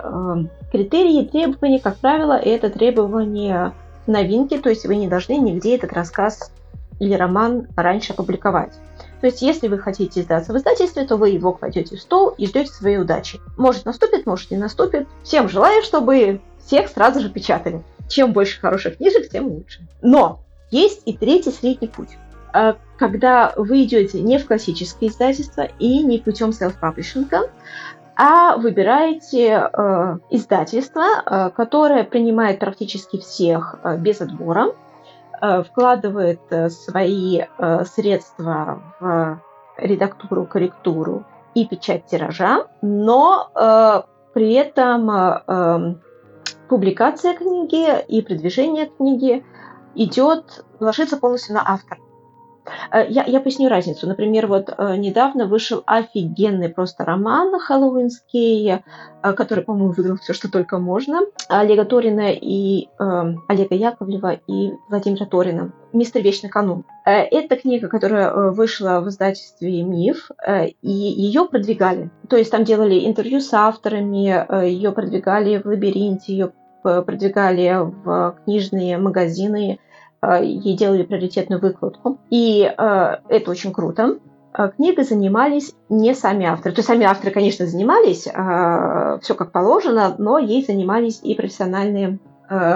критерии, 0.70 1.26
требования. 1.26 1.80
Как 1.80 1.96
правило, 1.96 2.34
это 2.34 2.70
требования 2.70 3.74
новинки, 4.06 4.58
то 4.58 4.70
есть 4.70 4.86
вы 4.86 4.96
не 4.96 5.08
должны 5.08 5.36
нигде 5.36 5.76
этот 5.76 5.92
рассказ 5.92 6.52
или 7.00 7.14
роман 7.14 7.66
раньше 7.76 8.12
опубликовать. 8.12 8.78
То 9.20 9.26
есть, 9.26 9.42
если 9.42 9.68
вы 9.68 9.78
хотите 9.78 10.20
издаться 10.20 10.52
в 10.52 10.56
издательстве, 10.56 11.04
то 11.04 11.16
вы 11.16 11.30
его 11.30 11.52
кладете 11.52 11.96
в 11.96 12.00
стол 12.00 12.34
и 12.38 12.46
ждете 12.46 12.72
своей 12.72 12.98
удачи. 12.98 13.40
Может 13.56 13.84
наступит, 13.84 14.26
может 14.26 14.50
не 14.50 14.56
наступит. 14.56 15.06
Всем 15.22 15.48
желаю, 15.48 15.82
чтобы 15.82 16.40
всех 16.64 16.88
сразу 16.88 17.20
же 17.20 17.28
печатали. 17.28 17.82
Чем 18.08 18.32
больше 18.32 18.60
хороших 18.60 18.96
книжек, 18.96 19.28
тем 19.30 19.48
лучше. 19.48 19.86
Но 20.02 20.40
есть 20.70 21.02
и 21.04 21.16
третий 21.16 21.50
средний 21.50 21.88
путь. 21.88 22.16
А, 22.52 22.76
когда 22.98 23.52
вы 23.56 23.84
идете 23.84 24.20
не 24.20 24.38
в 24.38 24.46
классическое 24.46 25.08
издательство 25.08 25.68
и 25.78 26.02
не 26.02 26.18
путем 26.18 26.50
селф-паблишинга, 26.50 27.50
а 28.16 28.56
выбираете 28.58 29.70
э, 29.72 30.18
издательство, 30.28 31.04
э, 31.24 31.50
которое 31.56 32.04
принимает 32.04 32.58
практически 32.58 33.18
всех 33.18 33.76
э, 33.82 33.96
без 33.96 34.20
отбора, 34.20 34.74
вкладывает 35.40 36.40
э, 36.50 36.68
свои 36.68 37.40
э, 37.40 37.84
средства 37.84 38.82
в 39.00 39.40
редактуру, 39.76 40.46
корректуру 40.46 41.24
и 41.54 41.66
печать 41.66 42.06
тиража, 42.06 42.66
но 42.80 43.50
при 44.32 44.52
этом 44.52 45.10
эм, 45.10 46.00
публикация 46.68 47.34
книги 47.34 48.04
и 48.06 48.22
продвижение 48.22 48.86
книги 48.86 49.44
идет, 49.96 50.64
ложится 50.78 51.16
полностью 51.16 51.54
на 51.54 51.62
автора. 51.66 52.00
Э, 52.92 53.06
я, 53.08 53.24
я 53.24 53.40
поясню 53.40 53.68
разницу. 53.68 54.06
Например, 54.06 54.46
вот 54.46 54.72
э, 54.76 54.96
недавно 54.96 55.46
вышел 55.46 55.82
офигенный 55.86 56.68
просто 56.68 57.04
роман 57.04 57.58
хэллоуинский, 57.58 58.70
э, 59.22 59.32
который, 59.32 59.64
по-моему, 59.64 59.92
выиграл 59.92 60.16
все, 60.16 60.32
что 60.32 60.50
только 60.50 60.78
можно. 60.78 61.20
Олега 61.48 61.84
Торина 61.84 62.32
и 62.32 62.88
э, 62.98 63.34
Олега 63.48 63.74
Яковлева 63.74 64.40
и 64.46 64.72
Владимира 64.88 65.26
Торина. 65.26 65.72
«Мистер 65.92 66.22
Вечный 66.22 66.50
канун». 66.50 66.84
Это 67.04 67.56
книга, 67.56 67.88
которая 67.88 68.52
вышла 68.52 69.00
в 69.00 69.08
издательстве 69.08 69.82
«Миф», 69.82 70.30
и 70.48 70.88
ее 70.88 71.46
продвигали. 71.46 72.10
То 72.28 72.36
есть 72.36 72.52
там 72.52 72.62
делали 72.62 73.06
интервью 73.06 73.40
с 73.40 73.52
авторами, 73.52 74.68
ее 74.68 74.92
продвигали 74.92 75.58
в 75.58 75.66
«Лабиринте», 75.66 76.32
ее 76.32 76.52
продвигали 76.82 77.74
в 78.04 78.36
книжные 78.44 78.98
магазины, 78.98 79.80
ей 80.22 80.76
делали 80.76 81.02
приоритетную 81.02 81.60
выкладку. 81.60 82.18
И 82.30 82.62
э, 82.62 83.16
это 83.28 83.50
очень 83.50 83.72
круто. 83.72 84.18
Э, 84.56 84.70
книгой 84.74 85.04
занимались 85.04 85.74
не 85.88 86.14
сами 86.14 86.46
авторы. 86.46 86.74
То 86.74 86.80
есть 86.80 86.88
сами 86.88 87.04
авторы, 87.04 87.32
конечно, 87.32 87.66
занимались, 87.66 88.22
все 88.22 89.34
как 89.34 89.52
положено, 89.52 90.14
но 90.18 90.38
ей 90.38 90.64
занимались 90.64 91.20
и 91.22 91.34
профессиональные 91.34 92.18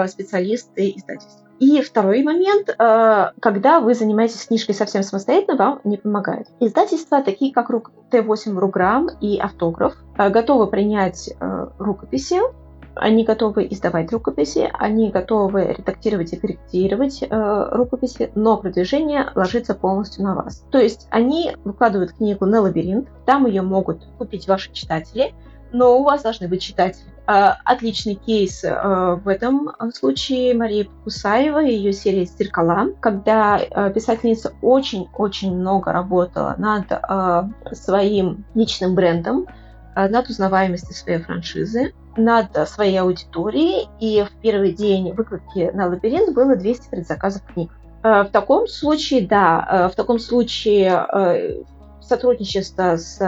специалисты 0.06 0.94
издательства. 0.96 1.48
И 1.58 1.80
второй 1.82 2.22
момент, 2.22 2.68
когда 2.76 3.80
вы 3.80 3.94
занимаетесь 3.94 4.46
книжкой 4.46 4.76
совсем 4.76 5.02
самостоятельно, 5.02 5.56
вам 5.56 5.80
не 5.82 5.96
помогает. 5.96 6.46
Издательства, 6.60 7.22
такие 7.22 7.52
как 7.52 7.70
Т8 7.70 8.56
Руграм 8.56 9.08
и 9.20 9.36
Автограф, 9.38 9.96
готовы 10.16 10.68
принять 10.68 11.34
рукописи, 11.78 12.38
они 12.96 13.24
готовы 13.24 13.66
издавать 13.70 14.12
рукописи, 14.12 14.70
они 14.72 15.10
готовы 15.10 15.74
редактировать 15.76 16.32
и 16.32 16.36
корректировать 16.36 17.22
э, 17.22 17.68
рукописи, 17.72 18.30
но 18.34 18.56
продвижение 18.56 19.30
ложится 19.34 19.74
полностью 19.74 20.24
на 20.24 20.34
вас. 20.34 20.64
То 20.70 20.78
есть 20.78 21.06
они 21.10 21.52
выкладывают 21.64 22.12
книгу 22.12 22.46
на 22.46 22.60
лабиринт, 22.60 23.08
там 23.26 23.46
ее 23.46 23.62
могут 23.62 24.04
купить 24.18 24.48
ваши 24.48 24.72
читатели, 24.72 25.34
но 25.72 25.98
у 25.98 26.04
вас 26.04 26.22
должны 26.22 26.48
быть 26.48 26.62
читатели. 26.62 27.14
Э, 27.26 27.54
отличный 27.64 28.16
кейс 28.16 28.62
э, 28.64 29.18
в 29.24 29.28
этом 29.28 29.70
случае 29.94 30.54
Мария 30.54 30.86
Кусаева 31.04 31.64
и 31.64 31.74
ее 31.74 31.92
серия 31.92 32.26
«Зеркала», 32.26 32.88
когда 33.00 33.58
э, 33.58 33.92
писательница 33.94 34.52
очень-очень 34.60 35.56
много 35.56 35.92
работала 35.92 36.54
над 36.58 36.84
своим 37.72 38.44
личным 38.54 38.94
брендом, 38.94 39.46
над 39.96 40.28
узнаваемостью 40.28 40.94
своей 40.94 41.20
франшизы, 41.20 41.92
над 42.16 42.68
своей 42.68 42.98
аудиторией, 42.98 43.88
и 44.00 44.24
в 44.24 44.40
первый 44.40 44.72
день 44.72 45.12
выкладки 45.12 45.70
на 45.74 45.86
лабиринт 45.86 46.34
было 46.34 46.56
200 46.56 46.90
предзаказов 46.90 47.42
книг. 47.44 47.70
Э, 48.04 48.24
в 48.24 48.30
таком 48.30 48.68
случае, 48.68 49.26
да, 49.26 49.66
э, 49.68 49.88
в 49.88 49.96
таком 49.96 50.18
случае 50.18 51.06
э, 51.12 51.62
сотрудничество 52.02 52.96
с 52.96 53.18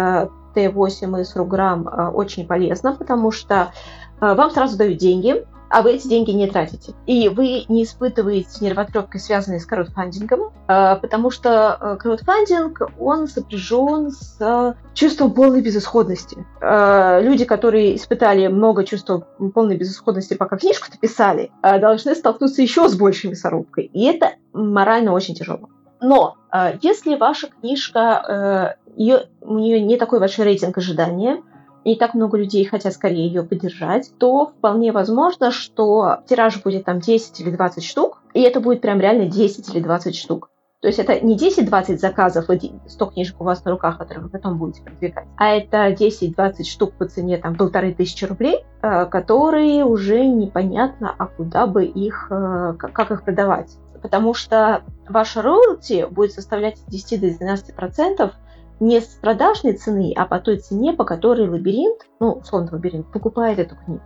Т8 0.55 1.21
и 1.21 1.25
с 1.25 1.35
Руграм 1.35 2.13
очень 2.15 2.47
полезно, 2.47 2.95
потому 2.95 3.31
что 3.31 3.73
вам 4.21 4.51
сразу 4.51 4.77
дают 4.77 4.99
деньги, 4.99 5.47
а 5.77 5.83
вы 5.83 5.93
эти 5.93 6.09
деньги 6.09 6.31
не 6.31 6.47
тратите. 6.47 6.95
И 7.05 7.29
вы 7.29 7.67
не 7.69 7.85
испытываете 7.85 8.65
нервотрепки, 8.65 9.19
связанные 9.19 9.61
с 9.61 9.67
краудфандингом, 9.67 10.51
а, 10.69 10.97
потому 10.97 11.31
что 11.31 11.77
э, 11.79 11.97
краудфандинг, 11.99 12.81
он 12.99 13.29
сопряжен 13.29 14.11
с 14.11 14.75
чувством 14.95 15.35
полной 15.35 15.61
безысходности. 15.61 16.47
А, 16.63 17.21
люди, 17.21 17.45
которые 17.45 17.95
испытали 17.95 18.47
много 18.47 18.85
чувства 18.85 19.29
полной 19.53 19.77
безысходности, 19.77 20.33
пока 20.33 20.57
книжку 20.57 20.87
написали, 20.91 21.51
а, 21.61 21.79
должны 21.79 22.15
столкнуться 22.15 22.63
еще 22.63 22.89
с 22.89 22.97
большей 22.97 23.29
мясорубкой. 23.29 23.91
И 23.93 24.07
это 24.07 24.33
морально 24.55 25.13
очень 25.13 25.35
тяжело. 25.35 25.69
Но 26.01 26.37
если 26.81 27.17
ваша 27.17 27.49
книжка, 27.49 28.79
ее, 28.97 29.29
у 29.43 29.59
нее 29.59 29.81
не 29.81 29.99
такой 29.99 30.21
большой 30.21 30.47
рейтинг 30.47 30.79
ожидания, 30.79 31.43
и 31.87 31.95
так 31.95 32.15
много 32.15 32.37
людей 32.37 32.65
хотят 32.65 32.93
скорее 32.95 33.29
ее 33.29 33.45
поддержать, 33.45 34.11
то 34.19 34.47
вполне 34.47 34.91
возможно, 34.91 35.53
что 35.53 36.19
тираж 36.29 36.61
будет 36.61 36.85
там 36.85 36.99
10 36.99 37.41
или 37.41 37.51
20 37.51 37.85
штук, 37.85 38.23
и 38.35 38.43
это 38.43 38.59
будет 38.59 38.81
прям 38.81 39.01
реально 39.01 39.27
10 39.27 39.73
или 39.73 39.81
20 39.81 40.17
штук. 40.17 40.51
То 40.81 40.89
есть 40.89 40.99
это 40.99 41.21
не 41.25 41.37
10-20 41.37 41.99
заказов, 41.99 42.47
100 42.87 43.07
книжек 43.07 43.41
у 43.41 43.45
вас 43.45 43.65
на 43.65 43.71
руках, 43.71 43.99
которые 43.99 44.25
вы 44.25 44.31
потом 44.31 44.59
будете 44.59 44.83
продвигать, 44.83 45.29
а 45.37 45.51
это 45.51 45.93
10-20 45.93 46.65
штук 46.65 46.93
по 46.95 47.07
цене 47.07 47.39
там 47.39 47.55
полторы 47.55 47.95
тысячи 47.95 48.25
рублей, 48.25 48.65
э, 48.83 49.07
которые 49.07 49.85
уже 49.85 50.27
непонятно, 50.27 51.15
а 51.17 51.27
куда 51.27 51.69
бы 51.69 51.85
их, 51.85 52.27
э, 52.31 52.75
как 52.79 53.13
их 53.13 53.23
продавать. 53.23 53.77
Потому 54.03 54.35
что 54.35 54.83
ваша 55.09 55.41
роялти 55.41 56.07
будет 56.11 56.33
составлять 56.33 56.81
от 56.81 56.91
10 56.91 57.21
до 57.21 57.31
12 57.31 57.77
процентов 57.77 58.33
не 58.81 59.01
с 59.01 59.07
продажной 59.07 59.75
цены, 59.75 60.13
а 60.17 60.27
по 60.27 60.39
той 60.39 60.59
цене, 60.59 60.93
по 60.93 61.05
которой 61.05 61.49
лабиринт, 61.49 62.03
ну, 62.21 62.33
условно 62.33 62.71
лабиринт, 62.73 63.11
покупает 63.13 63.59
эту 63.59 63.77
книгу. 63.77 64.03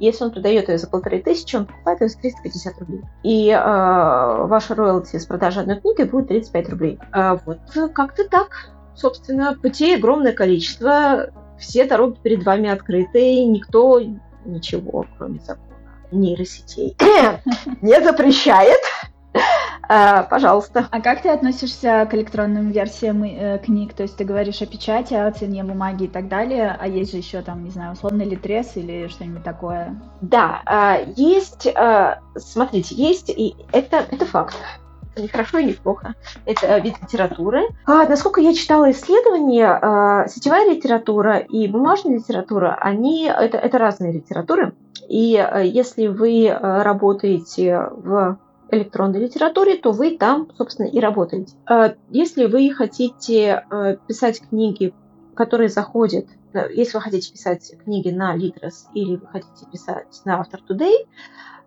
Если 0.00 0.24
он 0.24 0.32
продает 0.32 0.68
ее 0.68 0.78
за 0.78 0.88
полторы 0.88 1.22
тысячи, 1.22 1.54
он 1.56 1.66
покупает 1.66 2.00
ее 2.00 2.08
за 2.08 2.18
350 2.18 2.78
рублей. 2.80 3.02
И 3.22 3.48
э, 3.48 3.56
ваша 4.46 4.74
роялти 4.74 5.16
с 5.16 5.26
продажи 5.26 5.60
одной 5.60 5.80
книги 5.80 6.02
будет 6.02 6.28
35 6.28 6.68
рублей. 6.70 6.98
А 7.12 7.36
вот 7.46 7.58
как-то 7.94 8.28
так. 8.28 8.70
Собственно, 8.96 9.56
путей 9.60 9.96
огромное 9.96 10.32
количество. 10.32 11.30
Все 11.58 11.84
дороги 11.86 12.18
перед 12.20 12.44
вами 12.44 12.70
открыты. 12.70 13.34
И 13.34 13.44
никто 13.46 14.00
ничего, 14.44 15.06
кроме 15.16 15.38
закона 15.38 15.74
нейросетей, 16.10 16.96
не 17.82 18.00
запрещает 18.00 18.80
пожалуйста. 19.88 20.88
А 20.90 21.00
как 21.00 21.22
ты 21.22 21.28
относишься 21.28 22.06
к 22.10 22.14
электронным 22.14 22.70
версиям 22.70 23.22
э, 23.24 23.58
книг? 23.58 23.94
То 23.94 24.02
есть 24.02 24.16
ты 24.16 24.24
говоришь 24.24 24.62
о 24.62 24.66
печати, 24.66 25.14
о 25.14 25.30
цене 25.30 25.64
бумаги 25.64 26.04
и 26.04 26.08
так 26.08 26.28
далее, 26.28 26.76
а 26.78 26.86
есть 26.86 27.12
же 27.12 27.18
еще 27.18 27.42
там, 27.42 27.64
не 27.64 27.70
знаю, 27.70 27.92
условный 27.92 28.24
литрес 28.24 28.72
или 28.76 29.08
что-нибудь 29.08 29.42
такое? 29.42 30.00
Да, 30.20 30.62
э, 30.66 31.12
есть, 31.16 31.66
э, 31.66 32.18
смотрите, 32.36 32.94
есть, 32.94 33.30
и 33.30 33.56
это, 33.72 34.04
это 34.10 34.24
факт. 34.26 34.56
Не 35.16 35.28
хорошо 35.28 35.58
и 35.58 35.64
не 35.64 35.72
плохо. 35.72 36.14
Это 36.44 36.78
вид 36.78 36.94
литературы. 37.00 37.62
А, 37.86 38.06
насколько 38.06 38.40
я 38.40 38.52
читала 38.52 38.90
исследования, 38.90 39.78
э, 39.80 40.28
сетевая 40.28 40.68
литература 40.68 41.38
и 41.38 41.68
бумажная 41.68 42.16
литература, 42.16 42.76
они 42.80 43.26
это, 43.26 43.58
это 43.58 43.78
разные 43.78 44.12
литературы. 44.12 44.74
И 45.08 45.36
э, 45.36 45.66
если 45.66 46.08
вы 46.08 46.46
э, 46.46 46.82
работаете 46.82 47.88
в 47.92 48.38
электронной 48.70 49.20
литературе, 49.20 49.76
то 49.76 49.92
вы 49.92 50.16
там, 50.16 50.48
собственно, 50.56 50.86
и 50.86 50.98
работаете. 51.00 51.54
А 51.66 51.94
если 52.10 52.46
вы 52.46 52.72
хотите 52.72 53.64
э, 53.70 53.96
писать 54.06 54.40
книги, 54.48 54.94
которые 55.34 55.68
заходят, 55.68 56.26
э, 56.52 56.72
если 56.72 56.96
вы 56.96 57.02
хотите 57.02 57.32
писать 57.32 57.72
книги 57.84 58.10
на 58.10 58.34
Литрес 58.34 58.88
или 58.94 59.16
вы 59.16 59.26
хотите 59.26 59.66
писать 59.70 60.22
на 60.24 60.40
Автор 60.40 60.60
Today, 60.68 61.06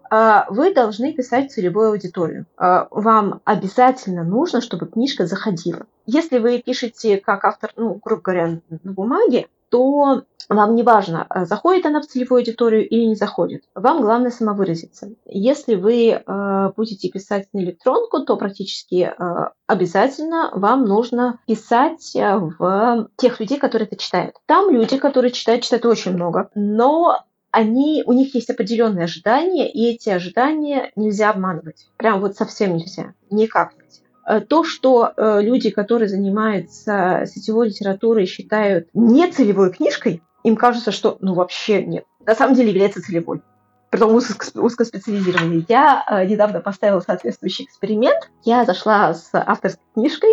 а, 0.09 0.45
вы 0.49 0.73
должны 0.73 1.13
писать 1.13 1.51
целевую 1.51 1.89
аудиторию. 1.89 2.45
А, 2.57 2.87
вам 2.91 3.41
обязательно 3.43 4.23
нужно, 4.23 4.61
чтобы 4.61 4.87
книжка 4.87 5.25
заходила. 5.25 5.85
Если 6.05 6.37
вы 6.37 6.61
пишете 6.61 7.17
как 7.17 7.43
автор, 7.43 7.71
ну, 7.75 7.99
грубо 8.03 8.21
говоря, 8.21 8.61
на 8.69 8.91
бумаге, 8.93 9.47
то 9.69 10.23
вам 10.49 10.75
не 10.75 10.83
важно, 10.83 11.27
э, 11.29 11.45
заходит 11.45 11.85
она 11.85 12.01
в 12.01 12.07
целевую 12.07 12.39
аудиторию 12.39 12.87
или 12.87 13.05
не 13.05 13.15
заходит. 13.15 13.63
Вам 13.75 14.01
главное 14.01 14.31
самовыразиться. 14.31 15.09
Если 15.25 15.75
вы 15.75 16.09
э, 16.11 16.71
будете 16.75 17.09
писать 17.09 17.47
на 17.53 17.59
электронку, 17.59 18.21
то 18.21 18.37
практически 18.37 19.11
э, 19.17 19.49
обязательно 19.67 20.51
вам 20.53 20.85
нужно 20.85 21.39
писать 21.45 22.13
в 22.13 23.09
тех 23.17 23.39
людей, 23.39 23.57
которые 23.57 23.87
это 23.87 23.97
читают. 23.97 24.35
Там 24.45 24.69
люди, 24.69 24.97
которые 24.97 25.31
читают, 25.31 25.63
читают 25.63 25.85
очень 25.85 26.13
много, 26.13 26.49
но 26.55 27.25
они, 27.51 28.03
у 28.05 28.13
них 28.13 28.33
есть 28.35 28.49
определенные 28.49 29.05
ожидания, 29.05 29.69
и 29.69 29.85
эти 29.85 30.09
ожидания 30.09 30.91
нельзя 30.95 31.31
обманывать. 31.31 31.89
Прям 31.97 32.21
вот 32.21 32.35
совсем 32.35 32.77
нельзя. 32.77 33.13
Никак 33.29 33.73
нельзя. 33.73 34.45
То, 34.47 34.65
что 34.65 35.13
люди, 35.17 35.69
которые 35.69 36.09
занимаются 36.09 37.23
сетевой 37.25 37.69
литературой, 37.69 38.25
считают 38.25 38.89
не 38.93 39.31
целевой 39.31 39.71
книжкой, 39.71 40.21
им 40.43 40.55
кажется, 40.55 40.91
что 40.91 41.17
ну 41.21 41.33
вообще 41.33 41.83
нет. 41.83 42.05
На 42.25 42.35
самом 42.35 42.55
деле 42.55 42.69
является 42.69 43.01
целевой. 43.01 43.41
Притом 43.89 44.13
узко, 44.13 44.45
узкоспециализированный. 44.59 45.65
Я 45.69 46.03
э, 46.09 46.25
недавно 46.25 46.59
поставила 46.59 46.99
соответствующий 46.99 47.65
эксперимент. 47.65 48.29
Я 48.43 48.65
зашла 48.65 49.13
с 49.13 49.29
авторской 49.33 49.83
книжкой 49.93 50.31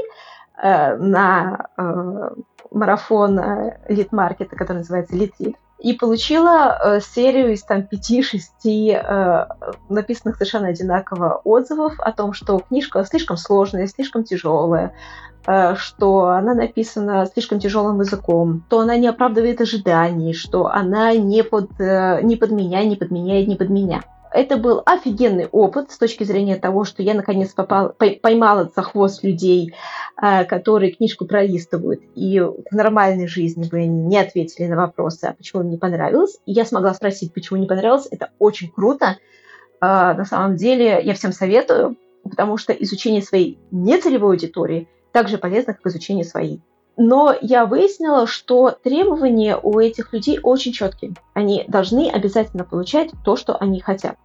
э, 0.61 0.97
на 0.97 1.69
э, 1.77 2.31
марафон 2.73 3.39
э, 3.39 3.79
Литмаркета, 3.89 4.57
который 4.57 4.79
называется 4.79 5.15
Лид-Лид 5.15 5.57
и 5.85 5.93
получила 5.93 6.79
э, 6.83 7.01
серию 7.01 7.53
из 7.53 7.63
там 7.63 7.83
пяти-шести 7.83 8.91
э, 8.91 9.47
написанных 9.91 10.37
совершенно 10.37 10.69
одинаково 10.69 11.43
отзывов 11.45 11.93
о 11.99 12.11
том, 12.13 12.33
что 12.33 12.59
книжка 12.59 13.05
слишком 13.05 13.37
сложная, 13.37 13.87
слишком 13.87 14.25
тяжелая, 14.25 14.95
что 15.77 16.29
она 16.29 16.55
написана 16.55 17.27
слишком 17.27 17.59
тяжелым 17.59 18.01
языком, 18.01 18.65
что 18.69 18.81
она 18.81 18.97
не 18.97 19.07
оправдывает 19.07 19.61
ожиданий, 19.61 20.33
что 20.33 20.67
она 20.67 21.15
не 21.15 21.45
под, 21.45 21.79
э, 21.79 22.21
не 22.23 22.37
под 22.37 22.51
меня, 22.51 22.83
не 22.85 22.97
подменяет, 22.97 23.49
не 23.49 23.57
под 23.57 23.71
меня 23.71 24.03
это 24.35 24.57
был 24.57 24.83
офигенный 24.85 25.47
опыт 25.47 25.93
с 25.93 25.97
точки 25.97 26.25
зрения 26.25 26.57
того, 26.57 26.85
что 26.85 27.03
я 27.03 27.15
наконец 27.15 27.51
попал, 27.51 27.95
поймала 28.21 28.71
за 28.75 28.83
хвост 28.83 29.23
людей, 29.23 29.75
а, 30.17 30.45
которые 30.45 30.93
книжку 30.93 31.25
пролистывают, 31.25 32.03
и 32.17 32.41
в 32.41 32.73
нормальной 32.73 33.29
жизни 33.29 33.69
бы 33.69 33.79
они 33.79 34.03
не 34.03 34.19
ответили 34.19 34.67
на 34.67 34.77
вопросы, 34.77 35.27
а 35.27 35.33
почему 35.33 35.63
им 35.63 35.71
не 35.71 35.79
понравилось. 35.79 36.41
И 36.47 36.53
я 36.53 36.65
смогла 36.65 36.93
спросить, 36.95 37.33
почему 37.33 37.61
не 37.61 37.67
понравилось. 37.67 38.09
Это 38.11 38.31
очень 38.41 38.71
круто. 38.71 39.19
На 39.81 40.25
самом 40.25 40.57
деле 40.57 41.01
я 41.03 41.15
всем 41.15 41.33
советую, 41.33 41.97
потому 42.25 42.57
что 42.57 42.73
изучение 42.73 43.23
своей 43.23 43.59
нецелевой 43.71 44.31
аудитории 44.31 44.89
так 45.15 45.29
же 45.29 45.39
полезно, 45.39 45.75
как 45.75 45.87
изучение 45.87 46.25
своей. 46.25 46.61
Но 46.97 47.37
я 47.41 47.67
выяснила, 47.67 48.27
что 48.27 48.73
требования 48.73 49.57
у 49.57 49.79
этих 49.79 50.13
людей 50.13 50.41
очень 50.43 50.73
четкие. 50.73 51.15
Они 51.35 51.65
должны 51.69 52.11
обязательно 52.11 52.65
получать 52.65 53.13
то, 53.25 53.37
что 53.37 53.57
они 53.57 53.81
хотят. 53.81 54.17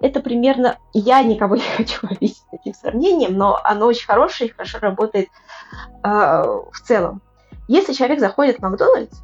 Это 0.00 0.18
примерно... 0.18 0.78
Я 0.92 1.22
никого 1.22 1.54
не 1.56 1.62
хочу 1.62 2.00
обидеть 2.02 2.42
таким 2.50 2.74
сравнением, 2.74 3.38
но 3.38 3.60
оно 3.62 3.86
очень 3.86 4.06
хорошее 4.06 4.50
и 4.50 4.52
хорошо 4.52 4.78
работает 4.80 5.28
э, 6.02 6.08
в 6.08 6.80
целом. 6.84 7.22
Если 7.68 7.92
человек 7.92 8.18
заходит 8.18 8.56
в 8.58 8.62
Макдональдс, 8.62 9.20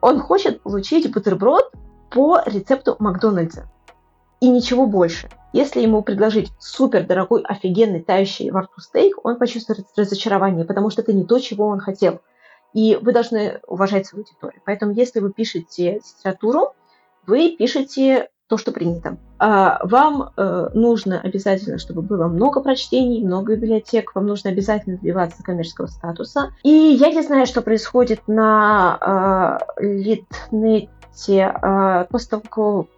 он 0.00 0.20
хочет 0.20 0.62
получить 0.62 1.12
бутерброд 1.12 1.70
по 2.10 2.40
рецепту 2.46 2.96
Макдональдса. 2.98 3.70
И 4.42 4.48
ничего 4.48 4.86
больше. 4.86 5.28
Если 5.52 5.82
ему 5.82 6.02
предложить 6.02 6.50
супер 6.58 7.06
дорогой, 7.06 7.42
офигенный, 7.42 8.02
тающий 8.02 8.50
во 8.50 8.62
рту 8.62 8.80
стейк, 8.80 9.24
он 9.24 9.38
почувствует 9.38 9.86
разочарование, 9.96 10.64
потому 10.64 10.90
что 10.90 11.02
это 11.02 11.12
не 11.12 11.24
то, 11.24 11.38
чего 11.38 11.68
он 11.68 11.78
хотел. 11.78 12.20
И 12.74 12.98
вы 13.00 13.12
должны 13.12 13.60
уважать 13.68 14.08
свою 14.08 14.24
аудиторию. 14.24 14.60
Поэтому, 14.66 14.94
если 14.94 15.20
вы 15.20 15.32
пишете 15.32 16.00
литературу, 16.18 16.74
вы 17.24 17.54
пишете 17.56 18.30
то, 18.48 18.56
что 18.56 18.72
принято. 18.72 19.16
А 19.38 19.78
вам 19.86 20.32
э, 20.36 20.70
нужно 20.74 21.20
обязательно, 21.20 21.78
чтобы 21.78 22.02
было 22.02 22.26
много 22.26 22.60
прочтений, 22.62 23.24
много 23.24 23.54
библиотек, 23.54 24.12
вам 24.16 24.26
нужно 24.26 24.50
обязательно 24.50 24.96
добиваться 24.96 25.44
коммерческого 25.44 25.86
статуса. 25.86 26.50
И 26.64 26.68
я 26.68 27.12
не 27.12 27.22
знаю, 27.22 27.46
что 27.46 27.62
происходит 27.62 28.26
на 28.26 29.60
э, 29.78 29.84
Литнете 29.84 31.54
э, 31.62 32.06
после 32.10 32.40
того, 32.40 32.88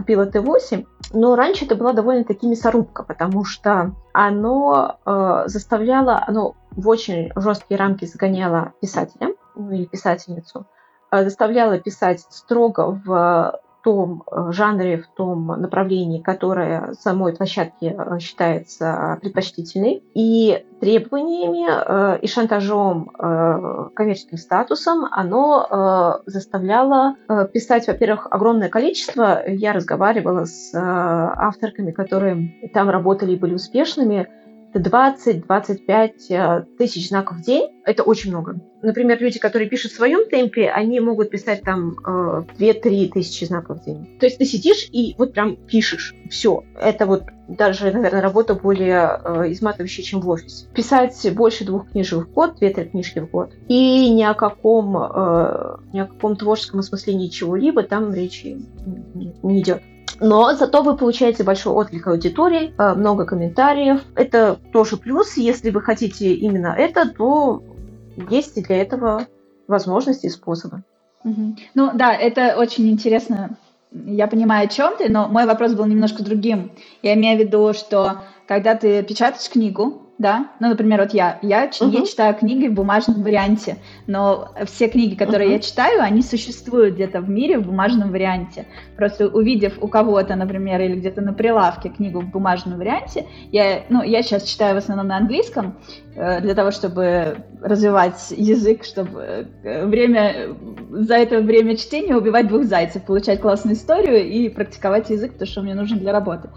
купила 0.00 0.24
Т8, 0.24 0.86
но 1.12 1.36
раньше 1.36 1.66
это 1.66 1.74
была 1.74 1.92
довольно-таки 1.92 2.46
мясорубка, 2.46 3.02
потому 3.02 3.44
что 3.44 3.94
оно 4.14 4.96
э, 5.04 5.42
заставляло, 5.46 6.24
оно 6.26 6.54
в 6.70 6.88
очень 6.88 7.30
жесткие 7.36 7.78
рамки 7.78 8.06
загоняло 8.06 8.72
писателя 8.80 9.34
ну, 9.54 9.70
или 9.70 9.84
писательницу, 9.84 10.66
э, 11.10 11.22
заставляло 11.22 11.78
писать 11.78 12.20
строго 12.30 12.98
в 13.04 13.60
том 13.82 14.24
э, 14.30 14.52
жанре, 14.52 14.98
в 14.98 15.06
том 15.08 15.46
направлении, 15.46 16.20
которое 16.20 16.92
самой 16.94 17.34
площадке 17.34 17.96
э, 17.96 18.18
считается 18.18 19.18
предпочтительной, 19.20 20.02
и 20.14 20.64
требованиями 20.80 21.66
э, 21.68 22.20
и 22.20 22.26
шантажом 22.26 23.10
коммерческим 23.94 24.38
статусом 24.38 25.06
оно 25.10 26.22
заставляло 26.26 27.16
писать, 27.52 27.86
во-первых, 27.86 28.28
огромное 28.30 28.68
количество. 28.68 29.42
Я 29.46 29.72
разговаривала 29.72 30.44
с 30.44 30.70
авторками, 30.74 31.90
которые 31.90 32.70
там 32.72 32.88
работали 32.88 33.32
и 33.32 33.38
были 33.38 33.54
успешными, 33.54 34.28
20-25 34.74 36.12
э, 36.30 36.64
тысяч 36.78 37.08
знаков 37.08 37.38
в 37.38 37.42
день. 37.42 37.68
Это 37.84 38.02
очень 38.02 38.30
много. 38.30 38.60
Например, 38.82 39.20
люди, 39.20 39.38
которые 39.38 39.68
пишут 39.68 39.92
в 39.92 39.96
своем 39.96 40.28
темпе, 40.28 40.70
они 40.70 41.00
могут 41.00 41.30
писать 41.30 41.62
там 41.62 41.96
2-3 42.04 42.48
э, 42.58 43.08
тысячи 43.08 43.44
знаков 43.44 43.80
в 43.80 43.84
день. 43.84 44.18
То 44.18 44.26
есть 44.26 44.38
ты 44.38 44.44
сидишь 44.44 44.88
и 44.92 45.14
вот 45.18 45.32
прям 45.32 45.56
пишешь. 45.56 46.14
Все. 46.30 46.64
Это 46.80 47.06
вот 47.06 47.24
даже, 47.48 47.90
наверное, 47.90 48.22
работа 48.22 48.54
более 48.54 49.20
э, 49.24 49.52
изматывающая, 49.52 50.04
чем 50.04 50.20
в 50.20 50.28
офисе. 50.28 50.66
Писать 50.72 51.28
больше 51.34 51.64
двух 51.64 51.90
книжек 51.90 52.26
в 52.26 52.32
год, 52.32 52.56
две-три 52.58 52.84
книжки 52.84 53.18
в 53.18 53.30
год. 53.30 53.52
И 53.68 54.08
ни 54.10 54.22
о 54.22 54.34
каком, 54.34 54.92
ни 55.92 55.98
о 55.98 56.06
каком 56.06 56.36
творческом 56.36 56.80
осмыслении 56.80 57.28
чего-либо 57.28 57.82
там 57.82 58.14
речи 58.14 58.58
не 59.42 59.60
идет. 59.60 59.82
Но 60.20 60.54
зато 60.54 60.82
вы 60.82 60.96
получаете 60.96 61.44
большой 61.44 61.72
отклик 61.72 62.06
аудитории, 62.06 62.74
э, 62.76 62.94
много 62.94 63.24
комментариев. 63.24 64.02
Это 64.14 64.58
тоже 64.72 64.96
плюс. 64.96 65.36
Если 65.36 65.70
вы 65.70 65.80
хотите 65.80 66.34
именно 66.34 66.74
это, 66.76 67.08
то 67.08 67.62
есть 68.28 68.56
и 68.56 68.62
для 68.62 68.82
этого 68.82 69.26
возможности 69.66 70.26
и 70.26 70.30
способы. 70.30 70.82
Угу. 71.24 71.56
Ну 71.74 71.90
да, 71.94 72.14
это 72.14 72.56
очень 72.58 72.90
интересно. 72.90 73.56
Я 73.92 74.26
понимаю, 74.28 74.66
о 74.66 74.70
чем 74.70 74.96
ты, 74.96 75.08
но 75.08 75.28
мой 75.28 75.46
вопрос 75.46 75.74
был 75.74 75.86
немножко 75.86 76.22
другим. 76.22 76.72
Я 77.02 77.14
имею 77.14 77.38
в 77.38 77.40
виду, 77.40 77.72
что 77.72 78.22
когда 78.46 78.74
ты 78.74 79.02
печатаешь 79.02 79.50
книгу, 79.50 80.02
да. 80.20 80.50
Ну, 80.60 80.68
например, 80.68 81.00
вот 81.00 81.14
я, 81.14 81.38
я, 81.40 81.68
uh-huh. 81.68 81.90
я 81.90 82.04
читаю 82.04 82.34
книги 82.34 82.68
в 82.68 82.74
бумажном 82.74 83.22
варианте, 83.22 83.78
но 84.06 84.50
все 84.66 84.86
книги, 84.88 85.14
которые 85.14 85.48
uh-huh. 85.48 85.54
я 85.54 85.58
читаю, 85.60 86.02
они 86.02 86.20
существуют 86.20 86.96
где-то 86.96 87.22
в 87.22 87.30
мире 87.30 87.58
в 87.58 87.62
бумажном 87.66 88.10
варианте. 88.10 88.66
Просто 88.98 89.28
увидев 89.28 89.78
у 89.80 89.88
кого-то, 89.88 90.36
например, 90.36 90.78
или 90.82 90.96
где-то 90.96 91.22
на 91.22 91.32
прилавке 91.32 91.88
книгу 91.88 92.20
в 92.20 92.30
бумажном 92.30 92.76
варианте, 92.78 93.28
я, 93.50 93.84
ну, 93.88 94.02
я 94.02 94.22
сейчас 94.22 94.42
читаю 94.42 94.74
в 94.74 94.78
основном 94.78 95.06
на 95.06 95.16
английском, 95.16 95.78
для 96.14 96.54
того, 96.54 96.70
чтобы 96.70 97.44
развивать 97.62 98.32
язык, 98.36 98.84
чтобы 98.84 99.48
э, 99.62 99.86
время, 99.86 100.56
за 100.90 101.14
это 101.14 101.40
время 101.40 101.76
чтения 101.76 102.16
убивать 102.16 102.48
двух 102.48 102.64
зайцев, 102.64 103.04
получать 103.04 103.40
классную 103.40 103.76
историю 103.76 104.26
и 104.26 104.48
практиковать 104.48 105.10
язык, 105.10 105.32
потому 105.32 105.48
что 105.48 105.60
он 105.60 105.66
мне 105.66 105.74
нужен 105.74 105.98
для 105.98 106.12
работы. 106.12 106.50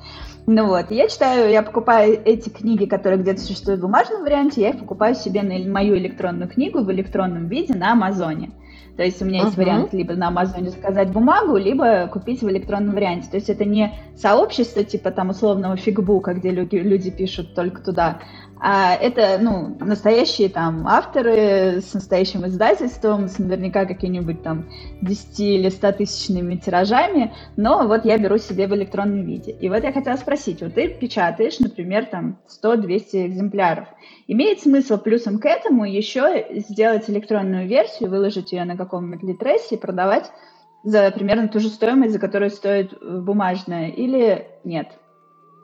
Ну 0.46 0.68
вот, 0.68 0.92
я 0.92 1.08
читаю, 1.08 1.52
я 1.52 1.62
покупаю 1.62 2.20
эти 2.26 2.50
книги, 2.50 2.86
которые 2.86 3.22
где-то 3.22 3.42
существуют 3.42 3.80
в 3.80 3.84
бумажном 3.84 4.24
варианте, 4.24 4.62
я 4.62 4.70
их 4.70 4.80
покупаю 4.80 5.16
себе 5.16 5.42
на 5.42 5.58
мою 5.72 5.98
электронную 5.98 6.50
книгу 6.50 6.82
в 6.82 6.92
электронном 6.92 7.48
виде 7.48 7.74
на 7.74 7.94
Амазоне. 7.94 8.52
То 8.98 9.04
есть 9.04 9.22
у 9.22 9.26
меня 9.26 9.42
uh-huh. 9.42 9.46
есть 9.46 9.58
вариант 9.58 9.94
либо 9.94 10.14
на 10.14 10.28
Амазоне 10.28 10.70
заказать 10.70 11.10
бумагу, 11.10 11.58
либо 11.58 12.08
купить 12.08 12.42
в 12.42 12.50
электронном 12.50 12.94
варианте. 12.94 13.28
То 13.30 13.38
есть 13.38 13.50
это 13.50 13.66
не 13.66 13.92
сообщество 14.16 14.84
типа 14.84 15.10
там 15.12 15.30
условного 15.30 15.78
фигбука, 15.78 16.34
где 16.34 16.52
люди, 16.52 16.76
люди 16.76 17.10
пишут 17.10 17.56
только 17.56 17.82
туда, 17.82 18.20
а 18.66 18.96
это, 18.96 19.40
ну, 19.42 19.76
настоящие 19.82 20.48
там 20.48 20.88
авторы 20.88 21.82
с 21.82 21.94
настоящим 21.94 22.48
издательством, 22.48 23.28
с 23.28 23.38
наверняка 23.38 23.84
какими-нибудь 23.86 24.42
там 24.42 24.70
10 25.02 25.40
или 25.42 25.68
100 25.68 25.92
тысячными 25.92 26.56
тиражами, 26.56 27.34
но 27.58 27.86
вот 27.90 28.06
я 28.06 28.18
беру 28.18 28.38
себе 28.38 28.68
в 28.68 28.74
электронном 28.74 29.26
виде. 29.26 29.52
И 29.52 29.68
вот 29.68 29.84
я 29.84 29.92
хотела 29.92 30.16
спросить, 30.16 30.62
вот 30.62 30.76
ты 30.76 30.88
печатаешь, 30.88 31.60
например, 31.60 32.06
там 32.06 32.40
100-200 32.64 33.28
экземпляров. 33.28 33.90
Имеет 34.28 34.62
смысл 34.62 34.98
плюсом 34.98 35.40
к 35.40 35.46
этому 35.46 35.84
еще 35.84 36.48
сделать 36.62 37.10
электронную 37.10 37.68
версию, 37.68 38.12
выложить 38.12 38.54
ее 38.54 38.64
на 38.64 38.78
каком-нибудь 38.78 39.24
литресе 39.24 39.76
и 39.76 39.78
продавать 39.78 40.32
за 40.86 41.12
примерно 41.12 41.50
ту 41.50 41.60
же 41.60 41.68
стоимость, 41.68 42.14
за 42.14 42.20
которую 42.20 42.50
стоит 42.50 42.98
бумажная, 43.02 43.90
или 43.90 44.48
нет? 44.64 44.88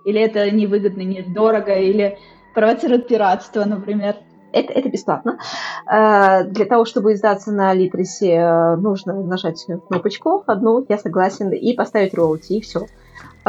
Или 0.04 0.20
это 0.20 0.52
невыгодно, 0.52 1.02
недорого, 1.02 1.76
или 1.76 2.18
провоцирует 2.54 3.08
пиратство, 3.08 3.66
например. 3.66 4.16
Это, 4.52 4.74
это 4.74 4.89
бесплатно. 4.89 5.38
Э, 5.86 6.43
для 6.45 6.66
того, 6.66 6.86
чтобы 6.86 7.14
издаться 7.14 7.52
на 7.52 7.74
Литресе, 7.74 8.34
э, 8.34 8.76
нужно 8.78 9.14
нажать 9.14 9.66
кнопочку 9.88 10.43
одну, 10.47 10.86
я 10.89 10.97
согласен, 10.97 11.52
и 11.52 11.74
поставить 11.74 12.16
роути, 12.16 12.58
и 12.58 12.62
все. 12.62 12.88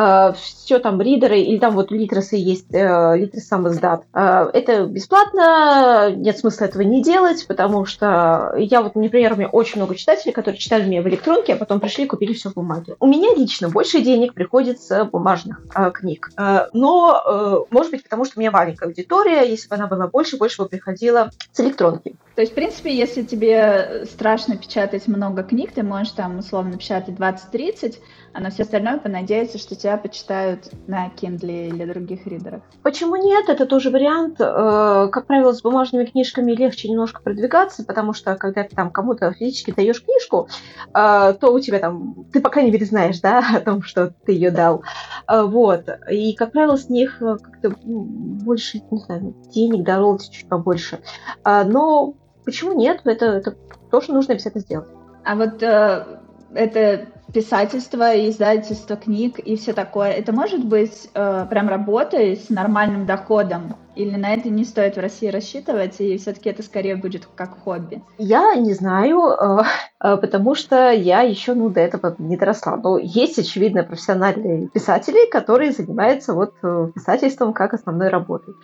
Э, 0.01 0.33
все 0.33 0.79
там 0.79 0.99
ридеры, 1.01 1.41
или 1.41 1.59
там 1.59 1.75
вот 1.75 1.91
литросы 1.91 2.37
есть, 2.37 2.73
э, 2.73 3.17
литрос 3.19 3.45
сам 3.45 3.69
издат. 3.69 4.05
Э, 4.15 4.49
это 4.51 4.87
бесплатно, 4.87 6.11
нет 6.17 6.39
смысла 6.39 6.65
этого 6.65 6.81
не 6.81 7.03
делать, 7.03 7.47
потому 7.47 7.85
что 7.85 8.55
я 8.57 8.81
вот, 8.81 8.95
например, 8.95 9.35
у 9.35 9.37
меня 9.37 9.49
очень 9.49 9.77
много 9.77 9.95
читателей, 9.95 10.33
которые 10.33 10.59
читали 10.59 10.89
меня 10.89 11.03
в 11.03 11.09
электронке, 11.09 11.53
а 11.53 11.57
потом 11.57 11.81
пришли 11.81 12.05
и 12.05 12.07
купили 12.07 12.33
все 12.33 12.49
в 12.49 12.55
бумаге. 12.55 12.97
У 12.99 13.07
меня 13.07 13.35
лично 13.35 13.69
больше 13.69 14.01
денег 14.01 14.33
приходит 14.33 14.81
с 14.81 15.05
бумажных 15.05 15.61
книг. 15.93 16.31
Но, 16.73 17.67
может 17.71 17.91
быть, 17.93 18.03
потому 18.03 18.25
что 18.25 18.35
у 18.37 18.41
меня 18.41 18.51
маленькая 18.51 18.87
аудитория, 18.87 19.49
если 19.49 19.69
бы 19.69 19.75
она 19.75 19.87
была 19.87 20.07
больше, 20.07 20.39
больше 20.39 20.63
бы 20.63 20.69
приходила 20.69 21.31
с 21.53 21.61
электронки. 21.61 22.17
То 22.35 22.43
есть, 22.43 22.53
в 22.53 22.55
принципе, 22.55 22.97
если 22.97 23.23
тебе 23.23 24.07
страшно 24.11 24.57
печатать 24.57 25.07
много 25.09 25.43
книг, 25.43 25.73
ты 25.73 25.83
можешь 25.83 26.13
там 26.13 26.39
условно 26.39 26.79
печатать 26.79 27.17
20-30, 27.17 27.97
а 28.33 28.41
на 28.41 28.51
все 28.51 28.63
остальное 28.63 28.99
понадеяться, 28.99 29.59
что 29.59 29.75
тебя 29.75 29.97
почитают 29.97 30.71
на 30.87 31.09
Kindle 31.09 31.69
или 31.69 31.85
других 31.85 32.27
ридерах. 32.27 32.63
Почему 32.83 33.17
нет? 33.17 33.49
Это 33.49 33.67
тоже 33.67 33.91
вариант. 33.91 34.37
Э, 34.41 35.09
как 35.11 35.27
правило, 35.27 35.53
с 35.53 35.63
бумажными 35.63 36.05
книжками 36.05 36.53
легче 36.53 36.89
немножко 36.89 37.23
продвигаться, 37.23 37.85
потому 37.85 38.13
что 38.13 38.37
когда 38.37 38.63
ты 38.63 38.77
там 38.77 38.91
кому-то 38.91 39.33
физически 39.33 39.73
даешь 39.73 40.03
книжку, 40.03 40.49
э, 40.95 41.35
то 41.41 41.53
у 41.53 41.59
тебя 41.59 41.81
там, 41.81 42.27
ты 42.33 42.41
по 42.41 42.51
крайней 42.51 42.71
мере 42.71 42.87
знаешь, 42.87 43.21
да, 43.21 43.43
о 43.57 43.61
том, 43.61 43.83
что 43.83 44.15
ты 44.25 44.33
ее 44.33 44.51
дал. 44.51 44.85
Э, 45.27 45.43
вот. 45.43 45.89
И, 46.11 46.35
как 46.35 46.53
правило, 46.53 46.77
с 46.77 46.89
них 46.89 47.19
как-то 47.19 47.75
больше, 47.85 48.83
не 48.91 48.99
знаю, 48.99 49.35
денег, 49.53 49.85
да, 49.85 50.01
чуть 50.19 50.49
побольше. 50.49 51.01
Но 51.45 52.15
почему 52.45 52.73
нет? 52.73 53.01
Это, 53.05 53.27
это 53.27 53.57
тоже 53.91 54.13
нужно 54.13 54.35
обязательно 54.35 54.63
сделать. 54.63 54.89
А 55.25 55.37
вот 55.37 55.63
это 55.63 57.09
писательство, 57.33 58.29
издательство 58.29 58.97
книг 58.97 59.39
и 59.39 59.57
все 59.57 59.73
такое, 59.73 60.11
это 60.11 60.33
может 60.33 60.65
быть 60.65 61.11
э, 61.15 61.47
прям 61.49 61.69
работой 61.69 62.37
с 62.37 62.51
нормальным 62.51 63.07
доходом? 63.07 63.77
Или 63.97 64.17
на 64.17 64.33
это 64.33 64.49
не 64.49 64.65
стоит 64.65 64.97
в 64.97 65.01
России 65.01 65.29
рассчитывать, 65.29 66.01
и 66.01 66.17
все-таки 66.17 66.49
это 66.49 66.63
скорее 66.63 66.97
будет 66.97 67.29
как 67.35 67.59
хобби? 67.63 68.03
Я 68.19 68.55
не 68.55 68.73
знаю, 68.73 69.31
э, 69.31 69.63
э, 70.03 70.17
потому 70.17 70.55
что 70.55 70.91
я 70.91 71.21
еще 71.21 71.55
ну, 71.55 71.69
до 71.69 71.81
этого 71.81 72.15
не 72.19 72.37
доросла. 72.37 72.77
Но 72.77 72.99
есть, 72.99 73.39
очевидно, 73.39 73.83
профессиональные 73.83 74.69
писатели, 74.69 75.29
которые 75.31 75.73
занимаются 75.73 76.33
вот 76.33 76.55
э, 76.63 76.89
писательством 76.95 77.53
как 77.53 77.75
основной 77.75 78.09
работой. 78.09 78.55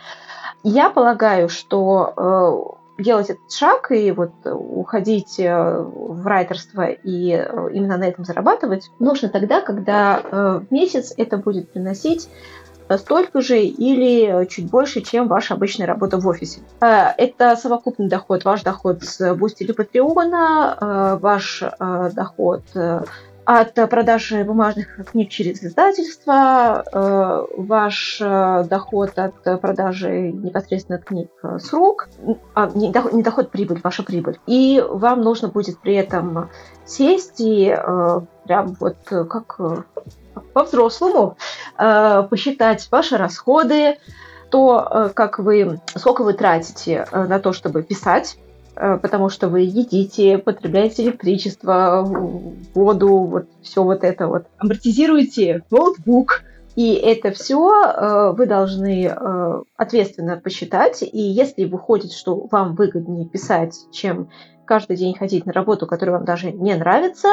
Я 0.62 0.90
полагаю, 0.90 1.48
что 1.48 2.78
делать 2.98 3.30
этот 3.30 3.52
шаг 3.52 3.90
и 3.90 4.10
вот 4.10 4.32
уходить 4.44 5.38
э, 5.38 5.80
в 5.80 6.26
райтерство 6.26 6.86
и 6.88 7.32
э, 7.32 7.68
именно 7.72 7.96
на 7.96 8.04
этом 8.04 8.24
зарабатывать 8.24 8.90
нужно 8.98 9.28
тогда, 9.28 9.60
когда 9.60 10.20
э, 10.20 10.60
в 10.68 10.72
месяц 10.72 11.12
это 11.16 11.36
будет 11.36 11.70
приносить 11.72 12.28
столько 12.88 13.40
же 13.40 13.58
или 13.58 14.46
чуть 14.46 14.70
больше, 14.70 15.00
чем 15.00 15.26
ваша 15.26 15.54
обычная 15.54 15.88
работа 15.88 16.18
в 16.18 16.28
офисе. 16.28 16.60
Это 16.78 17.56
совокупный 17.56 18.08
доход, 18.08 18.44
ваш 18.44 18.62
доход 18.62 19.02
с 19.02 19.34
Boosty 19.34 19.64
или 19.64 19.72
Patreon 19.72 20.86
а, 20.86 21.18
ваш 21.20 21.64
доход 21.80 22.62
от 23.46 23.74
продажи 23.74 24.42
бумажных 24.42 24.88
книг 25.10 25.30
через 25.30 25.62
издательство, 25.62 26.84
э, 26.84 27.46
ваш 27.56 28.18
э, 28.20 28.64
доход 28.68 29.16
от 29.16 29.60
продажи 29.60 30.32
непосредственно 30.32 30.98
книг 30.98 31.30
с 31.42 31.72
рук, 31.72 32.08
а, 32.54 32.68
не, 32.74 32.90
доход, 32.90 33.12
не 33.12 33.22
доход, 33.22 33.52
прибыль, 33.52 33.80
ваша 33.82 34.02
прибыль. 34.02 34.40
И 34.48 34.84
вам 34.86 35.20
нужно 35.20 35.46
будет 35.46 35.78
при 35.78 35.94
этом 35.94 36.50
сесть 36.84 37.40
и 37.40 37.68
э, 37.68 38.20
прям 38.46 38.76
вот 38.80 38.96
как 39.06 39.60
по-взрослому 40.52 41.36
посчитать 41.76 42.88
ваши 42.90 43.16
расходы, 43.16 43.96
то, 44.50 45.10
как 45.14 45.38
вы, 45.38 45.80
сколько 45.94 46.22
вы 46.22 46.34
тратите 46.34 47.06
на 47.12 47.38
то, 47.38 47.52
чтобы 47.52 47.82
писать, 47.82 48.36
Э, 48.45 48.45
потому 48.76 49.28
что 49.28 49.48
вы 49.48 49.60
едите, 49.60 50.38
потребляете 50.38 51.04
электричество, 51.04 52.02
воду, 52.74 53.18
вот 53.24 53.46
все 53.62 53.82
вот 53.82 54.04
это 54.04 54.28
вот. 54.28 54.46
Амортизируете 54.58 55.62
ноутбук, 55.70 56.42
и 56.76 56.92
это 56.92 57.30
все 57.30 57.72
э, 57.72 58.32
вы 58.36 58.46
должны 58.46 59.06
э, 59.06 59.62
ответственно 59.76 60.36
посчитать. 60.36 61.02
И 61.02 61.18
если 61.18 61.64
выходит, 61.64 62.12
что 62.12 62.46
вам 62.50 62.74
выгоднее 62.74 63.26
писать, 63.26 63.74
чем 63.92 64.28
каждый 64.66 64.96
день 64.96 65.16
ходить 65.16 65.46
на 65.46 65.52
работу, 65.52 65.86
которая 65.86 66.16
вам 66.16 66.24
даже 66.26 66.52
не 66.52 66.74
нравится, 66.74 67.28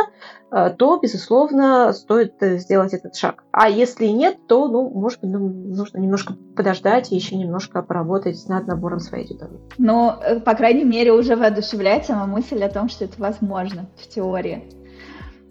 э, 0.52 0.70
то, 0.78 0.98
безусловно, 0.98 1.92
стоит 1.92 2.42
э, 2.42 2.58
сделать 2.58 2.94
этот 2.94 3.16
шаг. 3.16 3.44
А 3.52 3.68
если 3.68 4.06
нет, 4.06 4.48
то, 4.48 4.68
ну, 4.68 4.90
может 4.90 5.20
быть, 5.20 5.32
ну, 5.32 5.50
нужно 5.50 5.98
немножко 5.98 6.36
подождать 6.56 7.12
и 7.12 7.16
еще 7.16 7.36
немножко 7.36 7.82
поработать 7.82 8.48
над 8.48 8.68
набором 8.68 9.00
своей 9.00 9.26
аудитории. 9.26 9.60
Ну, 9.78 10.12
э, 10.12 10.40
по 10.40 10.54
крайней 10.54 10.86
мере, 10.86 11.12
уже 11.12 11.36
воодушевляет 11.36 12.06
сама 12.06 12.26
мысль 12.26 12.64
о 12.64 12.70
том, 12.70 12.88
что 12.88 13.06
это 13.06 13.20
возможно 13.20 13.90
в 13.98 14.08
теории. 14.08 14.70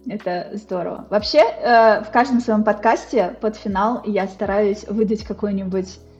Это 0.08 0.50
здорово. 0.54 1.06
Вообще, 1.10 1.42
в 1.42 2.10
каждом 2.12 2.40
своем 2.40 2.64
подкасте 2.64 3.36
под 3.40 3.54
финал 3.54 4.02
я 4.04 4.26
стараюсь 4.26 4.84
выдать 4.88 5.22
какую-нибудь 5.22 5.86
э, 5.86 6.11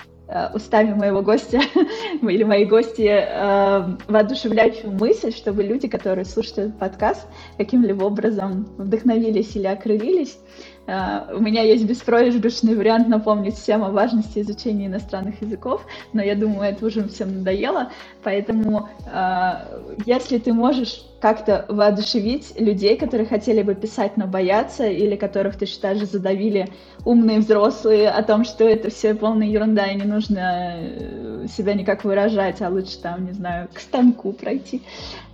устами 0.54 0.94
моего 0.94 1.22
гостя 1.22 1.60
или 2.22 2.44
моей 2.44 2.66
гости 2.66 3.08
э, 3.08 3.96
воодушевляющую 4.08 4.92
мысль, 4.92 5.32
чтобы 5.32 5.62
люди, 5.62 5.88
которые 5.88 6.24
слушают 6.24 6.58
этот 6.58 6.78
подкаст, 6.78 7.26
каким-либо 7.58 8.04
образом 8.04 8.68
вдохновились 8.78 9.54
или 9.56 9.66
окрылились. 9.66 10.38
Uh, 10.84 11.36
у 11.36 11.40
меня 11.40 11.62
есть 11.62 11.84
беспроигрышный 11.84 12.74
вариант 12.74 13.06
напомнить 13.06 13.54
всем 13.54 13.84
о 13.84 13.90
важности 13.90 14.40
изучения 14.40 14.86
иностранных 14.86 15.40
языков, 15.40 15.86
но 16.12 16.22
я 16.22 16.34
думаю, 16.34 16.72
это 16.72 16.84
уже 16.86 17.06
всем 17.06 17.38
надоело. 17.38 17.92
Поэтому, 18.24 18.88
uh, 19.06 20.02
если 20.06 20.38
ты 20.38 20.52
можешь 20.52 21.04
как-то 21.22 21.64
воодушевить 21.68 22.52
людей, 22.58 22.96
которые 22.96 23.28
хотели 23.28 23.62
бы 23.62 23.76
писать, 23.76 24.16
но 24.16 24.26
боятся, 24.26 24.88
или 24.88 25.14
которых 25.14 25.56
ты 25.56 25.66
считаешь 25.66 26.00
задавили 26.00 26.68
умные 27.04 27.38
взрослые 27.38 28.10
о 28.10 28.24
том, 28.24 28.44
что 28.44 28.64
это 28.64 28.90
все 28.90 29.14
полная 29.14 29.46
ерунда 29.46 29.86
и 29.86 29.94
не 29.94 30.02
нужно 30.02 30.80
э, 30.80 31.46
себя 31.48 31.74
никак 31.74 32.02
выражать, 32.02 32.60
а 32.60 32.68
лучше 32.68 32.98
там, 32.98 33.24
не 33.24 33.30
знаю, 33.30 33.68
к 33.72 33.78
станку 33.78 34.32
пройти. 34.32 34.82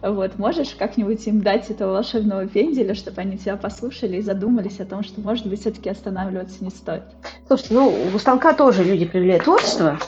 Вот, 0.02 0.38
можешь 0.38 0.76
как-нибудь 0.78 1.26
им 1.26 1.40
дать 1.40 1.70
этого 1.70 1.94
волшебного 1.94 2.46
пенделя, 2.46 2.94
чтобы 2.94 3.22
они 3.22 3.38
тебя 3.38 3.56
послушали 3.56 4.18
и 4.18 4.22
задумались 4.22 4.80
о 4.80 4.84
том, 4.84 5.02
что, 5.02 5.22
может 5.22 5.46
быть, 5.46 5.62
все-таки 5.62 5.88
останавливаться 5.88 6.62
не 6.62 6.70
стоит? 6.70 7.04
Слушайте, 7.46 7.72
ну, 7.72 7.94
у 8.14 8.18
станка 8.18 8.52
тоже 8.52 8.84
люди 8.84 9.06
проявляют 9.06 9.44
творчество, 9.44 9.98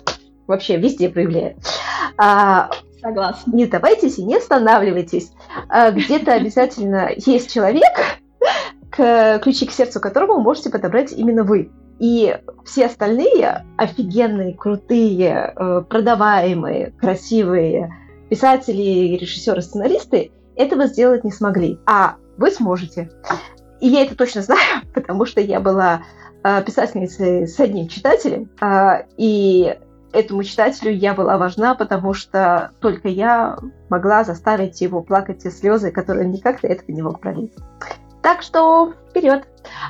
вообще 0.46 0.76
везде 0.76 1.08
проявляют. 1.08 1.56
А, 2.18 2.68
Согласна. 3.00 3.52
Не 3.52 3.66
сдавайтесь 3.66 4.18
и 4.18 4.24
не 4.24 4.36
останавливайтесь. 4.36 5.32
А 5.68 5.90
где-то 5.90 6.34
обязательно 6.34 7.10
есть 7.16 7.52
человек, 7.52 8.20
к, 8.90 9.38
ключи 9.42 9.66
к 9.66 9.72
сердцу 9.72 10.00
которого 10.00 10.38
можете 10.40 10.70
подобрать 10.70 11.12
именно 11.12 11.44
вы. 11.44 11.70
И 11.98 12.36
все 12.64 12.86
остальные 12.86 13.64
офигенные, 13.76 14.54
крутые, 14.54 15.52
э, 15.54 15.82
продаваемые, 15.88 16.92
красивые 16.98 17.94
писатели, 18.28 19.16
режиссеры, 19.16 19.60
сценаристы 19.60 20.32
этого 20.56 20.86
сделать 20.86 21.24
не 21.24 21.30
смогли. 21.30 21.78
А 21.86 22.16
вы 22.36 22.50
сможете. 22.50 23.10
И 23.80 23.88
я 23.88 24.02
это 24.02 24.16
точно 24.16 24.42
знаю, 24.42 24.82
потому 24.94 25.26
что 25.26 25.40
я 25.40 25.60
была 25.60 26.02
э, 26.42 26.62
писательницей 26.64 27.46
с 27.46 27.60
одним 27.60 27.88
читателем, 27.88 28.50
э, 28.60 29.04
и 29.16 29.76
этому 30.12 30.42
читателю 30.42 30.92
я 30.92 31.14
была 31.14 31.38
важна, 31.38 31.74
потому 31.74 32.14
что 32.14 32.70
только 32.80 33.08
я 33.08 33.58
могла 33.88 34.24
заставить 34.24 34.80
его 34.80 35.02
плакать 35.02 35.42
те 35.42 35.50
слезы, 35.50 35.90
которые 35.90 36.26
он 36.26 36.32
никак 36.32 36.60
до 36.60 36.68
этого 36.68 36.90
не 36.92 37.02
мог 37.02 37.20
пролить. 37.20 37.52
Так 38.22 38.42
что 38.42 38.92
вперед! 39.08 39.44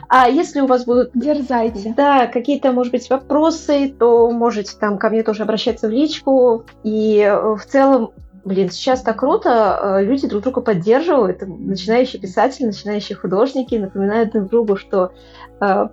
А 0.08 0.28
если 0.28 0.60
у 0.60 0.66
вас 0.66 0.84
будут... 0.84 1.10
Дерзайте. 1.14 1.94
Да, 1.96 2.26
какие-то, 2.26 2.72
может 2.72 2.92
быть, 2.92 3.10
вопросы, 3.10 3.94
то 3.98 4.30
можете 4.30 4.76
там 4.78 4.98
ко 4.98 5.10
мне 5.10 5.22
тоже 5.22 5.42
обращаться 5.42 5.88
в 5.88 5.90
личку. 5.90 6.64
И 6.84 7.20
э, 7.20 7.54
в 7.56 7.64
целом, 7.66 8.12
блин, 8.44 8.70
сейчас 8.70 9.02
так 9.02 9.18
круто, 9.18 9.98
э, 9.98 10.04
люди 10.04 10.28
друг 10.28 10.44
друга 10.44 10.60
поддерживают. 10.60 11.42
Начинающие 11.42 12.20
писатели, 12.20 12.66
начинающие 12.66 13.16
художники 13.16 13.74
напоминают 13.74 14.32
друг 14.32 14.48
другу, 14.48 14.76
что 14.76 15.12
э, 15.60 15.88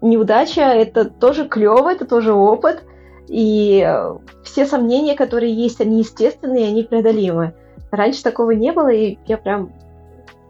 неудача— 0.00 0.60
это 0.62 1.06
тоже 1.06 1.48
клево, 1.48 1.90
это 1.90 2.04
тоже 2.04 2.32
опыт. 2.32 2.84
И 3.30 3.80
э, 3.86 4.16
все 4.42 4.66
сомнения, 4.66 5.14
которые 5.14 5.54
есть, 5.54 5.80
они 5.80 6.00
естественные, 6.00 6.66
они 6.66 6.82
преодолимы. 6.82 7.54
Раньше 7.92 8.24
такого 8.24 8.50
не 8.50 8.72
было, 8.72 8.88
и 8.88 9.18
я 9.26 9.38
прям... 9.38 9.72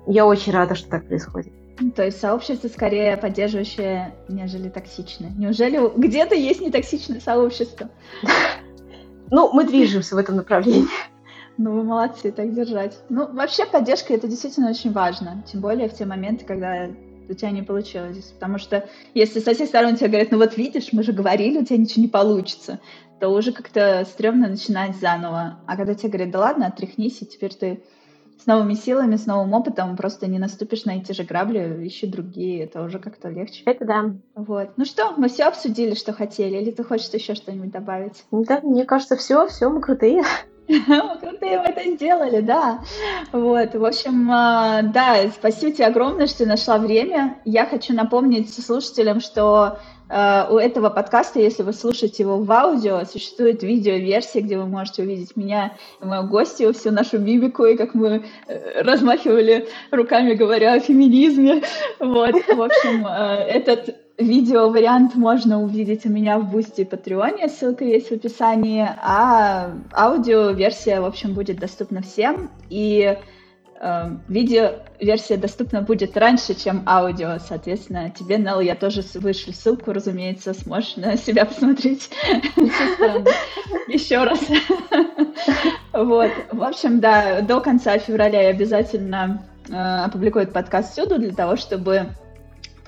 Я 0.06 0.26
очень 0.26 0.52
рада, 0.52 0.74
что 0.74 0.88
так 0.88 1.06
происходит. 1.06 1.52
То 1.94 2.04
есть 2.06 2.18
сообщество 2.18 2.68
скорее 2.68 3.18
поддерживающее, 3.18 4.14
нежели 4.28 4.70
токсичное. 4.70 5.30
Неужели 5.36 5.78
где-то 5.94 6.34
есть 6.34 6.62
нетоксичное 6.62 7.20
сообщество? 7.20 7.88
Ну, 9.32 9.48
мы 9.52 9.64
движемся 9.64 10.16
в 10.16 10.18
этом 10.18 10.34
направлении. 10.34 10.88
Ну, 11.56 11.70
вы 11.70 11.84
молодцы, 11.84 12.32
так 12.32 12.52
держать. 12.52 12.98
Ну, 13.08 13.32
вообще 13.32 13.64
поддержка 13.64 14.12
это 14.12 14.26
действительно 14.26 14.70
очень 14.70 14.90
важно. 14.90 15.44
Тем 15.46 15.60
более 15.60 15.88
в 15.88 15.94
те 15.94 16.04
моменты, 16.04 16.44
когда 16.44 16.88
у 17.30 17.34
тебя 17.34 17.50
не 17.50 17.62
получилось. 17.62 18.32
Потому 18.38 18.58
что 18.58 18.88
если 19.14 19.40
со 19.40 19.54
всех 19.54 19.68
сторон 19.68 19.96
тебе 19.96 20.08
говорят, 20.08 20.30
ну 20.30 20.38
вот 20.38 20.56
видишь, 20.56 20.92
мы 20.92 21.02
же 21.02 21.12
говорили, 21.12 21.58
у 21.58 21.64
тебя 21.64 21.78
ничего 21.78 22.02
не 22.02 22.08
получится, 22.08 22.80
то 23.20 23.28
уже 23.28 23.52
как-то 23.52 24.04
стрёмно 24.04 24.48
начинать 24.48 24.96
заново. 24.96 25.60
А 25.66 25.76
когда 25.76 25.94
тебе 25.94 26.10
говорят, 26.10 26.30
да 26.30 26.38
ладно, 26.40 26.66
отряхнись, 26.66 27.22
и 27.22 27.26
теперь 27.26 27.54
ты 27.54 27.82
с 28.42 28.46
новыми 28.46 28.74
силами, 28.74 29.16
с 29.16 29.26
новым 29.26 29.52
опытом 29.52 29.96
просто 29.96 30.26
не 30.26 30.38
наступишь 30.38 30.86
на 30.86 30.96
эти 30.96 31.12
же 31.12 31.24
грабли, 31.24 31.86
ищи 31.86 32.06
другие, 32.06 32.64
это 32.64 32.82
уже 32.82 32.98
как-то 32.98 33.28
легче. 33.28 33.62
Это 33.66 33.84
да. 33.84 34.14
Вот. 34.34 34.70
Ну 34.78 34.84
что, 34.86 35.12
мы 35.16 35.28
все 35.28 35.44
обсудили, 35.44 35.94
что 35.94 36.14
хотели, 36.14 36.56
или 36.56 36.70
ты 36.70 36.82
хочешь 36.82 37.10
еще 37.10 37.34
что-нибудь 37.34 37.70
добавить? 37.70 38.24
Да, 38.30 38.60
мне 38.62 38.86
кажется, 38.86 39.16
все, 39.16 39.46
все, 39.48 39.68
мы 39.68 39.82
крутые. 39.82 40.22
Крутые 41.20 41.58
мы 41.58 41.64
это 41.66 41.90
сделали, 41.90 42.40
да. 42.40 42.80
Вот, 43.32 43.74
в 43.74 43.84
общем, 43.84 44.30
а, 44.30 44.82
да, 44.82 45.16
спасибо 45.34 45.72
тебе 45.72 45.86
огромное, 45.86 46.26
что 46.26 46.38
ты 46.38 46.46
нашла 46.46 46.78
время. 46.78 47.38
Я 47.44 47.66
хочу 47.66 47.92
напомнить 47.92 48.52
слушателям, 48.54 49.20
что 49.20 49.78
а, 50.08 50.48
у 50.50 50.58
этого 50.58 50.90
подкаста, 50.90 51.40
если 51.40 51.62
вы 51.62 51.72
слушаете 51.72 52.22
его 52.24 52.38
в 52.38 52.50
аудио, 52.50 53.04
существует 53.04 53.62
видеоверсия, 53.62 54.42
где 54.42 54.58
вы 54.58 54.66
можете 54.66 55.02
увидеть 55.02 55.36
меня 55.36 55.76
мою 56.00 56.24
гостью, 56.24 56.72
всю 56.72 56.90
нашу 56.90 57.18
мимику, 57.18 57.64
и 57.64 57.76
как 57.76 57.94
мы 57.94 58.24
э, 58.46 58.82
размахивали 58.82 59.68
руками, 59.90 60.34
говоря 60.34 60.74
о 60.74 60.80
феминизме. 60.80 61.62
Вот, 62.00 62.34
в 62.34 62.62
общем, 62.62 63.06
а, 63.06 63.36
этот 63.36 63.99
Видео-вариант 64.18 65.14
можно 65.14 65.62
увидеть 65.62 66.04
у 66.04 66.10
меня 66.10 66.38
в 66.38 66.50
Boosty 66.50 66.82
и 66.82 66.84
Patreon 66.84 67.34
е, 67.34 67.48
ссылка 67.48 67.84
есть 67.84 68.10
в 68.10 68.12
описании, 68.12 68.86
а 69.02 69.70
аудио-версия, 69.92 71.00
в 71.00 71.06
общем, 71.06 71.32
будет 71.32 71.58
доступна 71.58 72.02
всем, 72.02 72.50
и 72.68 73.16
э, 73.80 74.10
видео-версия 74.28 75.38
доступна 75.38 75.80
будет 75.80 76.18
раньше, 76.18 76.54
чем 76.54 76.82
аудио, 76.86 77.38
соответственно, 77.38 78.10
тебе, 78.10 78.36
Нелл, 78.36 78.60
я 78.60 78.74
тоже 78.74 79.02
вышлю 79.14 79.54
ссылку, 79.54 79.92
разумеется, 79.92 80.52
сможешь 80.52 80.96
на 80.96 81.16
себя 81.16 81.46
посмотреть. 81.46 82.10
Еще 83.88 84.22
раз. 84.22 84.40
Вот, 85.92 86.30
в 86.52 86.62
общем, 86.62 87.00
да, 87.00 87.40
до 87.40 87.60
конца 87.60 87.98
февраля 87.98 88.42
я 88.42 88.48
обязательно 88.50 89.42
э, 89.68 89.72
опубликую 89.72 90.42
этот 90.42 90.54
подкаст 90.54 90.92
всюду 90.92 91.18
для 91.18 91.32
того, 91.32 91.56
чтобы 91.56 92.08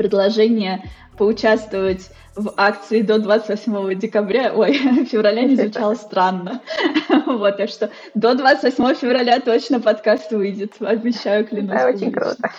предложение 0.02 0.82
поучаствовать 1.16 2.10
в 2.34 2.52
акции 2.56 3.02
до 3.02 3.18
28 3.18 3.98
декабря, 3.98 4.52
ой, 4.54 4.72
февраля 5.10 5.42
не 5.42 5.56
звучало 5.56 5.94
странно. 5.94 6.60
Вот, 7.26 7.56
так 7.56 7.68
что 7.68 7.90
до 8.14 8.34
28 8.34 8.94
февраля 8.94 9.40
точно 9.40 9.80
подкаст 9.80 10.32
выйдет, 10.32 10.74
обещаю, 10.80 11.46
клянусь. 11.46 11.70
Да, 11.70 11.86
очень 11.86 12.12
круто. 12.12 12.50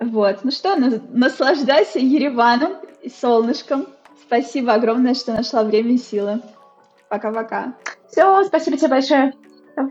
Вот, 0.00 0.44
ну 0.44 0.50
что, 0.50 0.76
наслаждайся 0.76 1.98
Ереваном 1.98 2.74
и 3.02 3.10
солнышком. 3.10 3.86
Спасибо 4.22 4.74
огромное, 4.74 5.14
что 5.14 5.32
нашла 5.32 5.64
время 5.64 5.94
и 5.94 5.98
силы. 5.98 6.40
Пока-пока. 7.08 7.74
Все, 8.10 8.44
спасибо 8.44 8.76
тебе 8.76 8.88
большое. 8.88 9.32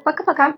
Пока-пока. 0.03 0.55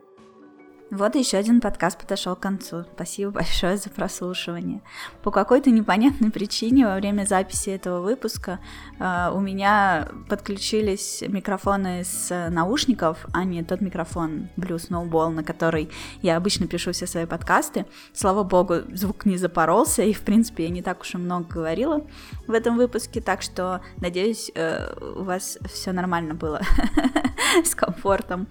Вот 0.92 1.14
еще 1.14 1.38
один 1.38 1.62
подкаст 1.62 2.00
подошел 2.00 2.36
к 2.36 2.40
концу. 2.40 2.84
Спасибо 2.96 3.30
большое 3.30 3.78
за 3.78 3.92
прослушивание. 3.92 4.82
По 5.22 5.30
какой-то 5.30 5.70
непонятной 5.70 6.32
причине 6.32 6.88
во 6.88 6.96
время 6.96 7.26
записи 7.26 7.70
этого 7.70 8.02
выпуска 8.02 8.60
э, 8.98 9.30
у 9.32 9.40
меня 9.40 10.08
подключились 10.28 11.24
микрофоны 11.28 12.04
с 12.04 12.50
наушников, 12.50 13.28
а 13.34 13.44
не 13.44 13.64
тот 13.64 13.82
микрофон 13.82 14.50
Blue 14.58 14.78
Snowball, 14.78 15.30
на 15.30 15.44
который 15.44 15.92
я 16.24 16.38
обычно 16.38 16.66
пишу 16.66 16.92
все 16.92 17.06
свои 17.06 17.28
подкасты. 17.28 17.86
Слава 18.12 18.44
богу, 18.44 18.78
звук 18.92 19.26
не 19.26 19.38
запоролся, 19.38 20.02
и 20.02 20.12
в 20.12 20.22
принципе 20.22 20.64
я 20.64 20.70
не 20.70 20.82
так 20.82 21.02
уж 21.02 21.14
и 21.14 21.18
много 21.20 21.46
говорила 21.46 22.04
в 22.48 22.52
этом 22.52 22.78
выпуске, 22.78 23.22
так 23.22 23.44
что 23.44 23.82
надеюсь, 23.98 24.52
э, 24.56 24.92
у 25.18 25.22
вас 25.22 25.60
все 25.72 25.92
нормально 25.92 26.34
было 26.34 26.62
с 27.64 27.76
комфортом 27.76 28.48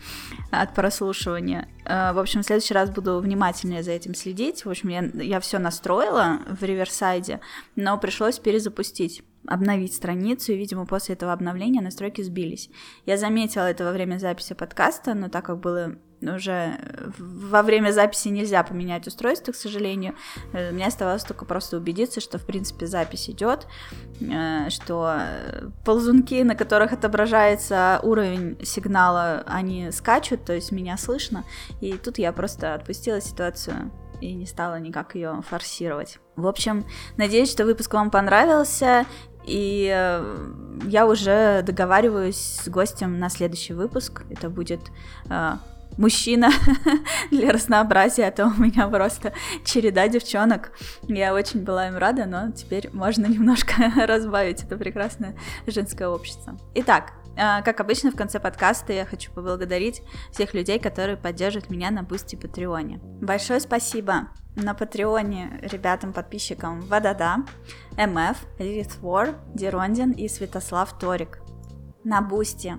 от 0.53 0.73
прослушивания. 0.73 1.67
Э, 1.89 2.13
в 2.13 2.19
общем, 2.19 2.43
в 2.43 2.45
следующий 2.45 2.75
раз 2.75 2.91
буду 2.91 3.19
внимательнее 3.19 3.83
за 3.83 3.93
этим 3.93 4.15
следить. 4.15 4.65
В 4.65 4.71
общем, 4.71 4.91
я, 4.91 5.01
я 5.15 5.41
все 5.41 5.59
настроила 5.59 6.41
в 6.49 6.63
реверсайде, 6.63 7.41
но 7.77 7.99
пришлось 7.99 8.39
перезапустить 8.39 9.23
обновить 9.47 9.95
страницу, 9.95 10.53
и, 10.53 10.57
видимо, 10.57 10.87
после 10.87 11.15
этого 11.15 11.33
обновления 11.33 11.81
настройки 11.81 12.23
сбились. 12.23 12.71
Я 13.07 13.17
заметила 13.17 13.71
это 13.71 13.85
во 13.85 13.93
время 13.93 14.19
записи 14.19 14.55
подкаста, 14.55 15.15
но 15.15 15.29
так 15.29 15.47
как 15.47 15.61
было 15.61 15.97
уже 16.21 16.79
во 17.19 17.63
время 17.63 17.93
записи 17.93 18.29
нельзя 18.29 18.63
поменять 18.63 19.07
устройство, 19.07 19.53
к 19.53 19.57
сожалению. 19.57 20.15
Э, 20.53 20.73
мне 20.73 20.87
оставалось 20.87 21.23
только 21.23 21.45
просто 21.45 21.77
убедиться, 21.77 22.21
что, 22.21 22.39
в 22.39 22.45
принципе, 22.45 22.87
запись 22.87 23.31
идет, 23.31 23.67
э, 24.21 24.69
что 24.71 25.21
ползунки, 25.85 26.43
на 26.43 26.57
которых 26.57 26.93
отображается 26.93 28.01
уровень 28.03 28.59
сигнала, 28.65 29.45
они 29.47 29.93
скачут, 29.93 30.45
то 30.45 30.53
есть 30.53 30.73
меня 30.73 30.97
слышно. 30.97 31.45
И 31.81 31.93
тут 31.93 32.19
я 32.19 32.33
просто 32.33 32.75
отпустила 32.75 33.21
ситуацию 33.21 33.93
и 34.21 34.35
не 34.35 34.47
стала 34.47 34.79
никак 34.79 35.15
ее 35.15 35.41
форсировать. 35.49 36.19
В 36.37 36.47
общем, 36.47 36.85
надеюсь, 37.17 37.51
что 37.51 37.65
выпуск 37.65 37.95
вам 37.95 38.11
понравился, 38.11 39.07
И 39.45 39.91
э, 39.91 40.53
я 40.85 41.07
уже 41.07 41.63
договариваюсь 41.63 42.37
с 42.37 42.69
гостем 42.69 43.19
на 43.19 43.31
следующий 43.31 43.73
выпуск. 43.73 44.23
Это 44.31 44.51
будет 44.51 44.81
э, 45.31 45.53
мужчина 45.97 46.51
для 47.31 47.53
разнообразия, 47.53 48.27
а 48.27 48.31
то 48.31 48.47
у 48.47 48.61
меня 48.61 48.89
просто 48.89 49.33
череда 49.65 50.09
девчонок. 50.09 50.73
Я 51.09 51.35
очень 51.35 51.65
была 51.65 51.89
им 51.89 51.97
рада, 51.97 52.27
но 52.27 52.51
теперь 52.53 52.91
можно 52.93 53.27
немножко 53.35 53.75
разбавить 53.97 54.65
это 54.65 54.77
прекрасное 54.77 55.35
женское 55.67 56.09
общество. 56.09 56.59
Итак, 56.75 57.13
как 57.39 57.81
обычно, 57.81 58.11
в 58.11 58.17
конце 58.17 58.41
подкаста 58.41 58.93
я 58.93 59.05
хочу 59.05 59.31
поблагодарить 59.33 60.03
всех 60.33 60.55
людей, 60.55 60.81
которые 60.81 61.17
поддерживают 61.17 61.71
меня 61.71 61.91
на 61.91 62.03
Boosty 62.03 62.35
Patreon 62.35 62.86
е. 62.86 63.01
Большое 63.21 63.61
спасибо 63.61 64.31
на 64.57 64.75
Патреоне 64.75 65.61
ребятам, 65.63 66.13
подписчикам 66.13 66.81
Вадада, 66.81 67.45
МФ, 67.97 68.45
Лилит 68.59 68.97
Вор, 68.97 69.37
Дерондин 69.55 70.11
и 70.11 70.27
Святослав 70.29 70.99
Торик. 70.99 71.39
На 72.03 72.23
Бусти 72.23 72.75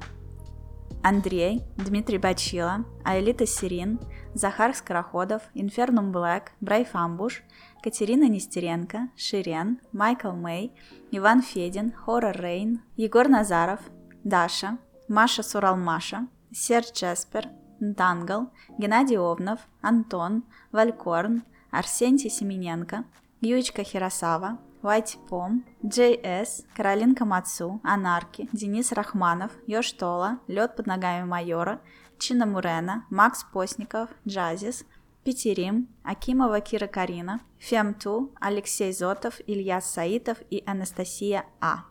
Андрей, 1.03 1.64
Дмитрий 1.78 2.18
Бачила, 2.18 2.84
Аэлита 3.05 3.45
Сирин, 3.45 3.99
Захар 4.34 4.76
Скороходов, 4.76 5.43
Инфернум 5.53 6.12
Блэк, 6.12 6.51
Брайф 6.60 6.89
Амбуш, 6.93 7.43
Катерина 7.82 8.28
Нестеренко, 8.28 9.10
Ширен, 9.16 9.80
Майкл 9.93 10.32
Мэй, 10.32 10.74
Иван 11.12 11.41
Федин, 11.41 11.93
Хоррор 11.93 12.36
Рейн, 12.36 12.82
Егор 12.97 13.30
Назаров, 13.30 13.80
Даша, 14.24 14.78
Маша 15.07 15.43
Суралмаша, 15.43 16.28
Серж 16.51 16.91
Джеспер, 16.93 17.49
Дангл, 17.80 18.49
Геннадий 18.78 19.17
Овнов, 19.17 19.59
Антон, 19.82 20.43
Валькорн, 20.72 21.43
Арсентий 21.72 22.30
Семененко, 22.30 23.05
Юечка 23.41 23.84
Хиросава, 23.84 24.59
White 24.82 25.17
Pom, 25.30 25.63
JS, 25.84 26.65
Каролинка 26.76 27.26
Мацу, 27.26 27.82
Анарки, 27.84 28.49
Денис 28.51 28.91
Рахманов, 28.91 29.51
Йоштола, 29.67 30.39
Лед 30.47 30.76
под 30.76 30.88
ногами 30.88 31.26
майора, 31.26 31.82
Чина 32.17 32.45
Мурена, 32.45 33.05
Макс 33.09 33.43
Постников, 33.43 34.09
Джазис, 34.28 34.86
Петерим, 35.24 35.89
Акимова 36.03 36.61
Кира 36.61 36.88
Карина, 36.88 37.41
Фемту, 37.59 38.34
Алексей 38.39 38.91
Зотов, 38.93 39.39
Илья 39.47 39.82
Саитов 39.82 40.38
и 40.49 40.63
Анастасия 40.65 41.45
А. 41.59 41.86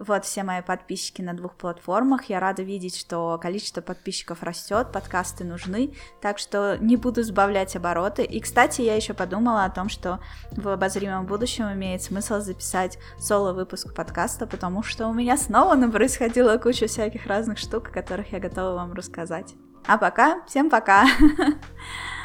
Вот 0.00 0.24
все 0.24 0.44
мои 0.44 0.62
подписчики 0.62 1.20
на 1.20 1.34
двух 1.34 1.54
платформах. 1.56 2.24
Я 2.30 2.40
рада 2.40 2.62
видеть, 2.62 2.96
что 2.96 3.38
количество 3.40 3.82
подписчиков 3.82 4.42
растет, 4.42 4.92
подкасты 4.92 5.44
нужны, 5.44 5.94
так 6.22 6.38
что 6.38 6.78
не 6.80 6.96
буду 6.96 7.22
сбавлять 7.22 7.76
обороты. 7.76 8.24
И, 8.24 8.40
кстати, 8.40 8.80
я 8.80 8.96
еще 8.96 9.12
подумала 9.12 9.64
о 9.64 9.70
том, 9.70 9.90
что 9.90 10.18
в 10.52 10.68
обозримом 10.68 11.26
будущем 11.26 11.70
имеет 11.72 12.02
смысл 12.02 12.40
записать 12.40 12.98
соло-выпуск 13.18 13.94
подкаста, 13.94 14.46
потому 14.46 14.82
что 14.82 15.06
у 15.06 15.12
меня 15.12 15.36
снова 15.36 15.76
происходила 15.90 16.56
куча 16.56 16.86
всяких 16.86 17.26
разных 17.26 17.58
штук, 17.58 17.88
о 17.88 17.92
которых 17.92 18.32
я 18.32 18.40
готова 18.40 18.76
вам 18.76 18.94
рассказать. 18.94 19.54
А 19.86 19.98
пока, 19.98 20.42
всем 20.46 20.70
пока! 20.70 21.04